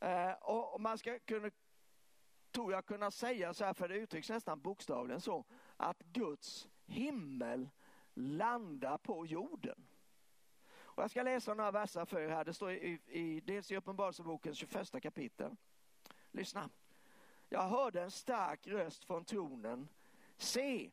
Eh, 0.00 0.32
och 0.32 0.80
man 0.80 0.98
ska 0.98 1.18
kunna, 1.18 1.50
tror 2.50 2.72
jag 2.72 2.86
kunna 2.86 3.10
säga 3.10 3.54
så 3.54 3.64
här, 3.64 3.72
för 3.72 3.88
det 3.88 3.94
uttrycks 3.94 4.30
nästan 4.30 4.60
bokstavligen 4.60 5.20
så, 5.20 5.44
att 5.76 6.02
Guds 6.02 6.68
himmel 6.86 7.68
landar 8.14 8.98
på 8.98 9.26
jorden. 9.26 9.86
Och 10.96 11.02
jag 11.02 11.10
ska 11.10 11.22
läsa 11.22 11.54
några 11.54 11.70
verser 11.70 12.04
för 12.04 12.20
er 12.20 12.28
här. 12.28 12.44
Det 12.44 12.54
står 12.54 12.72
i, 12.72 13.00
i, 13.06 13.40
dels 13.40 13.70
i 13.70 13.76
Uppenbarelsebokens 13.76 14.58
21 14.58 15.02
kapitel. 15.02 15.56
Lyssna. 16.30 16.70
Jag 17.48 17.68
hörde 17.68 18.02
en 18.02 18.10
stark 18.10 18.66
röst 18.66 19.04
från 19.04 19.24
tronen. 19.24 19.88
Se, 20.36 20.90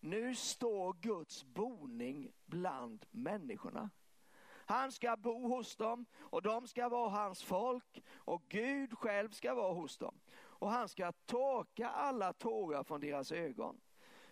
nu 0.00 0.34
står 0.34 0.92
Guds 1.00 1.44
boning 1.44 2.32
bland 2.46 3.06
människorna. 3.10 3.90
Han 4.70 4.92
ska 4.92 5.16
bo 5.16 5.48
hos 5.48 5.76
dem 5.76 6.06
och 6.18 6.42
de 6.42 6.68
ska 6.68 6.88
vara 6.88 7.08
hans 7.10 7.42
folk 7.42 8.02
och 8.14 8.42
Gud 8.48 8.98
själv 8.98 9.30
ska 9.30 9.54
vara 9.54 9.72
hos 9.72 9.98
dem. 9.98 10.20
Och 10.38 10.70
han 10.70 10.88
ska 10.88 11.12
torka 11.12 11.88
alla 11.88 12.32
tårar 12.32 12.82
från 12.82 13.00
deras 13.00 13.32
ögon. 13.32 13.80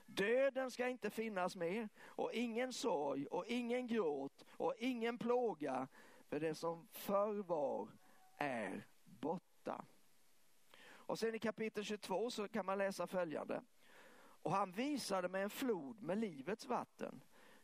Döden 0.06 0.70
ska 0.70 0.88
inte 0.88 1.10
finnas 1.10 1.56
mer 1.56 1.88
och 2.04 2.32
ingen 2.32 2.72
sorg 2.72 3.26
och 3.26 3.46
ingen 3.46 3.86
gråt 3.86 4.44
och 4.50 4.74
ingen 4.78 5.18
plåga 5.18 5.88
för 6.28 6.40
det 6.40 6.54
som 6.54 6.88
förr 6.90 7.42
var 7.42 7.88
är 8.36 8.86
borta. 9.04 9.84
Och 11.08 11.18
sen 11.18 11.34
i 11.34 11.38
kapitel 11.38 11.84
22 11.84 12.30
så 12.30 12.48
kan 12.48 12.66
man 12.66 12.78
läsa 12.78 13.06
följande. 13.06 13.62
Och 14.42 14.52
han 14.52 14.72
visade 14.72 15.28
mig 15.28 15.42
en 15.42 15.50
flod 15.50 16.02
med 16.02 16.18
livets 16.18 16.66
vatten, 16.66 17.20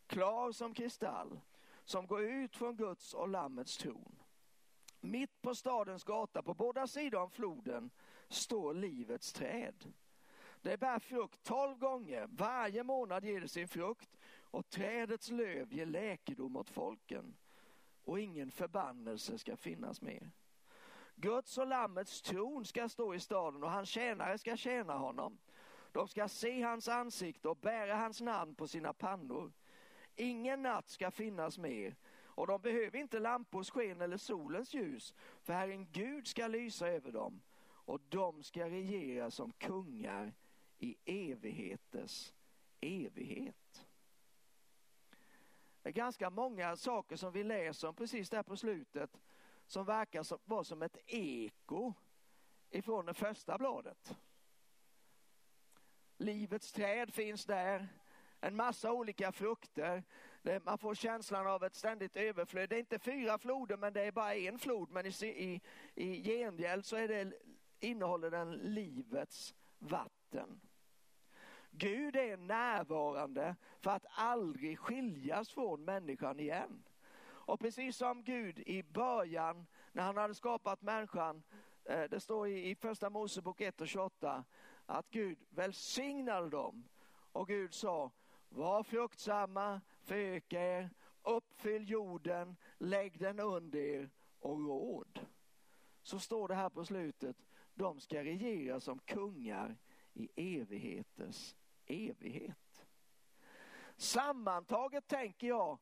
klar 0.07 0.53
som 0.53 0.75
kristall, 0.75 1.41
som 1.85 2.07
går 2.07 2.23
ut 2.23 2.57
från 2.57 2.77
Guds 2.77 3.15
och 3.15 3.29
Lammets 3.29 3.77
tron. 3.77 4.23
Mitt 5.01 5.43
på 5.43 5.55
stadens 5.55 6.05
gata 6.05 6.43
på 6.43 6.55
båda 6.55 6.87
sidor 6.87 7.21
om 7.21 7.31
floden 7.31 7.91
står 8.29 8.75
livets 8.75 9.33
träd. 9.33 9.93
Det 10.63 10.77
bär 10.77 10.99
frukt 10.99 11.45
tolv 11.45 11.79
gånger, 11.79 12.27
varje 12.31 12.83
månad 12.83 13.25
ger 13.25 13.41
det 13.41 13.49
sin 13.49 13.69
frukt 13.69 14.17
och 14.41 14.69
trädets 14.69 15.31
löv 15.31 15.73
ger 15.73 15.87
läkedom 15.87 16.57
åt 16.57 16.71
folken 16.71 17.37
och 18.05 18.21
ingen 18.21 18.51
förbannelse 18.51 19.39
ska 19.39 19.57
finnas 19.57 20.03
mer. 20.03 20.31
Guds 21.17 21.59
och 21.59 21.67
Lammets 21.67 22.23
tron 22.23 22.65
ska 22.65 22.89
stå 22.89 23.15
i 23.15 23.21
staden 23.21 23.65
och 23.65 23.71
hans 23.71 23.89
tjänare 23.89 24.39
ska 24.39 24.57
tjäna 24.57 24.93
honom. 24.93 25.39
De 25.93 26.09
ska 26.09 26.29
se 26.29 26.63
hans 26.63 26.89
ansikte 26.89 27.49
och 27.49 27.57
bära 27.57 27.97
hans 27.97 28.21
namn 28.21 28.55
på 28.55 28.69
sina 28.69 28.93
pannor. 28.93 29.53
Ingen 30.17 30.63
natt 30.63 30.89
ska 30.89 31.11
finnas 31.11 31.59
mer 31.59 31.97
och 32.35 32.47
de 32.47 32.61
behöver 32.61 32.99
inte 32.99 33.19
lampors 33.19 33.71
sken 33.71 34.01
eller 34.01 34.17
solens 34.17 34.75
ljus, 34.75 35.15
för 35.43 35.53
Herren 35.53 35.87
Gud 35.93 36.27
ska 36.27 36.47
lysa 36.47 36.89
över 36.89 37.13
dem 37.13 37.41
och 37.67 38.01
de 38.09 38.43
ska 38.43 38.71
regera 38.71 39.31
som 39.31 39.53
kungar 39.53 40.33
i 40.79 40.97
evigheters 41.05 42.33
evighet. 42.81 43.87
Det 45.83 45.89
är 45.89 45.93
ganska 45.93 46.31
många 46.31 46.77
saker 46.77 47.17
som 47.17 47.33
vi 47.33 47.45
läser 47.45 47.89
om 47.89 47.95
precis 47.95 48.31
där 48.31 48.43
på 48.43 48.57
slutet 48.57 49.21
som 49.67 49.85
verkar 49.85 50.49
vara 50.49 50.65
som 50.65 50.83
ett 50.83 50.97
eko 51.07 51.93
ifrån 52.71 53.07
det 53.07 53.15
första 53.15 53.59
bladet. 53.59 54.17
Livets 56.17 56.73
träd 56.73 57.15
finns 57.15 57.45
där, 57.45 57.89
en 58.41 58.57
massa 58.57 58.93
olika 58.93 59.33
frukter. 59.33 60.05
Man 60.65 60.79
får 60.79 60.95
känslan 60.95 61.47
av 61.47 61.65
ett 61.65 61.75
ständigt 61.75 62.17
överflöd. 62.17 62.69
Det 62.69 62.77
är 62.77 62.81
inte 62.81 62.99
fyra 62.99 63.39
floder 63.39 63.77
men 63.77 63.93
det 63.93 64.03
är 64.03 64.13
bara 64.13 64.35
en 64.35 64.59
flod. 64.59 64.91
Men 64.91 65.07
i, 65.07 65.11
i, 65.23 65.61
i 65.95 66.23
gengäld 66.23 66.85
så 66.85 66.97
är 66.97 67.09
det, 67.09 67.33
innehåller 67.81 68.31
den 68.31 68.53
livets 68.53 69.55
vatten. 69.79 70.61
Gud 71.71 72.17
är 72.17 72.37
närvarande 72.37 73.57
för 73.81 73.91
att 73.91 74.07
aldrig 74.09 74.79
skiljas 74.79 75.51
från 75.51 75.85
människan 75.85 76.41
igen. 76.41 76.85
Och 77.47 77.61
precis 77.61 77.97
som 77.97 78.23
Gud 78.23 78.59
i 78.59 78.83
början 78.83 79.67
när 79.93 80.03
han 80.03 80.17
hade 80.17 80.35
skapat 80.35 80.83
människan, 80.83 81.43
eh, 81.85 82.03
det 82.03 82.21
står 82.21 82.49
i 82.49 82.75
första 82.75 83.11
Mosebok 83.11 83.61
1 83.61 83.81
och 83.81 83.89
28, 83.89 84.45
att 84.87 85.11
Gud 85.11 85.39
välsignade 85.51 86.51
dem. 86.51 86.89
Och 87.33 87.49
Gud 87.49 87.75
sa, 87.75 88.11
var 88.49 88.83
fruktsamma, 88.83 89.81
föröka 90.03 90.61
er, 90.61 90.91
uppfyll 91.23 91.91
jorden, 91.91 92.57
lägg 92.79 93.19
den 93.19 93.41
under 93.41 93.79
er 93.79 94.11
och 94.39 94.59
råd. 94.59 95.21
Så 96.03 96.19
står 96.19 96.49
det 96.49 96.55
här 96.55 96.71
på 96.71 96.85
slutet, 96.85 97.37
de 97.75 98.01
ska 98.01 98.25
regera 98.25 98.81
som 98.81 98.99
kungar 98.99 99.77
i 100.13 100.57
evigheters 100.57 101.55
evighet. 101.87 102.87
Sammantaget 103.97 105.07
tänker 105.07 105.47
jag, 105.47 105.79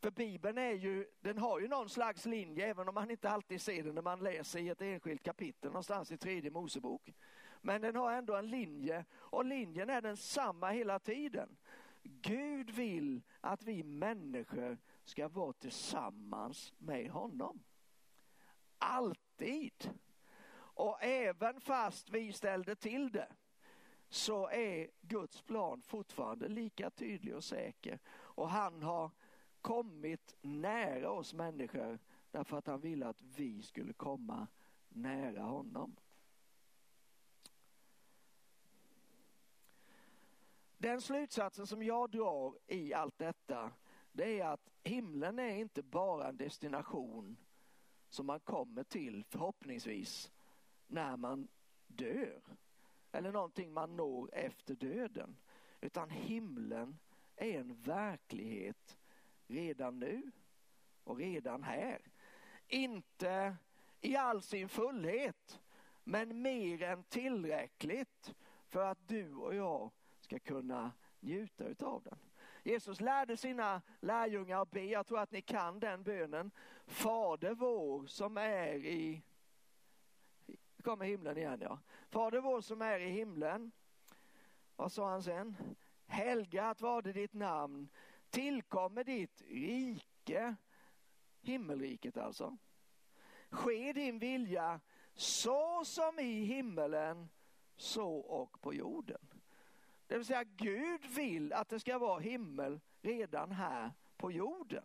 för 0.00 0.10
Bibeln 0.10 0.58
är 0.58 0.72
ju, 0.72 1.06
den 1.20 1.38
har 1.38 1.60
ju 1.60 1.68
någon 1.68 1.88
slags 1.88 2.26
linje 2.26 2.66
även 2.66 2.88
om 2.88 2.94
man 2.94 3.10
inte 3.10 3.30
alltid 3.30 3.60
ser 3.60 3.82
den 3.82 3.94
när 3.94 4.02
man 4.02 4.20
läser 4.20 4.58
i 4.58 4.68
ett 4.68 4.82
enskilt 4.82 5.22
kapitel 5.22 5.70
någonstans 5.70 6.12
i 6.12 6.18
tredje 6.18 6.50
Mosebok. 6.50 7.14
Men 7.60 7.82
den 7.82 7.96
har 7.96 8.12
ändå 8.12 8.36
en 8.36 8.50
linje 8.50 9.04
och 9.14 9.44
linjen 9.44 9.90
är 9.90 10.00
densamma 10.00 10.70
hela 10.70 10.98
tiden. 10.98 11.56
Gud 12.02 12.70
vill 12.70 13.22
att 13.40 13.62
vi 13.62 13.82
människor 13.82 14.78
ska 15.04 15.28
vara 15.28 15.52
tillsammans 15.52 16.72
med 16.78 17.10
honom. 17.10 17.62
Alltid. 18.78 19.90
Och 20.54 21.02
även 21.02 21.60
fast 21.60 22.10
vi 22.10 22.32
ställde 22.32 22.76
till 22.76 23.12
det 23.12 23.32
så 24.08 24.48
är 24.48 24.90
Guds 25.00 25.42
plan 25.42 25.82
fortfarande 25.82 26.48
lika 26.48 26.90
tydlig 26.90 27.36
och 27.36 27.44
säker. 27.44 27.98
Och 28.08 28.50
han 28.50 28.82
har 28.82 29.10
kommit 29.62 30.36
nära 30.40 31.10
oss 31.10 31.34
människor 31.34 31.98
därför 32.30 32.56
att 32.58 32.66
han 32.66 32.80
ville 32.80 33.06
att 33.06 33.22
vi 33.22 33.62
skulle 33.62 33.92
komma 33.92 34.46
nära 34.88 35.42
honom. 35.42 35.96
Den 40.78 41.00
slutsatsen 41.00 41.66
som 41.66 41.82
jag 41.82 42.10
drar 42.10 42.58
i 42.66 42.94
allt 42.94 43.18
detta 43.18 43.72
det 44.12 44.40
är 44.40 44.46
att 44.46 44.70
himlen 44.82 45.38
är 45.38 45.56
inte 45.56 45.82
bara 45.82 46.28
en 46.28 46.36
destination 46.36 47.36
som 48.08 48.26
man 48.26 48.40
kommer 48.40 48.84
till 48.84 49.24
förhoppningsvis 49.24 50.32
när 50.86 51.16
man 51.16 51.48
dör 51.86 52.42
eller 53.12 53.32
någonting 53.32 53.72
man 53.72 53.96
når 53.96 54.34
efter 54.34 54.74
döden. 54.74 55.36
Utan 55.80 56.10
himlen 56.10 56.98
är 57.36 57.58
en 57.60 57.74
verklighet 57.74 58.98
redan 59.52 59.98
nu 59.98 60.30
och 61.04 61.16
redan 61.16 61.62
här. 61.62 62.00
Inte 62.68 63.56
i 64.00 64.16
all 64.16 64.42
sin 64.42 64.68
fullhet, 64.68 65.60
men 66.04 66.42
mer 66.42 66.82
än 66.82 67.04
tillräckligt 67.04 68.34
för 68.68 68.84
att 68.84 69.08
du 69.08 69.34
och 69.34 69.54
jag 69.54 69.90
ska 70.20 70.38
kunna 70.38 70.92
njuta 71.20 71.64
utav 71.64 72.02
den. 72.02 72.18
Jesus 72.62 73.00
lärde 73.00 73.36
sina 73.36 73.82
lärjungar 74.00 74.62
att 74.62 74.70
be, 74.70 74.84
jag 74.84 75.06
tror 75.06 75.18
att 75.18 75.32
ni 75.32 75.42
kan 75.42 75.80
den 75.80 76.02
bönen. 76.02 76.50
Fader 76.86 77.54
vår 77.54 78.06
som 78.06 78.36
är 78.36 78.74
i 78.74 79.22
kommer 80.82 81.06
himlen 81.06 81.36
igen 81.36 81.60
ja. 81.62 81.78
Fader 82.08 82.40
vår 82.40 82.60
som 82.60 82.82
är 82.82 83.00
i 83.00 83.08
himlen. 83.08 83.72
Vad 84.76 84.92
sa 84.92 85.10
han 85.10 85.22
sen? 85.22 85.56
Helgat 86.06 86.80
var 86.80 87.02
det 87.02 87.12
ditt 87.12 87.32
namn. 87.32 87.88
Tillkommer 88.32 89.04
ditt 89.04 89.42
rike. 89.48 90.54
Himmelriket 91.40 92.16
alltså. 92.16 92.56
Ske 93.50 93.92
din 93.92 94.18
vilja 94.18 94.80
så 95.14 95.84
som 95.84 96.18
i 96.18 96.44
himmelen 96.44 97.28
så 97.76 98.14
och 98.14 98.60
på 98.60 98.74
jorden. 98.74 99.28
Det 100.06 100.16
vill 100.16 100.26
säga 100.26 100.44
Gud 100.44 101.04
vill 101.06 101.52
att 101.52 101.68
det 101.68 101.80
ska 101.80 101.98
vara 101.98 102.20
himmel 102.20 102.80
redan 103.00 103.52
här 103.52 103.92
på 104.16 104.32
jorden. 104.32 104.84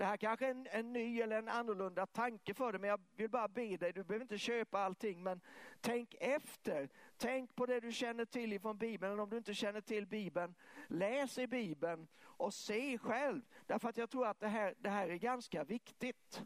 Det 0.00 0.06
här 0.06 0.16
kanske 0.16 0.46
är 0.46 0.50
en, 0.50 0.66
en 0.70 0.92
ny 0.92 1.20
eller 1.20 1.38
en 1.38 1.48
annorlunda 1.48 2.06
tanke 2.06 2.54
för 2.54 2.72
dig, 2.72 2.80
men 2.80 2.90
jag 2.90 3.00
vill 3.16 3.30
bara 3.30 3.48
be 3.48 3.76
dig, 3.76 3.92
du 3.92 4.04
behöver 4.04 4.24
inte 4.24 4.38
köpa 4.38 4.78
allting, 4.78 5.22
men 5.22 5.40
tänk 5.80 6.14
efter. 6.20 6.88
Tänk 7.16 7.54
på 7.54 7.66
det 7.66 7.80
du 7.80 7.92
känner 7.92 8.24
till 8.24 8.52
ifrån 8.52 8.78
Bibeln, 8.78 9.12
eller 9.12 9.22
om 9.22 9.30
du 9.30 9.36
inte 9.36 9.54
känner 9.54 9.80
till 9.80 10.06
Bibeln, 10.06 10.54
läs 10.86 11.38
i 11.38 11.46
Bibeln 11.46 12.08
och 12.22 12.54
se 12.54 12.98
själv. 12.98 13.42
Därför 13.66 13.88
att 13.88 13.96
jag 13.96 14.10
tror 14.10 14.26
att 14.26 14.40
det 14.40 14.48
här, 14.48 14.74
det 14.78 14.90
här 14.90 15.08
är 15.08 15.16
ganska 15.16 15.64
viktigt. 15.64 16.42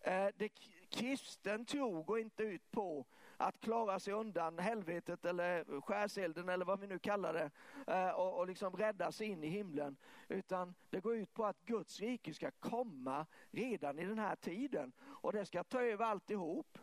Eh, 0.00 0.28
det, 0.36 0.48
kristen 0.88 1.64
tro 1.64 2.02
går 2.02 2.18
inte 2.18 2.42
ut 2.42 2.70
på 2.70 3.06
att 3.36 3.60
klara 3.60 4.00
sig 4.00 4.14
undan 4.14 4.58
helvetet 4.58 5.24
eller 5.24 5.80
skärselden 5.80 6.48
eller 6.48 6.64
vad 6.64 6.80
vi 6.80 6.86
nu 6.86 6.98
kallar 6.98 7.32
det 7.32 7.50
eh, 7.92 8.10
och, 8.10 8.38
och 8.38 8.46
liksom 8.46 8.76
rädda 8.76 9.12
sig 9.12 9.26
in 9.26 9.44
i 9.44 9.48
himlen. 9.48 9.96
Utan 10.28 10.74
det 10.90 11.00
går 11.00 11.16
ut 11.16 11.34
på 11.34 11.44
att 11.44 11.64
Guds 11.64 12.00
rike 12.00 12.34
ska 12.34 12.50
komma 12.50 13.26
redan 13.50 13.98
i 13.98 14.04
den 14.04 14.18
här 14.18 14.36
tiden 14.36 14.92
och 15.00 15.32
det 15.32 15.46
ska 15.46 15.64
ta 15.64 15.82
över 15.82 16.04
alltihop. 16.04 16.78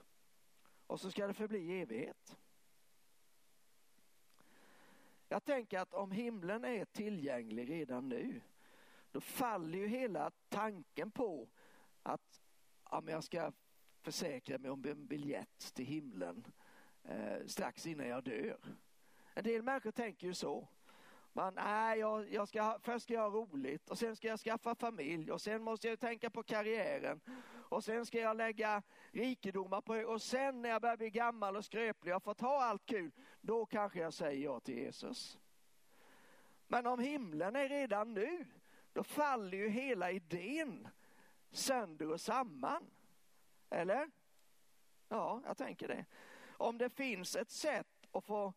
Och 0.87 0.99
så 0.99 1.11
ska 1.11 1.27
det 1.27 1.33
förbli 1.33 1.81
evighet. 1.81 2.37
Jag 5.27 5.45
tänker 5.45 5.79
att 5.79 5.93
om 5.93 6.11
himlen 6.11 6.65
är 6.65 6.85
tillgänglig 6.85 7.69
redan 7.69 8.09
nu, 8.09 8.41
då 9.11 9.21
faller 9.21 9.77
ju 9.77 9.87
hela 9.87 10.31
tanken 10.49 11.11
på 11.11 11.49
att 12.03 12.41
ja, 12.91 13.01
men 13.01 13.13
jag 13.13 13.23
ska 13.23 13.51
försäkra 14.03 14.57
mig 14.57 14.71
om 14.71 14.85
en 14.85 15.07
biljett 15.07 15.73
till 15.73 15.85
himlen 15.85 16.47
eh, 17.03 17.45
strax 17.45 17.87
innan 17.87 18.07
jag 18.07 18.23
dör. 18.23 18.57
En 19.33 19.43
del 19.43 19.61
människor 19.61 19.91
tänker 19.91 20.27
ju 20.27 20.33
så. 20.33 20.67
Man, 21.35 21.53
nej, 21.53 21.99
jag, 21.99 22.33
jag 22.33 22.47
ska, 22.47 22.79
först 22.81 23.03
ska 23.03 23.13
jag 23.13 23.31
ha 23.31 23.39
roligt 23.39 23.89
och 23.89 23.97
sen 23.97 24.15
ska 24.15 24.27
jag 24.27 24.39
skaffa 24.39 24.75
familj 24.75 25.31
och 25.31 25.41
sen 25.41 25.63
måste 25.63 25.87
jag 25.87 25.99
tänka 25.99 26.29
på 26.29 26.43
karriären 26.43 27.21
och 27.49 27.83
sen 27.83 28.05
ska 28.05 28.19
jag 28.19 28.37
lägga 28.37 28.83
rikedomar 29.11 29.81
på 29.81 29.93
hög 29.93 30.07
och 30.07 30.21
sen 30.21 30.61
när 30.61 30.69
jag 30.69 30.81
börjar 30.81 30.97
bli 30.97 31.09
gammal 31.09 31.55
och 31.55 31.65
skröplig 31.65 32.15
och 32.15 32.23
fått 32.23 32.41
ha 32.41 32.63
allt 32.63 32.85
kul, 32.85 33.11
då 33.41 33.65
kanske 33.65 33.99
jag 33.99 34.13
säger 34.13 34.43
ja 34.43 34.59
till 34.59 34.77
Jesus. 34.77 35.37
Men 36.67 36.87
om 36.87 36.99
himlen 36.99 37.55
är 37.55 37.69
redan 37.69 38.13
nu, 38.13 38.45
då 38.93 39.03
faller 39.03 39.57
ju 39.57 39.69
hela 39.69 40.11
idén 40.11 40.87
sönder 41.51 42.11
och 42.11 42.21
samman. 42.21 42.85
Eller? 43.73 44.11
Ja, 45.09 45.41
jag 45.45 45.57
tänker 45.57 45.87
det. 45.87 46.05
Om 46.57 46.77
det 46.77 46.89
finns 46.89 47.35
ett 47.35 47.51
sätt 47.51 48.07
att 48.11 48.25
få, 48.25 48.53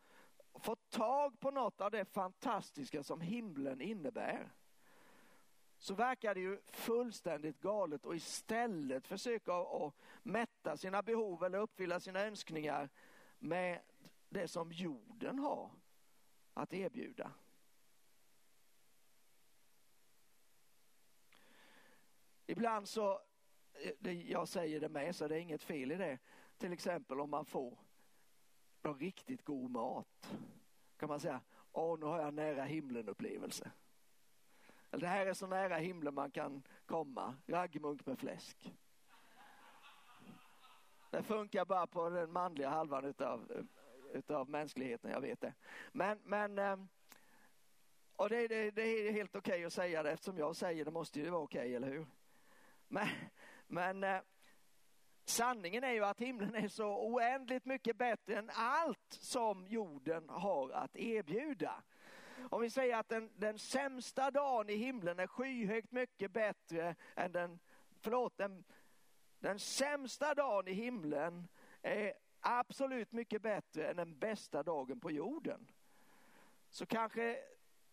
få 0.54 0.76
tag 0.76 1.40
på 1.40 1.50
något 1.50 1.80
av 1.80 1.90
det 1.90 2.04
fantastiska 2.04 3.02
som 3.02 3.20
himlen 3.20 3.80
innebär 3.80 4.50
så 5.78 5.94
verkar 5.94 6.34
det 6.34 6.40
ju 6.40 6.60
fullständigt 6.66 7.60
galet 7.60 8.06
och 8.06 8.16
istället 8.16 9.06
försöka 9.06 9.54
att 9.54 9.94
mätta 10.22 10.76
sina 10.76 11.02
behov 11.02 11.44
eller 11.44 11.58
uppfylla 11.58 12.00
sina 12.00 12.20
önskningar 12.20 12.88
med 13.38 13.80
det 14.28 14.48
som 14.48 14.72
jorden 14.72 15.38
har 15.38 15.70
att 16.54 16.72
erbjuda. 16.72 17.32
Ibland 22.46 22.88
så, 22.88 23.20
jag 24.26 24.48
säger 24.48 24.80
det 24.80 24.88
med 24.88 25.16
så 25.16 25.28
det 25.28 25.36
är 25.36 25.40
inget 25.40 25.62
fel 25.62 25.92
i 25.92 25.96
det, 25.96 26.18
till 26.58 26.72
exempel 26.72 27.20
om 27.20 27.30
man 27.30 27.44
får 27.44 27.78
någon 28.82 28.98
riktigt 28.98 29.44
god 29.44 29.70
mat 29.70 30.36
kan 30.96 31.08
man 31.08 31.20
säga, 31.20 31.40
åh 31.72 31.98
nu 31.98 32.06
har 32.06 32.20
jag 32.20 32.34
nära 32.34 32.64
himlen 32.64 33.08
upplevelse. 33.08 33.70
Det 34.90 35.06
här 35.06 35.26
är 35.26 35.34
så 35.34 35.46
nära 35.46 35.76
himlen 35.76 36.14
man 36.14 36.30
kan 36.30 36.62
komma, 36.86 37.34
raggmunk 37.46 38.06
med 38.06 38.18
fläsk. 38.18 38.72
Det 41.10 41.22
funkar 41.22 41.64
bara 41.64 41.86
på 41.86 42.10
den 42.10 42.32
manliga 42.32 42.68
halvan 42.68 43.04
utav, 43.04 43.66
utav 44.12 44.50
mänskligheten, 44.50 45.10
jag 45.10 45.20
vet 45.20 45.40
det. 45.40 45.54
Men, 45.92 46.20
men 46.24 46.58
ehm, 46.58 46.88
och 48.16 48.28
det, 48.28 48.48
det, 48.48 48.70
det 48.70 48.82
är 48.82 49.12
helt 49.12 49.36
okej 49.36 49.52
okay 49.54 49.64
att 49.64 49.72
säga 49.72 50.02
det 50.02 50.10
eftersom 50.10 50.38
jag 50.38 50.56
säger 50.56 50.84
det 50.84 50.90
måste 50.90 51.20
ju 51.20 51.30
vara 51.30 51.42
okej, 51.42 51.60
okay, 51.60 51.74
eller 51.74 51.88
hur? 51.88 52.06
Men, 52.88 53.08
men 53.66 54.04
eh, 54.04 54.20
sanningen 55.24 55.84
är 55.84 55.92
ju 55.92 56.04
att 56.04 56.20
himlen 56.20 56.54
är 56.54 56.68
så 56.68 56.86
oändligt 56.86 57.64
mycket 57.64 57.96
bättre 57.96 58.38
än 58.38 58.50
allt 58.54 59.12
som 59.20 59.66
jorden 59.66 60.28
har 60.28 60.70
att 60.70 60.96
erbjuda. 60.96 61.82
Om 62.50 62.60
vi 62.60 62.70
säger 62.70 62.96
att 62.96 63.08
den, 63.08 63.30
den 63.36 63.58
sämsta 63.58 64.30
dagen 64.30 64.70
i 64.70 64.76
himlen 64.76 65.18
är 65.18 65.26
skyhögt 65.26 65.92
mycket 65.92 66.30
bättre 66.30 66.94
än 67.14 67.32
den, 67.32 67.58
förlåt, 68.00 68.36
den, 68.36 68.64
den 69.38 69.58
sämsta 69.58 70.34
dagen 70.34 70.68
i 70.68 70.72
himlen 70.72 71.48
är 71.82 72.12
absolut 72.40 73.12
mycket 73.12 73.42
bättre 73.42 73.86
än 73.88 73.96
den 73.96 74.18
bästa 74.18 74.62
dagen 74.62 75.00
på 75.00 75.10
jorden. 75.10 75.66
Så 76.70 76.86
kanske 76.86 77.38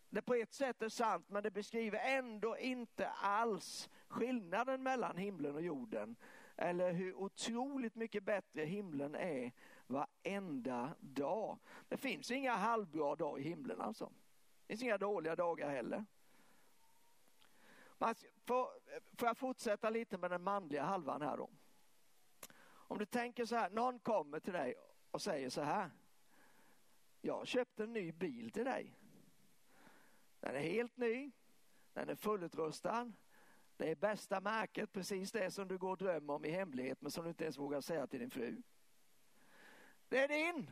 det 0.09 0.21
på 0.21 0.33
ett 0.33 0.53
sätt 0.53 0.81
är 0.81 0.89
sant 0.89 1.29
men 1.29 1.43
det 1.43 1.51
beskriver 1.51 1.99
ändå 1.99 2.57
inte 2.57 3.09
alls 3.09 3.89
skillnaden 4.13 4.83
mellan 4.83 5.17
himlen 5.17 5.55
och 5.55 5.61
jorden. 5.61 6.15
Eller 6.55 6.91
hur 6.91 7.15
otroligt 7.15 7.95
mycket 7.95 8.23
bättre 8.23 8.61
himlen 8.61 9.15
är 9.15 9.51
varenda 9.87 10.95
dag. 10.99 11.57
Det 11.87 11.97
finns 11.97 12.31
inga 12.31 12.55
halvbra 12.55 13.15
dagar 13.15 13.39
i 13.39 13.43
himlen 13.43 13.81
alltså. 13.81 14.05
Det 14.05 14.67
finns 14.67 14.83
inga 14.83 14.97
dåliga 14.97 15.35
dagar 15.35 15.69
heller. 15.69 16.05
får, 18.45 18.67
får 19.17 19.27
jag 19.27 19.37
fortsätta 19.37 19.89
lite 19.89 20.17
med 20.17 20.31
den 20.31 20.43
manliga 20.43 20.83
halvan 20.83 21.21
här 21.21 21.37
då. 21.37 21.49
Om 22.65 22.97
du 22.97 23.05
tänker 23.05 23.45
så 23.45 23.55
här, 23.55 23.69
någon 23.69 23.99
kommer 23.99 24.39
till 24.39 24.53
dig 24.53 24.75
och 25.11 25.21
säger 25.21 25.49
så 25.49 25.61
här. 25.61 25.91
Jag 27.21 27.33
har 27.33 27.45
köpt 27.45 27.79
en 27.79 27.93
ny 27.93 28.11
bil 28.11 28.51
till 28.51 28.65
dig. 28.65 28.97
Den 30.39 30.55
är 30.55 30.59
helt 30.59 30.97
ny, 30.97 31.31
den 31.93 32.09
är 32.09 32.15
fullutrustad, 32.15 33.11
det 33.77 33.91
är 33.91 33.95
bästa 33.95 34.41
märket, 34.41 34.91
precis 34.91 35.31
det 35.31 35.51
som 35.51 35.67
du 35.67 35.77
går 35.77 35.91
och 35.91 35.97
drömmer 35.97 36.33
om 36.33 36.45
i 36.45 36.49
hemlighet 36.49 37.01
men 37.01 37.11
som 37.11 37.23
du 37.23 37.29
inte 37.29 37.43
ens 37.43 37.57
vågar 37.57 37.81
säga 37.81 38.07
till 38.07 38.19
din 38.19 38.31
fru. 38.31 38.61
Det 40.09 40.19
är 40.19 40.27
din, 40.27 40.71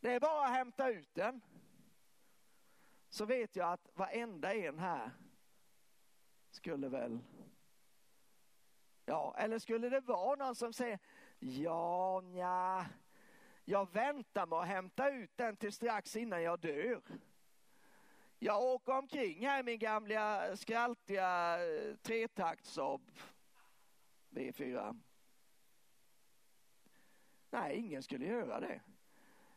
det 0.00 0.12
är 0.12 0.20
bara 0.20 0.46
att 0.46 0.52
hämta 0.52 0.90
ut 0.90 1.14
den 1.14 1.40
så 3.10 3.24
vet 3.24 3.56
jag 3.56 3.72
att 3.72 3.88
varenda 3.94 4.54
en 4.54 4.78
här 4.78 5.10
skulle 6.50 6.88
väl, 6.88 7.18
ja, 9.06 9.34
eller 9.38 9.58
skulle 9.58 9.88
det 9.88 10.00
vara 10.00 10.36
någon 10.36 10.54
som 10.54 10.72
säger, 10.72 10.98
ja, 11.38 12.20
nja, 12.20 12.86
jag 13.64 13.92
väntar 13.92 14.46
med 14.46 14.58
att 14.58 14.66
hämta 14.66 15.10
ut 15.10 15.36
den 15.36 15.56
till 15.56 15.72
strax 15.72 16.16
innan 16.16 16.42
jag 16.42 16.60
dör. 16.60 17.02
Jag 18.42 18.62
åker 18.62 18.92
omkring 18.92 19.46
här 19.46 19.60
i 19.60 19.62
min 19.62 19.78
gamla 19.78 20.56
skraltiga 20.56 21.58
eh, 21.66 21.96
tretakts 21.96 22.72
Saab 22.72 23.10
V4. 24.30 25.00
Nej, 27.50 27.76
ingen 27.76 28.02
skulle 28.02 28.26
göra 28.26 28.60
det. 28.60 28.80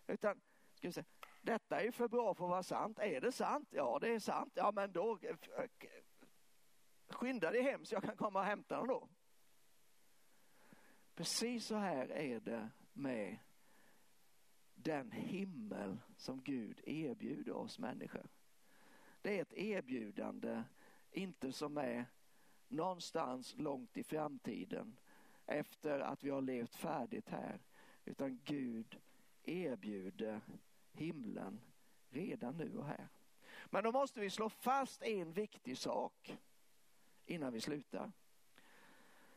Utan, 0.07 0.41
ska 0.75 0.87
vi 0.87 0.91
säga, 0.91 1.05
detta 1.41 1.81
är 1.81 1.91
för 1.91 2.07
bra 2.07 2.33
för 2.33 2.45
att 2.45 2.49
vara 2.49 2.63
sant. 2.63 2.99
Är 2.99 3.21
det 3.21 3.31
sant? 3.31 3.67
Ja, 3.71 3.97
det 4.01 4.09
är 4.09 4.19
sant. 4.19 4.53
Ja, 4.55 4.71
men 4.71 4.91
då 4.91 5.19
eh, 5.21 5.35
eh, 5.57 5.69
skynda 7.09 7.51
dig 7.51 7.61
hem 7.61 7.85
så 7.85 7.95
jag 7.95 8.03
kan 8.03 8.17
komma 8.17 8.39
och 8.39 8.45
hämta 8.45 8.77
den 8.77 8.87
då. 8.87 9.09
Precis 11.15 11.65
så 11.65 11.75
här 11.75 12.11
är 12.11 12.39
det 12.39 12.69
med 12.93 13.37
den 14.73 15.11
himmel 15.11 15.99
som 16.17 16.41
Gud 16.41 16.81
erbjuder 16.85 17.53
oss 17.53 17.79
människor. 17.79 18.29
Det 19.23 19.37
är 19.37 19.41
ett 19.41 19.53
erbjudande, 19.53 20.63
inte 21.11 21.51
som 21.51 21.77
är 21.77 22.05
någonstans 22.67 23.55
långt 23.57 23.97
i 23.97 24.03
framtiden 24.03 24.99
efter 25.45 25.99
att 25.99 26.23
vi 26.23 26.29
har 26.29 26.41
levt 26.41 26.75
färdigt 26.75 27.29
här, 27.29 27.61
utan 28.05 28.39
Gud 28.43 29.01
erbjuder 29.43 30.41
himlen 30.91 31.61
redan 32.09 32.57
nu 32.57 32.77
och 32.77 32.85
här. 32.85 33.07
Men 33.65 33.83
då 33.83 33.91
måste 33.91 34.19
vi 34.19 34.29
slå 34.29 34.49
fast 34.49 35.03
en 35.03 35.33
viktig 35.33 35.77
sak 35.77 36.37
innan 37.25 37.53
vi 37.53 37.61
slutar. 37.61 38.11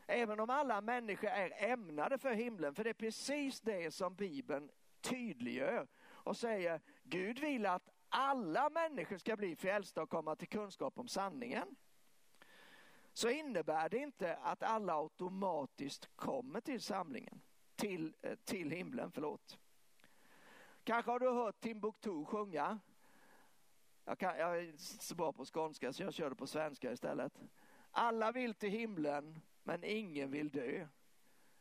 Även 0.07 0.41
om 0.41 0.51
alla 0.51 0.81
människor 0.81 1.29
är 1.29 1.71
ämnade 1.71 2.19
för 2.19 2.33
himlen, 2.33 2.75
för 2.75 2.85
det 2.85 2.91
är 2.91 2.95
precis 2.95 3.61
det 3.61 3.95
som 3.95 4.15
Bibeln 4.15 4.71
tydliggör 5.01 5.87
och 6.05 6.37
säger 6.37 6.81
Gud 7.03 7.39
vill 7.39 7.67
att 7.67 7.96
alla 8.09 8.71
människor 8.71 9.17
ska 9.17 9.37
bli 9.37 9.57
frälsta 9.57 10.03
och 10.03 10.11
komma 10.11 10.37
till 10.37 10.49
kunskap 10.49 10.99
om 10.99 11.09
sanningen. 11.09 11.77
Så 13.13 13.29
innebär 13.29 13.89
det 13.89 13.99
inte 13.99 14.37
att 14.37 14.63
alla 14.63 14.95
automatiskt 14.95 16.09
kommer 16.17 16.61
till 16.61 16.81
samlingen, 16.81 17.41
till, 17.77 18.15
eh, 18.23 18.35
till 18.45 18.71
himlen, 18.71 19.13
förlåt. 19.13 19.59
Kanske 20.85 21.11
har 21.11 21.21
du 21.21 21.31
hört 21.31 21.61
Timbuktu 21.61 22.25
sjunga. 22.25 22.79
Jag, 24.05 24.19
kan, 24.19 24.39
jag 24.39 24.59
är 24.59 24.73
så 24.77 25.15
bra 25.15 25.33
på 25.33 25.45
skånska 25.45 25.93
så 25.93 26.03
jag 26.03 26.15
kör 26.15 26.31
det 26.31 26.37
på 26.37 26.47
svenska 26.47 26.93
istället. 26.93 27.33
Alla 27.91 28.33
vill 28.33 28.55
till 28.55 28.71
himlen 28.71 29.41
men 29.63 29.85
ingen 29.85 30.31
vill 30.31 30.51
dö. 30.51 30.87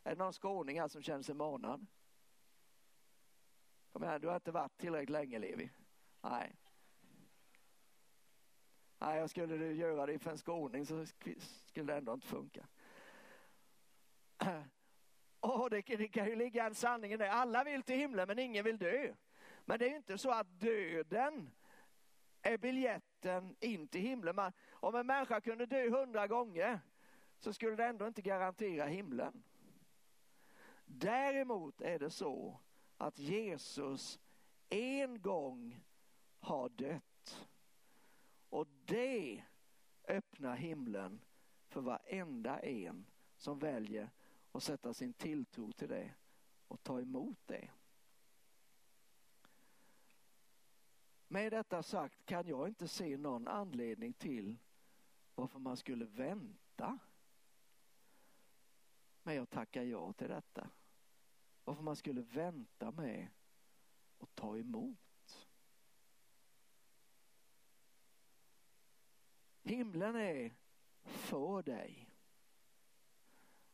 Är 0.04 0.10
det 0.10 0.16
någon 0.16 0.32
skåning 0.32 0.80
här 0.80 0.88
som 0.88 1.02
känner 1.02 1.22
sig 1.22 1.34
manad? 1.34 1.86
Kom 3.92 4.04
igen, 4.04 4.20
du 4.20 4.28
har 4.28 4.34
inte 4.34 4.52
varit 4.52 4.78
tillräckligt 4.78 5.10
länge 5.10 5.38
Levi. 5.38 5.70
Nej. 6.30 6.56
Nej, 8.98 9.28
skulle 9.28 9.56
du 9.56 9.72
göra 9.72 10.06
det 10.06 10.18
för 10.18 10.30
en 10.30 10.38
skåning 10.38 10.86
så 10.86 11.06
skulle 11.66 11.92
det 11.92 11.98
ändå 11.98 12.14
inte 12.14 12.26
funka. 12.26 12.66
Oh, 15.40 15.68
det, 15.70 15.82
det 15.82 16.08
kan 16.08 16.26
ju 16.26 16.36
ligga 16.36 16.66
en 16.66 16.74
sanning 16.74 17.12
i 17.12 17.16
det. 17.16 17.32
Alla 17.32 17.64
vill 17.64 17.82
till 17.82 17.96
himlen 17.96 18.28
men 18.28 18.38
ingen 18.38 18.64
vill 18.64 18.78
dö. 18.78 19.14
Men 19.64 19.78
det 19.78 19.86
är 19.86 19.90
ju 19.90 19.96
inte 19.96 20.18
så 20.18 20.30
att 20.30 20.60
döden 20.60 21.50
är 22.42 22.58
biljetten 22.58 23.56
in 23.60 23.88
till 23.88 24.00
himlen. 24.00 24.36
Man, 24.36 24.52
om 24.70 24.94
en 24.94 25.06
människa 25.06 25.40
kunde 25.40 25.66
dö 25.66 25.90
hundra 25.90 26.26
gånger 26.26 26.80
så 27.38 27.52
skulle 27.52 27.76
det 27.76 27.84
ändå 27.84 28.06
inte 28.06 28.22
garantera 28.22 28.86
himlen. 28.86 29.42
Däremot 30.84 31.80
är 31.80 31.98
det 31.98 32.10
så 32.10 32.60
att 32.96 33.18
Jesus 33.18 34.20
en 34.68 35.22
gång 35.22 35.85
har 36.40 36.68
dött. 36.68 37.48
Och 38.48 38.66
det 38.84 39.44
öppnar 40.08 40.56
himlen 40.56 41.20
för 41.68 41.80
varenda 41.80 42.58
en 42.58 43.06
som 43.36 43.58
väljer 43.58 44.10
att 44.52 44.62
sätta 44.62 44.94
sin 44.94 45.12
tilltro 45.12 45.72
till 45.72 45.88
det 45.88 46.14
och 46.68 46.82
ta 46.82 47.00
emot 47.00 47.38
det. 47.46 47.70
Med 51.28 51.52
detta 51.52 51.82
sagt 51.82 52.26
kan 52.26 52.46
jag 52.46 52.68
inte 52.68 52.88
se 52.88 53.16
någon 53.16 53.48
anledning 53.48 54.12
till 54.12 54.58
varför 55.34 55.58
man 55.58 55.76
skulle 55.76 56.04
vänta 56.04 56.98
med 59.22 59.42
att 59.42 59.50
tacka 59.50 59.84
ja 59.84 60.12
till 60.12 60.28
detta. 60.28 60.70
Varför 61.64 61.82
man 61.82 61.96
skulle 61.96 62.20
vänta 62.20 62.90
med 62.90 63.28
att 64.18 64.34
ta 64.34 64.58
emot. 64.58 65.05
Himlen 69.66 70.16
är 70.16 70.54
för 71.02 71.62
dig. 71.62 72.10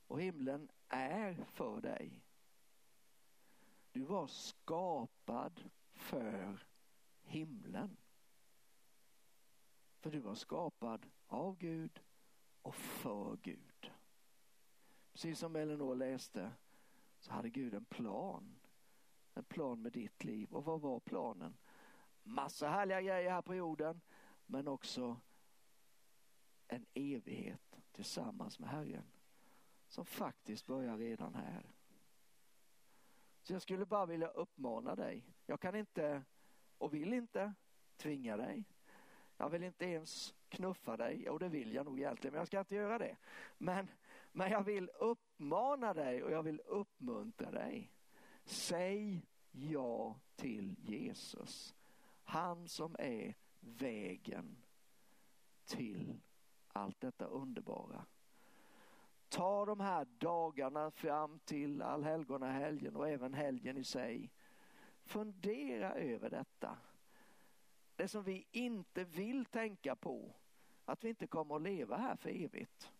Och 0.07 0.20
himlen 0.20 0.70
är 0.88 1.34
för 1.45 1.80
dig. 1.80 2.24
Du 3.93 4.01
var 4.01 4.26
skapad 4.26 5.70
för 5.93 6.66
himlen. 7.22 7.97
För 10.01 10.11
du 10.11 10.18
var 10.18 10.34
skapad 10.34 11.07
av 11.26 11.59
Gud 11.59 12.01
och 12.62 12.74
för 12.74 13.36
Gud. 13.43 13.93
Precis 15.12 15.38
som 15.38 15.57
Elinor 15.57 15.95
läste 15.95 16.53
så 17.18 17.32
hade 17.32 17.51
Gud 17.51 17.74
en 17.74 17.84
plan. 17.84 18.59
En 19.34 19.45
plan 19.45 19.82
med 19.82 19.93
ditt 19.93 20.24
liv. 20.24 20.53
Och 20.53 20.64
vad 20.64 20.80
var 20.80 21.01
planen? 21.01 21.57
Massa 22.22 22.68
härliga 22.68 23.01
grejer 23.03 23.30
här 23.30 23.43
på 23.43 23.55
jorden 23.55 24.01
men 24.47 24.68
också 24.68 25.20
en 26.69 26.87
evighet 26.95 27.81
tillsammans 27.93 28.59
med 28.59 28.69
Herren 28.69 29.05
som 29.89 30.07
faktiskt 30.07 30.67
börjar 30.67 30.97
redan 30.97 31.35
här. 31.35 31.73
Så 33.43 33.53
jag 33.53 33.63
skulle 33.63 33.87
bara 33.87 34.07
vilja 34.07 34.29
uppmana 34.29 34.95
dig. 34.95 35.25
Jag 35.47 35.61
kan 35.61 35.75
inte 35.75 36.23
och 36.79 36.95
vill 36.95 37.13
inte 37.13 37.55
tvinga 37.97 38.37
dig. 38.37 38.65
Jag 39.37 39.51
vill 39.51 39.63
inte 39.63 39.85
ens 39.85 40.35
knuffa 40.49 40.97
dig, 40.97 41.31
och 41.31 41.39
det 41.39 41.49
vill 41.49 41.75
jag 41.75 41.87
nog 41.87 41.99
egentligen, 41.99 42.33
men 42.33 42.39
jag 42.41 42.47
ska 42.47 42.61
inte 42.61 42.75
göra 42.75 42.99
det. 42.99 43.17
Men, 43.59 43.89
men 44.33 44.51
jag 44.51 44.63
vill 44.63 44.91
uppmana 44.91 45.95
dig 45.95 46.23
och 46.23 46.33
jag 46.33 46.43
vill 46.43 46.61
uppmuntra 46.61 47.51
dig. 47.51 47.93
Säg 48.45 49.27
ja 49.51 50.21
till 50.37 50.75
Jesus. 50.79 51.75
Han 52.25 52.69
som 52.69 52.97
är 52.99 53.35
vägen 53.61 54.57
till 55.65 56.21
allt 56.73 57.01
detta 57.01 57.25
underbara. 57.25 58.07
Ta 59.29 59.66
de 59.66 59.81
här 59.81 60.07
dagarna 60.18 60.91
fram 60.91 61.39
till 61.39 61.83
allhelgonahelgen 61.83 62.97
och 62.97 63.09
även 63.09 63.35
helgen 63.35 63.77
i 63.77 63.85
sig. 63.85 64.33
Fundera 65.03 65.95
över 65.95 66.31
detta. 66.31 66.79
Det 67.97 68.09
som 68.09 68.23
vi 68.23 68.47
inte 68.51 69.05
vill 69.05 69.45
tänka 69.45 69.97
på, 69.97 70.35
att 70.85 71.05
vi 71.05 71.09
inte 71.09 71.27
kommer 71.27 71.57
att 71.57 71.62
leva 71.62 71.97
här 71.97 72.16
för 72.16 72.31
evigt. 72.31 72.93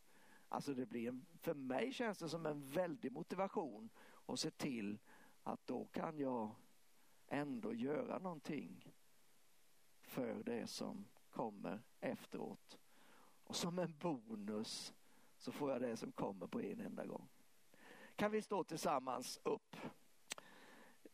Alltså 0.49 0.75
det 0.75 0.87
blir 0.87 1.09
en, 1.09 1.27
för 1.41 1.55
mig 1.55 1.93
känns 1.93 2.18
det 2.18 2.29
som 2.29 2.47
en 2.47 2.66
väldig 2.66 3.12
motivation 3.12 3.91
att 4.27 4.41
se 4.41 4.51
till 4.51 4.99
att 5.43 5.66
då 5.66 5.85
kan 5.85 6.18
jag 6.18 6.55
ändå 7.27 7.75
göra 7.75 8.18
någonting 8.18 8.93
för 10.01 10.43
det 10.43 10.66
som 10.66 11.09
kommer 11.31 11.83
efteråt. 12.01 12.79
Och 13.53 13.57
som 13.57 13.79
en 13.79 13.95
bonus 13.99 14.95
så 15.39 15.53
får 15.53 15.71
jag 15.71 15.81
det 15.81 15.97
som 15.97 16.13
kommer 16.13 16.47
på 16.47 16.61
en 16.61 16.81
enda 16.81 17.07
gång. 17.07 17.29
Kan 18.17 18.31
vi 18.31 18.43
stå 18.43 18.65
tillsammans 18.65 19.41
upp? 19.43 19.77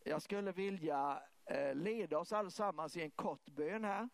Jag 0.03 0.21
skulle 0.21 0.51
vilja 0.51 1.23
eh, 1.45 1.75
leda 1.75 2.19
oss 2.19 2.33
allesammans 2.33 2.97
i 2.97 3.01
en 3.01 3.11
kort 3.11 3.49
bön 3.49 3.83
här. 3.83 4.09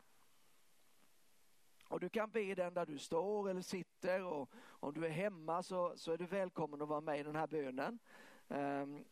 Och 1.88 2.00
du 2.00 2.10
kan 2.10 2.32
be 2.32 2.56
den 2.56 2.74
där 2.74 2.86
du 2.86 2.98
står 2.98 3.50
eller 3.50 3.62
sitter 3.62 4.24
och 4.24 4.50
om 4.58 4.94
du 4.94 5.06
är 5.06 5.10
hemma 5.10 5.64
så, 5.64 5.94
så 5.96 6.12
är 6.12 6.18
du 6.18 6.26
välkommen 6.26 6.82
att 6.82 6.88
vara 6.88 7.02
med 7.02 7.20
i 7.20 7.24
den 7.24 7.36
här 7.36 7.48
bönen. 7.48 8.00
Ehm, 8.48 9.06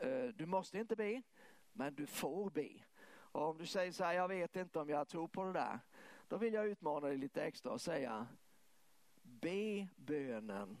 eh, 0.00 0.24
du 0.34 0.46
måste 0.46 0.78
inte 0.78 0.96
be, 0.96 1.22
men 1.72 1.94
du 1.94 2.06
får 2.06 2.50
be. 2.50 2.68
Och 3.08 3.48
om 3.48 3.58
du 3.58 3.66
säger 3.66 3.92
så 3.92 4.04
här, 4.04 4.12
jag 4.12 4.28
vet 4.28 4.56
inte 4.56 4.78
om 4.78 4.88
jag 4.88 5.08
tror 5.08 5.28
på 5.28 5.44
det 5.44 5.52
där. 5.52 5.78
Då 6.28 6.36
vill 6.36 6.54
jag 6.54 6.66
utmana 6.66 7.06
dig 7.06 7.16
lite 7.16 7.44
extra 7.44 7.72
och 7.72 7.80
säga, 7.80 8.26
be 9.40 9.88
bönen 9.96 10.78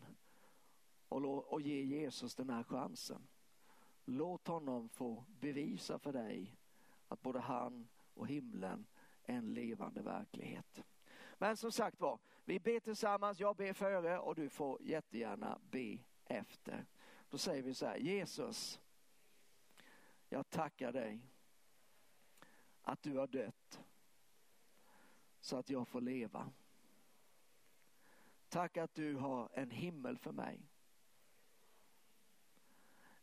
och, 1.08 1.52
och 1.52 1.60
ge 1.60 1.82
Jesus 1.82 2.34
den 2.34 2.50
här 2.50 2.62
chansen. 2.62 3.28
Låt 4.04 4.46
honom 4.46 4.88
få 4.88 5.24
bevisa 5.40 5.98
för 5.98 6.12
dig 6.12 6.56
att 7.08 7.22
både 7.22 7.38
han 7.40 7.88
och 8.14 8.26
himlen 8.26 8.86
är 9.24 9.34
en 9.34 9.54
levande 9.54 10.02
verklighet. 10.02 10.84
Men 11.38 11.56
som 11.56 11.72
sagt 11.72 12.00
var, 12.00 12.18
vi 12.44 12.60
ber 12.60 12.80
tillsammans, 12.80 13.40
jag 13.40 13.56
ber 13.56 13.72
före 13.72 14.18
och 14.18 14.34
du 14.34 14.48
får 14.48 14.82
jättegärna 14.82 15.58
be 15.70 15.98
efter. 16.24 16.86
Då 17.28 17.38
säger 17.38 17.62
vi 17.62 17.74
så 17.74 17.86
här, 17.86 17.96
Jesus, 17.96 18.80
jag 20.28 20.50
tackar 20.50 20.92
dig 20.92 21.20
att 22.82 23.02
du 23.02 23.16
har 23.16 23.26
dött 23.26 23.80
så 25.40 25.56
att 25.56 25.70
jag 25.70 25.88
får 25.88 26.00
leva. 26.00 26.52
Tack 28.48 28.76
att 28.76 28.94
du 28.94 29.14
har 29.14 29.50
en 29.54 29.70
himmel 29.70 30.18
för 30.18 30.32
mig. 30.32 30.60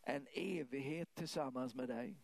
En 0.01 0.27
evighet 0.31 1.15
tillsammans 1.15 1.75
med 1.75 1.89
dig. 1.89 2.21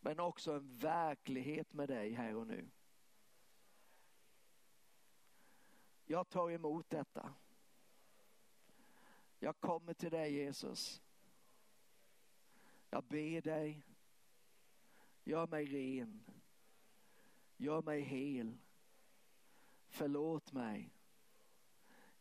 Men 0.00 0.20
också 0.20 0.52
en 0.52 0.76
verklighet 0.78 1.72
med 1.72 1.88
dig 1.88 2.12
här 2.12 2.34
och 2.34 2.46
nu. 2.46 2.70
Jag 6.04 6.28
tar 6.28 6.50
emot 6.50 6.90
detta. 6.90 7.34
Jag 9.38 9.60
kommer 9.60 9.94
till 9.94 10.10
dig 10.10 10.32
Jesus. 10.32 11.02
Jag 12.90 13.04
ber 13.04 13.40
dig. 13.40 13.82
Gör 15.24 15.46
mig 15.46 15.64
ren. 15.64 16.24
Gör 17.56 17.82
mig 17.82 18.00
hel. 18.00 18.58
Förlåt 19.90 20.52
mig. 20.52 20.92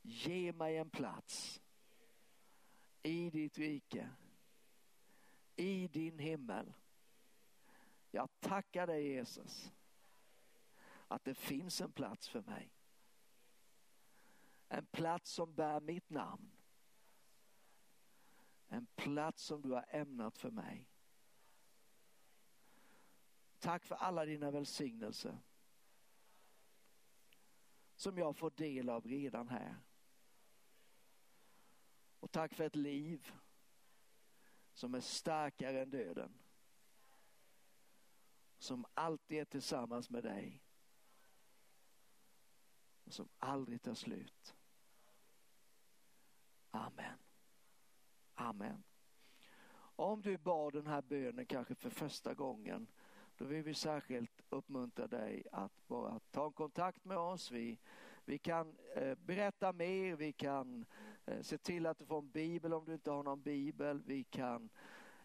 Ge 0.01 0.53
mig 0.53 0.77
en 0.77 0.89
plats 0.89 1.61
i 3.03 3.29
ditt 3.29 3.57
rike. 3.57 4.09
I 5.55 5.87
din 5.87 6.19
himmel. 6.19 6.73
Jag 8.11 8.29
tackar 8.39 8.87
dig 8.87 9.07
Jesus 9.07 9.71
att 11.07 11.23
det 11.23 11.33
finns 11.33 11.81
en 11.81 11.91
plats 11.91 12.29
för 12.29 12.41
mig. 12.41 12.73
En 14.69 14.85
plats 14.85 15.31
som 15.31 15.53
bär 15.55 15.79
mitt 15.79 16.09
namn. 16.09 16.51
En 18.67 18.85
plats 18.85 19.43
som 19.43 19.61
du 19.61 19.71
har 19.71 19.85
ämnat 19.89 20.37
för 20.37 20.51
mig. 20.51 20.89
Tack 23.59 23.85
för 23.85 23.95
alla 23.95 24.25
dina 24.25 24.51
välsignelser 24.51 25.37
som 27.99 28.17
jag 28.17 28.35
får 28.35 28.51
del 28.55 28.89
av 28.89 29.07
redan 29.07 29.49
här. 29.49 29.75
Och 32.19 32.31
tack 32.31 32.53
för 32.53 32.63
ett 32.63 32.75
liv 32.75 33.31
som 34.73 34.95
är 34.95 34.99
starkare 34.99 35.81
än 35.81 35.89
döden. 35.89 36.33
Som 38.57 38.85
alltid 38.93 39.39
är 39.39 39.45
tillsammans 39.45 40.09
med 40.09 40.23
dig. 40.23 40.63
Och 43.03 43.13
som 43.13 43.29
aldrig 43.37 43.81
tar 43.81 43.93
slut. 43.93 44.55
Amen. 46.71 47.17
Amen. 48.33 48.83
Om 49.95 50.21
du 50.21 50.37
bad 50.37 50.73
den 50.73 50.87
här 50.87 51.01
bönen 51.01 51.45
kanske 51.45 51.75
för 51.75 51.89
första 51.89 52.33
gången 52.33 52.87
då 53.39 53.45
vill 53.45 53.63
vi 53.63 53.73
särskilt 53.73 54.41
uppmuntra 54.49 55.07
dig 55.07 55.43
att 55.51 55.87
bara 55.87 56.19
ta 56.31 56.51
kontakt 56.51 57.05
med 57.05 57.17
oss. 57.17 57.51
Vi, 57.51 57.79
vi 58.25 58.37
kan 58.37 58.75
eh, 58.95 59.15
berätta 59.15 59.73
mer, 59.73 60.15
vi 60.15 60.31
kan 60.31 60.85
eh, 61.25 61.41
se 61.41 61.57
till 61.57 61.85
att 61.85 61.97
du 61.97 62.05
får 62.05 62.17
en 62.17 62.29
bibel 62.29 62.73
om 62.73 62.85
du 62.85 62.93
inte 62.93 63.11
har 63.11 63.23
någon 63.23 63.41
bibel. 63.41 64.01
Vi 64.05 64.23
kan 64.23 64.69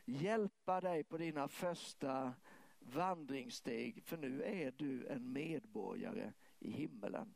hjälpa 0.04 0.80
dig 0.80 1.04
på 1.04 1.18
dina 1.18 1.48
första 1.48 2.34
vandringssteg 2.78 4.02
för 4.04 4.16
nu 4.16 4.42
är 4.42 4.72
du 4.76 5.06
en 5.06 5.32
medborgare 5.32 6.32
i 6.58 6.70
himmelen. 6.70 7.34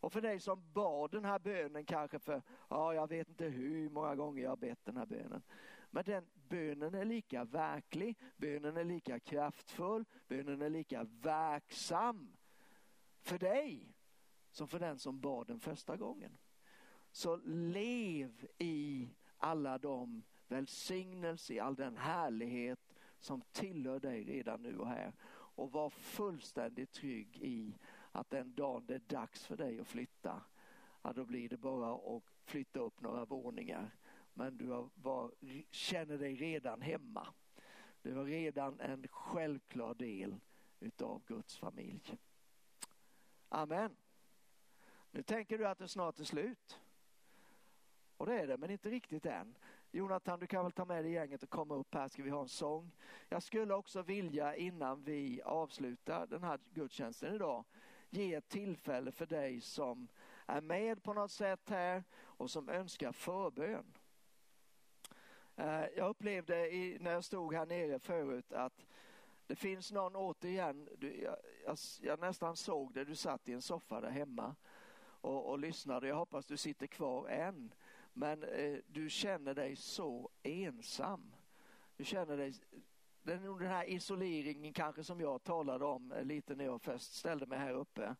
Och 0.00 0.12
för 0.12 0.20
dig 0.20 0.40
som 0.40 0.72
bad 0.72 1.10
den 1.10 1.24
här 1.24 1.38
bönen 1.38 1.84
kanske 1.84 2.18
för, 2.18 2.42
ja 2.68 2.94
jag 2.94 3.08
vet 3.08 3.28
inte 3.28 3.44
hur 3.44 3.90
många 3.90 4.14
gånger 4.14 4.42
jag 4.42 4.50
har 4.50 4.56
bett 4.56 4.84
den 4.84 4.96
här 4.96 5.06
bönen. 5.06 5.42
Men 5.90 6.04
den 6.04 6.26
bönen 6.48 6.94
är 6.94 7.04
lika 7.04 7.44
verklig, 7.44 8.18
bönen 8.36 8.76
är 8.76 8.84
lika 8.84 9.20
kraftfull, 9.20 10.04
bönen 10.28 10.62
är 10.62 10.70
lika 10.70 11.04
verksam 11.04 12.36
för 13.20 13.38
dig 13.38 13.94
som 14.50 14.68
för 14.68 14.78
den 14.78 14.98
som 14.98 15.20
bad 15.20 15.46
den 15.46 15.60
första 15.60 15.96
gången. 15.96 16.38
Så 17.10 17.36
lev 17.46 18.46
i 18.58 19.08
alla 19.36 19.78
de 19.78 20.22
välsignelser, 20.48 21.54
i 21.54 21.60
all 21.60 21.74
den 21.74 21.96
härlighet 21.96 22.94
som 23.18 23.42
tillhör 23.52 24.00
dig 24.00 24.24
redan 24.24 24.62
nu 24.62 24.78
och 24.78 24.88
här. 24.88 25.12
Och 25.30 25.72
var 25.72 25.90
fullständigt 25.90 26.92
trygg 26.92 27.38
i 27.42 27.78
att 28.12 28.30
den 28.30 28.54
dagen 28.54 28.86
det 28.86 28.94
är 28.94 29.02
dags 29.06 29.46
för 29.46 29.56
dig 29.56 29.80
att 29.80 29.86
flytta, 29.86 30.42
ja, 31.02 31.12
då 31.12 31.24
blir 31.24 31.48
det 31.48 31.56
bara 31.56 32.16
att 32.16 32.22
flytta 32.44 32.80
upp 32.80 33.00
några 33.00 33.24
våningar. 33.24 33.90
Men 34.38 34.56
du 34.56 34.70
har 34.70 34.88
var, 34.94 35.32
känner 35.70 36.18
dig 36.18 36.34
redan 36.34 36.80
hemma. 36.80 37.26
Du 38.02 38.12
var 38.12 38.24
redan 38.24 38.80
en 38.80 39.08
självklar 39.08 39.94
del 39.94 40.36
utav 40.80 41.22
Guds 41.26 41.58
familj. 41.58 42.18
Amen. 43.48 43.96
Nu 45.10 45.22
tänker 45.22 45.58
du 45.58 45.66
att 45.66 45.78
det 45.78 45.88
snart 45.88 46.20
är 46.20 46.24
slut. 46.24 46.80
Och 48.16 48.26
det 48.26 48.40
är 48.40 48.46
det, 48.46 48.56
men 48.56 48.70
inte 48.70 48.90
riktigt 48.90 49.26
än. 49.26 49.58
Jonathan, 49.90 50.40
du 50.40 50.46
kan 50.46 50.64
väl 50.64 50.72
ta 50.72 50.84
med 50.84 51.04
dig 51.04 51.12
gänget 51.12 51.42
och 51.42 51.50
komma 51.50 51.74
upp 51.74 51.94
här 51.94 52.08
ska 52.08 52.22
vi 52.22 52.30
ha 52.30 52.42
en 52.42 52.48
sång. 52.48 52.90
Jag 53.28 53.42
skulle 53.42 53.74
också 53.74 54.02
vilja 54.02 54.56
innan 54.56 55.04
vi 55.04 55.42
avslutar 55.42 56.26
den 56.26 56.42
här 56.42 56.60
gudstjänsten 56.74 57.34
idag 57.34 57.64
ge 58.10 58.34
ett 58.34 58.48
tillfälle 58.48 59.12
för 59.12 59.26
dig 59.26 59.60
som 59.60 60.08
är 60.46 60.60
med 60.60 61.02
på 61.02 61.12
något 61.12 61.30
sätt 61.30 61.70
här 61.70 62.04
och 62.14 62.50
som 62.50 62.68
önskar 62.68 63.12
förbön. 63.12 63.94
Eh, 65.58 65.84
jag 65.96 66.08
upplevde 66.08 66.74
i, 66.74 66.98
när 67.00 67.12
jag 67.12 67.24
stod 67.24 67.54
här 67.54 67.66
nere 67.66 67.98
förut 67.98 68.52
att 68.52 68.86
det 69.46 69.56
finns 69.56 69.92
någon 69.92 70.16
återigen, 70.16 70.88
du, 70.98 71.22
jag, 71.22 71.36
jag, 71.64 71.76
jag, 72.00 72.20
nästan 72.20 72.56
såg 72.56 72.94
det, 72.94 73.04
du 73.04 73.14
satt 73.14 73.48
i 73.48 73.52
en 73.52 73.62
soffa 73.62 74.00
där 74.00 74.10
hemma 74.10 74.54
och, 75.20 75.50
och 75.50 75.58
lyssnade. 75.58 76.08
Jag 76.08 76.16
hoppas 76.16 76.46
du 76.46 76.56
sitter 76.56 76.86
kvar 76.86 77.28
än. 77.28 77.74
Men 78.12 78.42
eh, 78.42 78.78
du 78.86 79.10
känner 79.10 79.54
dig 79.54 79.76
så 79.76 80.30
ensam. 80.42 81.34
Du 81.96 82.04
känner 82.04 82.36
dig, 82.36 82.54
den, 83.22 83.58
den 83.58 83.68
här 83.68 83.90
isoleringen 83.90 84.72
kanske 84.72 85.04
som 85.04 85.20
jag 85.20 85.44
talade 85.44 85.84
om 85.84 86.12
eh, 86.12 86.24
lite 86.24 86.54
när 86.54 86.64
jag 86.64 86.82
först 86.82 87.14
ställde 87.14 87.46
mig 87.46 87.58
här 87.58 87.74
uppe. 87.74 88.16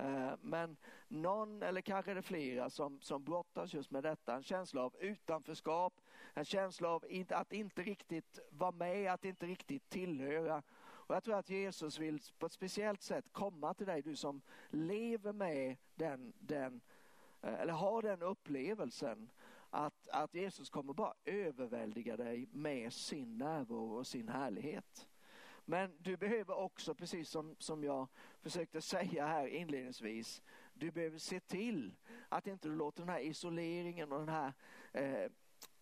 Eh, 0.00 0.32
men 0.40 0.76
någon 1.08 1.62
eller 1.62 1.80
kanske 1.80 2.14
det 2.14 2.22
flera 2.22 2.70
som, 2.70 3.00
som 3.00 3.24
brottas 3.24 3.74
just 3.74 3.90
med 3.90 4.02
detta, 4.02 4.34
en 4.34 4.42
känsla 4.42 4.82
av 4.82 4.96
utanförskap, 5.00 6.00
en 6.34 6.44
känsla 6.44 6.88
av 6.88 7.04
att 7.28 7.52
inte 7.52 7.82
riktigt 7.82 8.38
vara 8.50 8.72
med, 8.72 9.12
att 9.12 9.24
inte 9.24 9.46
riktigt 9.46 9.90
tillhöra. 9.90 10.62
Och 10.80 11.14
jag 11.14 11.24
tror 11.24 11.38
att 11.38 11.50
Jesus 11.50 11.98
vill 11.98 12.20
på 12.38 12.46
ett 12.46 12.52
speciellt 12.52 13.02
sätt 13.02 13.24
komma 13.32 13.74
till 13.74 13.86
dig, 13.86 14.02
du 14.02 14.16
som 14.16 14.42
lever 14.68 15.32
med 15.32 15.76
den, 15.94 16.32
den 16.38 16.80
eh, 17.42 17.54
eller 17.54 17.72
har 17.72 18.02
den 18.02 18.22
upplevelsen 18.22 19.30
att, 19.70 20.08
att 20.08 20.34
Jesus 20.34 20.70
kommer 20.70 20.92
bara 20.92 21.14
överväldiga 21.24 22.16
dig 22.16 22.48
med 22.52 22.92
sin 22.92 23.38
närvaro 23.38 23.98
och 23.98 24.06
sin 24.06 24.28
härlighet. 24.28 25.09
Men 25.70 25.92
du 25.98 26.16
behöver 26.16 26.54
också, 26.54 26.94
precis 26.94 27.30
som, 27.30 27.56
som 27.58 27.84
jag 27.84 28.08
försökte 28.40 28.80
säga 28.80 29.26
här 29.26 29.46
inledningsvis, 29.46 30.42
du 30.74 30.90
behöver 30.90 31.18
se 31.18 31.40
till 31.40 31.94
att 32.28 32.46
inte 32.46 32.68
du 32.68 32.74
låter 32.74 33.02
den 33.02 33.08
här 33.08 33.20
isoleringen 33.20 34.12
och 34.12 34.18
den 34.18 34.28
här 34.28 34.52
eh, 34.92 35.30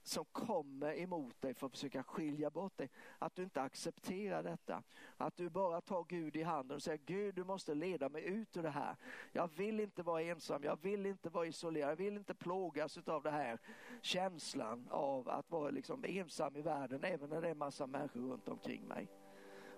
som 0.03 0.24
kommer 0.24 0.99
emot 0.99 1.41
dig 1.41 1.55
för 1.55 1.66
att 1.66 1.72
försöka 1.72 2.03
skilja 2.03 2.51
bort 2.51 2.78
dig. 2.78 2.91
Att 3.18 3.34
du 3.34 3.43
inte 3.43 3.62
accepterar 3.62 4.43
detta. 4.43 4.82
Att 5.16 5.36
du 5.36 5.51
bara 5.51 5.80
tar 5.80 6.05
Gud 6.09 6.36
i 6.36 6.43
handen 6.43 6.74
och 6.74 6.82
säger 6.82 7.01
Gud 7.05 7.34
du 7.34 7.45
måste 7.45 7.74
leda 7.74 8.09
mig 8.09 8.24
ut 8.24 8.57
ur 8.57 8.62
det 8.62 8.70
här. 8.70 8.97
Jag 9.32 9.51
vill 9.57 9.80
inte 9.80 10.03
vara 10.03 10.22
ensam, 10.22 10.64
jag 10.64 10.82
vill 10.82 11.07
inte 11.07 11.30
vara 11.30 11.47
isolerad, 11.47 11.91
jag 11.91 11.97
vill 11.97 12.16
inte 12.16 12.34
plågas 12.34 12.99
av 12.99 13.22
den 13.22 13.34
här 13.34 13.59
känslan 14.03 14.89
av 14.91 15.28
att 15.28 15.51
vara 15.51 15.70
liksom 15.70 16.05
ensam 16.05 16.57
i 16.57 16.62
världen 16.62 17.05
även 17.05 17.30
när 17.30 17.43
det 17.43 17.49
är 17.49 17.55
massa 17.55 17.86
människor 17.86 18.20
runt 18.20 18.49
omkring 18.49 18.89
mig. 18.89 19.09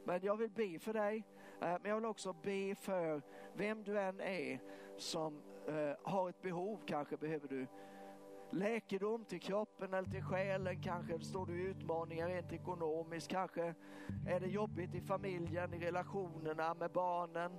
Men 0.05 0.21
jag 0.23 0.37
vill 0.37 0.51
be 0.51 0.79
för 0.79 0.93
dig, 0.93 1.25
eh, 1.61 1.77
men 1.83 1.85
jag 1.85 1.95
vill 1.95 2.05
också 2.05 2.33
be 2.33 2.75
för 2.75 3.23
vem 3.55 3.85
du 3.85 4.01
än 4.01 4.21
är 4.21 4.61
som 4.97 5.43
eh, 5.69 6.11
har 6.11 6.29
ett 6.29 6.43
behov. 6.43 6.81
Kanske 6.87 7.17
behöver 7.17 7.49
du 7.49 7.67
läkedom 8.51 9.25
till 9.25 9.41
kroppen 9.41 9.95
eller 9.95 10.11
till 10.11 10.23
själen. 10.23 10.83
Kanske 10.83 11.21
står 11.21 11.47
du 11.47 11.61
i 11.61 11.65
utmaningar 11.65 12.29
rent 12.29 12.53
ekonomiskt. 12.53 13.31
Kanske 13.31 13.75
är 14.27 14.41
det 14.41 14.47
jobbigt 14.47 14.95
i 14.95 15.01
familjen, 15.01 15.75
i 15.75 15.79
relationerna 15.79 16.75
med 16.75 16.91
barnen. 16.93 17.53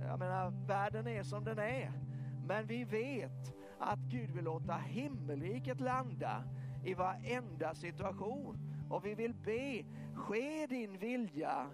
Jag 0.00 0.18
menar, 0.18 0.66
världen 0.66 1.06
är 1.06 1.22
som 1.22 1.44
den 1.44 1.58
är. 1.58 1.92
Men 2.46 2.66
vi 2.66 2.84
vet 2.84 3.54
att 3.78 3.98
Gud 3.98 4.30
vill 4.30 4.44
låta 4.44 4.74
himmelriket 4.74 5.80
landa 5.80 6.44
i 6.84 6.94
varenda 6.94 7.74
situation. 7.74 8.67
Och 8.90 9.06
vi 9.06 9.14
vill 9.14 9.34
be, 9.34 9.84
ske 10.14 10.66
din 10.66 10.98
vilja 10.98 11.66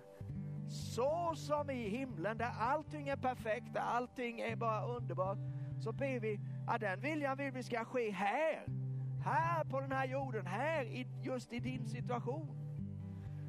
så 0.68 1.32
som 1.34 1.70
i 1.70 1.88
himlen 1.88 2.38
där 2.38 2.52
allting 2.58 3.08
är 3.08 3.16
perfekt, 3.16 3.74
där 3.74 3.80
allting 3.80 4.40
är 4.40 4.56
bara 4.56 4.86
underbart. 4.86 5.38
Så 5.80 5.92
ber 5.92 6.20
vi 6.20 6.40
att 6.66 6.80
den 6.80 7.00
viljan 7.00 7.36
vill 7.36 7.52
vi 7.52 7.62
ska 7.62 7.84
ske 7.84 8.10
här. 8.10 8.66
Här 9.24 9.64
på 9.64 9.80
den 9.80 9.92
här 9.92 10.06
jorden, 10.06 10.46
här 10.46 11.06
just 11.22 11.52
i 11.52 11.60
din 11.60 11.88
situation. 11.88 12.64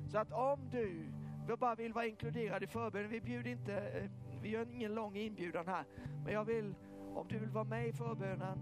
Så 0.07 0.17
att 0.17 0.31
om 0.31 0.69
du 0.71 1.11
bara 1.59 1.75
vill 1.75 1.93
vara 1.93 2.05
inkluderad 2.05 2.63
i 2.63 2.67
förbönen, 2.67 3.09
vi 3.09 3.21
bjuder 3.21 3.51
inte, 3.51 3.73
eh, 3.73 4.09
vi 4.41 4.49
gör 4.49 4.71
ingen 4.71 4.95
lång 4.95 5.15
inbjudan 5.15 5.67
här. 5.67 5.85
Men 6.23 6.33
jag 6.33 6.45
vill, 6.45 6.75
om 7.15 7.27
du 7.27 7.39
vill 7.39 7.49
vara 7.49 7.63
med 7.63 7.87
i 7.87 7.93
förbönen, 7.93 8.59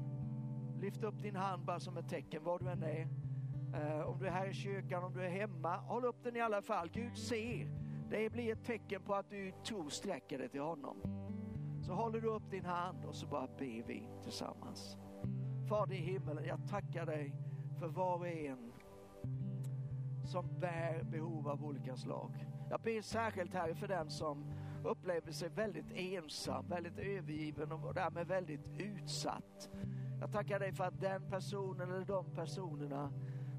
lyft 0.82 1.04
upp 1.04 1.22
din 1.22 1.36
hand 1.36 1.66
bara 1.66 1.80
som 1.80 1.98
ett 1.98 2.10
tecken 2.10 2.44
var 2.44 2.60
du 2.60 2.70
än 2.70 2.84
är. 2.84 3.23
Eh, 3.74 4.02
om 4.02 4.20
du 4.20 4.28
är 4.28 4.32
här 4.32 4.48
i 4.48 4.54
kyrkan, 4.54 5.04
om 5.04 5.14
du 5.14 5.22
är 5.22 5.30
hemma, 5.30 5.78
håll 5.78 6.06
upp 6.06 6.24
den 6.24 6.36
i 6.36 6.42
alla 6.42 6.62
fall. 6.62 6.90
Gud 6.94 7.18
ser. 7.18 7.68
Det 8.10 8.30
blir 8.30 8.54
ett 8.54 8.66
tecken 8.66 9.02
på 9.02 9.16
att 9.16 9.30
du 9.30 9.52
tror 9.66 9.90
sträcker 9.90 10.38
dig 10.38 10.50
till 10.50 10.62
honom. 10.62 11.02
Så 11.82 11.94
håller 11.94 12.22
du 12.22 12.28
upp 12.28 12.52
din 12.52 12.66
hand 12.66 13.06
och 13.06 13.16
så 13.16 13.28
bara 13.28 13.48
ber 13.48 13.84
vi 13.88 14.10
tillsammans. 14.24 14.98
Fader 15.70 15.96
i 15.96 15.98
himmelen, 15.98 16.46
jag 16.46 16.68
tackar 16.70 17.06
dig 17.06 17.36
för 17.80 17.88
var 17.88 18.18
och 18.18 18.28
en 18.28 18.74
som 20.26 20.60
bär 20.60 21.04
behov 21.04 21.48
av 21.48 21.66
olika 21.66 21.96
slag. 21.96 22.48
Jag 22.70 22.82
ber 22.82 23.02
särskilt 23.02 23.54
här 23.54 23.74
för 23.74 23.88
den 23.88 24.10
som 24.10 24.54
upplever 24.84 25.32
sig 25.32 25.50
väldigt 25.50 25.92
ensam, 25.92 26.68
väldigt 26.68 26.98
övergiven 26.98 27.72
och 27.72 27.94
därmed 27.94 28.28
väldigt 28.28 28.70
utsatt. 28.78 29.70
Jag 30.20 30.32
tackar 30.32 30.60
dig 30.60 30.74
för 30.74 30.84
att 30.84 31.02
den 31.02 31.30
personen 31.30 31.92
eller 31.92 32.06
de 32.06 32.36
personerna 32.36 33.12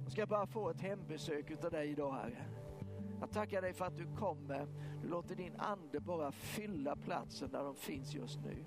jag 0.05 0.13
ska 0.13 0.27
bara 0.27 0.47
få 0.47 0.71
ett 0.71 0.81
hembesök 0.81 1.51
utav 1.51 1.71
dig 1.71 1.91
idag 1.91 2.13
Herre. 2.13 2.45
Jag 3.21 3.33
tackar 3.33 3.63
dig 3.63 3.73
för 3.73 3.85
att 3.85 3.97
du 3.97 4.07
kommer. 4.17 4.67
Du 5.03 5.09
låter 5.09 5.35
din 5.35 5.57
ande 5.57 6.01
bara 6.01 6.33
fylla 6.33 6.97
platsen 6.97 7.51
där 7.51 7.65
de 7.65 7.75
finns 7.75 8.15
just 8.15 8.41
nu. 8.41 8.65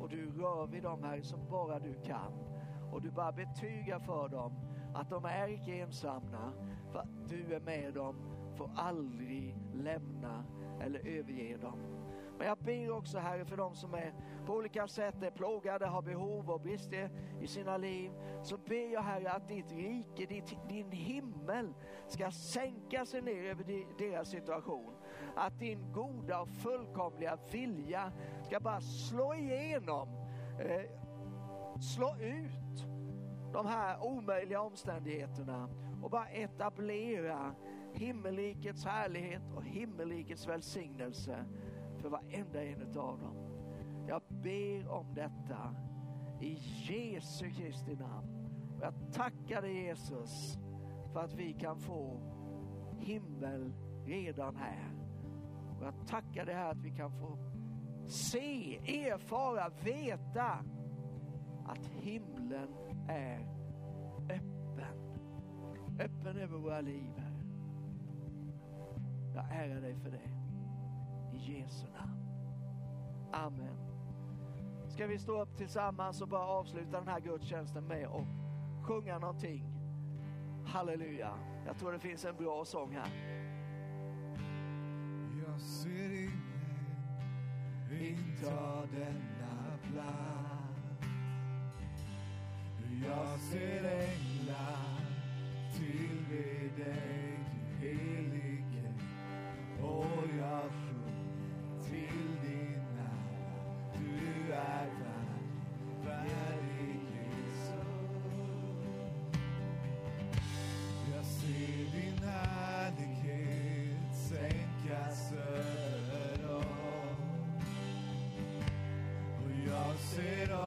Och 0.00 0.08
du 0.08 0.30
rör 0.30 0.66
vid 0.66 0.82
dem 0.82 1.02
här 1.02 1.20
som 1.22 1.40
bara 1.50 1.78
du 1.78 1.94
kan. 2.04 2.32
Och 2.92 3.02
du 3.02 3.10
bara 3.10 3.32
betygar 3.32 3.98
för 3.98 4.28
dem 4.28 4.52
att 4.94 5.10
de 5.10 5.24
är 5.24 5.48
icke 5.48 5.72
ensamma. 5.72 6.52
För 6.92 6.98
att 6.98 7.28
du 7.28 7.54
är 7.54 7.60
med 7.60 7.94
dem, 7.94 8.16
får 8.56 8.70
aldrig 8.76 9.56
lämna 9.74 10.44
eller 10.80 10.98
överge 10.98 11.56
dem. 11.56 11.99
Men 12.40 12.48
jag 12.48 12.58
ber 12.58 12.90
också 12.90 13.18
Herre 13.18 13.44
för 13.44 13.56
de 13.56 13.74
som 13.74 13.94
är 13.94 14.12
på 14.46 14.52
olika 14.54 14.88
sätt 14.88 15.22
är 15.22 15.30
plågade, 15.30 15.86
har 15.86 16.02
behov 16.02 16.50
och 16.50 16.60
brister 16.60 17.10
i 17.40 17.46
sina 17.46 17.76
liv. 17.76 18.12
Så 18.42 18.56
ber 18.56 18.92
jag 18.92 19.02
Herre 19.02 19.30
att 19.30 19.48
ditt 19.48 19.72
rike, 19.72 20.26
ditt, 20.26 20.56
din 20.68 20.92
himmel 20.92 21.74
ska 22.08 22.30
sänka 22.30 23.06
sig 23.06 23.22
ner 23.22 23.44
över 23.44 23.64
deras 23.98 24.28
situation. 24.28 24.94
Att 25.36 25.58
din 25.58 25.92
goda 25.92 26.40
och 26.40 26.48
fullkomliga 26.48 27.38
vilja 27.52 28.12
ska 28.42 28.60
bara 28.60 28.80
slå 28.80 29.34
igenom, 29.34 30.08
eh, 30.60 30.90
slå 31.80 32.16
ut 32.20 32.84
de 33.52 33.66
här 33.66 34.04
omöjliga 34.04 34.60
omständigheterna 34.60 35.68
och 36.02 36.10
bara 36.10 36.28
etablera 36.28 37.54
himmelrikets 37.92 38.84
härlighet 38.84 39.42
och 39.56 39.64
himmelrikets 39.64 40.48
välsignelse 40.48 41.44
för 42.00 42.08
varenda 42.08 42.64
en 42.64 42.82
av 42.82 43.20
dem. 43.20 43.36
Jag 44.08 44.22
ber 44.28 44.88
om 44.88 45.14
detta 45.14 45.74
i 46.40 46.58
Jesu 46.88 47.50
Kristi 47.50 47.96
namn. 47.96 48.48
Och 48.76 48.82
jag 48.82 48.94
tackar 49.12 49.62
dig 49.62 49.82
Jesus 49.82 50.58
för 51.12 51.20
att 51.20 51.34
vi 51.34 51.52
kan 51.52 51.80
få 51.80 52.20
himmel 52.98 53.72
redan 54.06 54.56
här. 54.56 54.90
Och 55.78 55.86
jag 55.86 55.94
tackar 56.06 56.46
dig 56.46 56.54
här 56.54 56.70
att 56.70 56.80
vi 56.80 56.90
kan 56.90 57.12
få 57.12 57.38
se, 58.06 58.76
erfara, 58.76 59.68
veta 59.84 60.64
att 61.66 61.86
himlen 61.86 62.68
är 63.08 63.40
öppen. 64.22 65.20
Öppen 66.00 66.36
över 66.36 66.58
våra 66.58 66.80
liv, 66.80 67.22
Jag 69.34 69.44
ärar 69.50 69.80
dig 69.80 69.94
för 69.94 70.10
det. 70.10 70.39
Jesu 71.40 71.86
namn. 71.98 72.20
Amen. 73.32 73.76
Ska 74.88 75.06
vi 75.06 75.18
stå 75.18 75.42
upp 75.42 75.56
tillsammans 75.56 76.22
och 76.22 76.28
bara 76.28 76.46
avsluta 76.46 76.98
den 76.98 77.08
här 77.08 77.20
gudstjänsten 77.20 77.84
med 77.84 78.06
och 78.06 78.26
sjunga 78.82 79.18
någonting. 79.18 79.64
Halleluja. 80.66 81.34
Jag 81.66 81.78
tror 81.78 81.92
det 81.92 81.98
finns 81.98 82.24
en 82.24 82.36
bra 82.36 82.64
sång 82.64 82.92
här. 82.92 83.10
Jag 85.46 85.60
ser 85.60 86.12
ingen 86.12 86.70
inta 87.90 88.86
denna 88.86 89.78
plats. 89.82 90.60
Jag 93.06 93.40
ser 93.40 93.84
änglar 93.84 95.00
tillbe 95.76 96.82
dig, 96.84 97.38
helige, 97.80 98.94
och 99.82 100.28
jag 100.38 100.89
till 101.90 102.36
din 102.42 102.98
ära. 102.98 103.10
Du 103.98 104.52
är 104.54 104.60
värd, 104.60 104.90
värdig. 106.04 106.69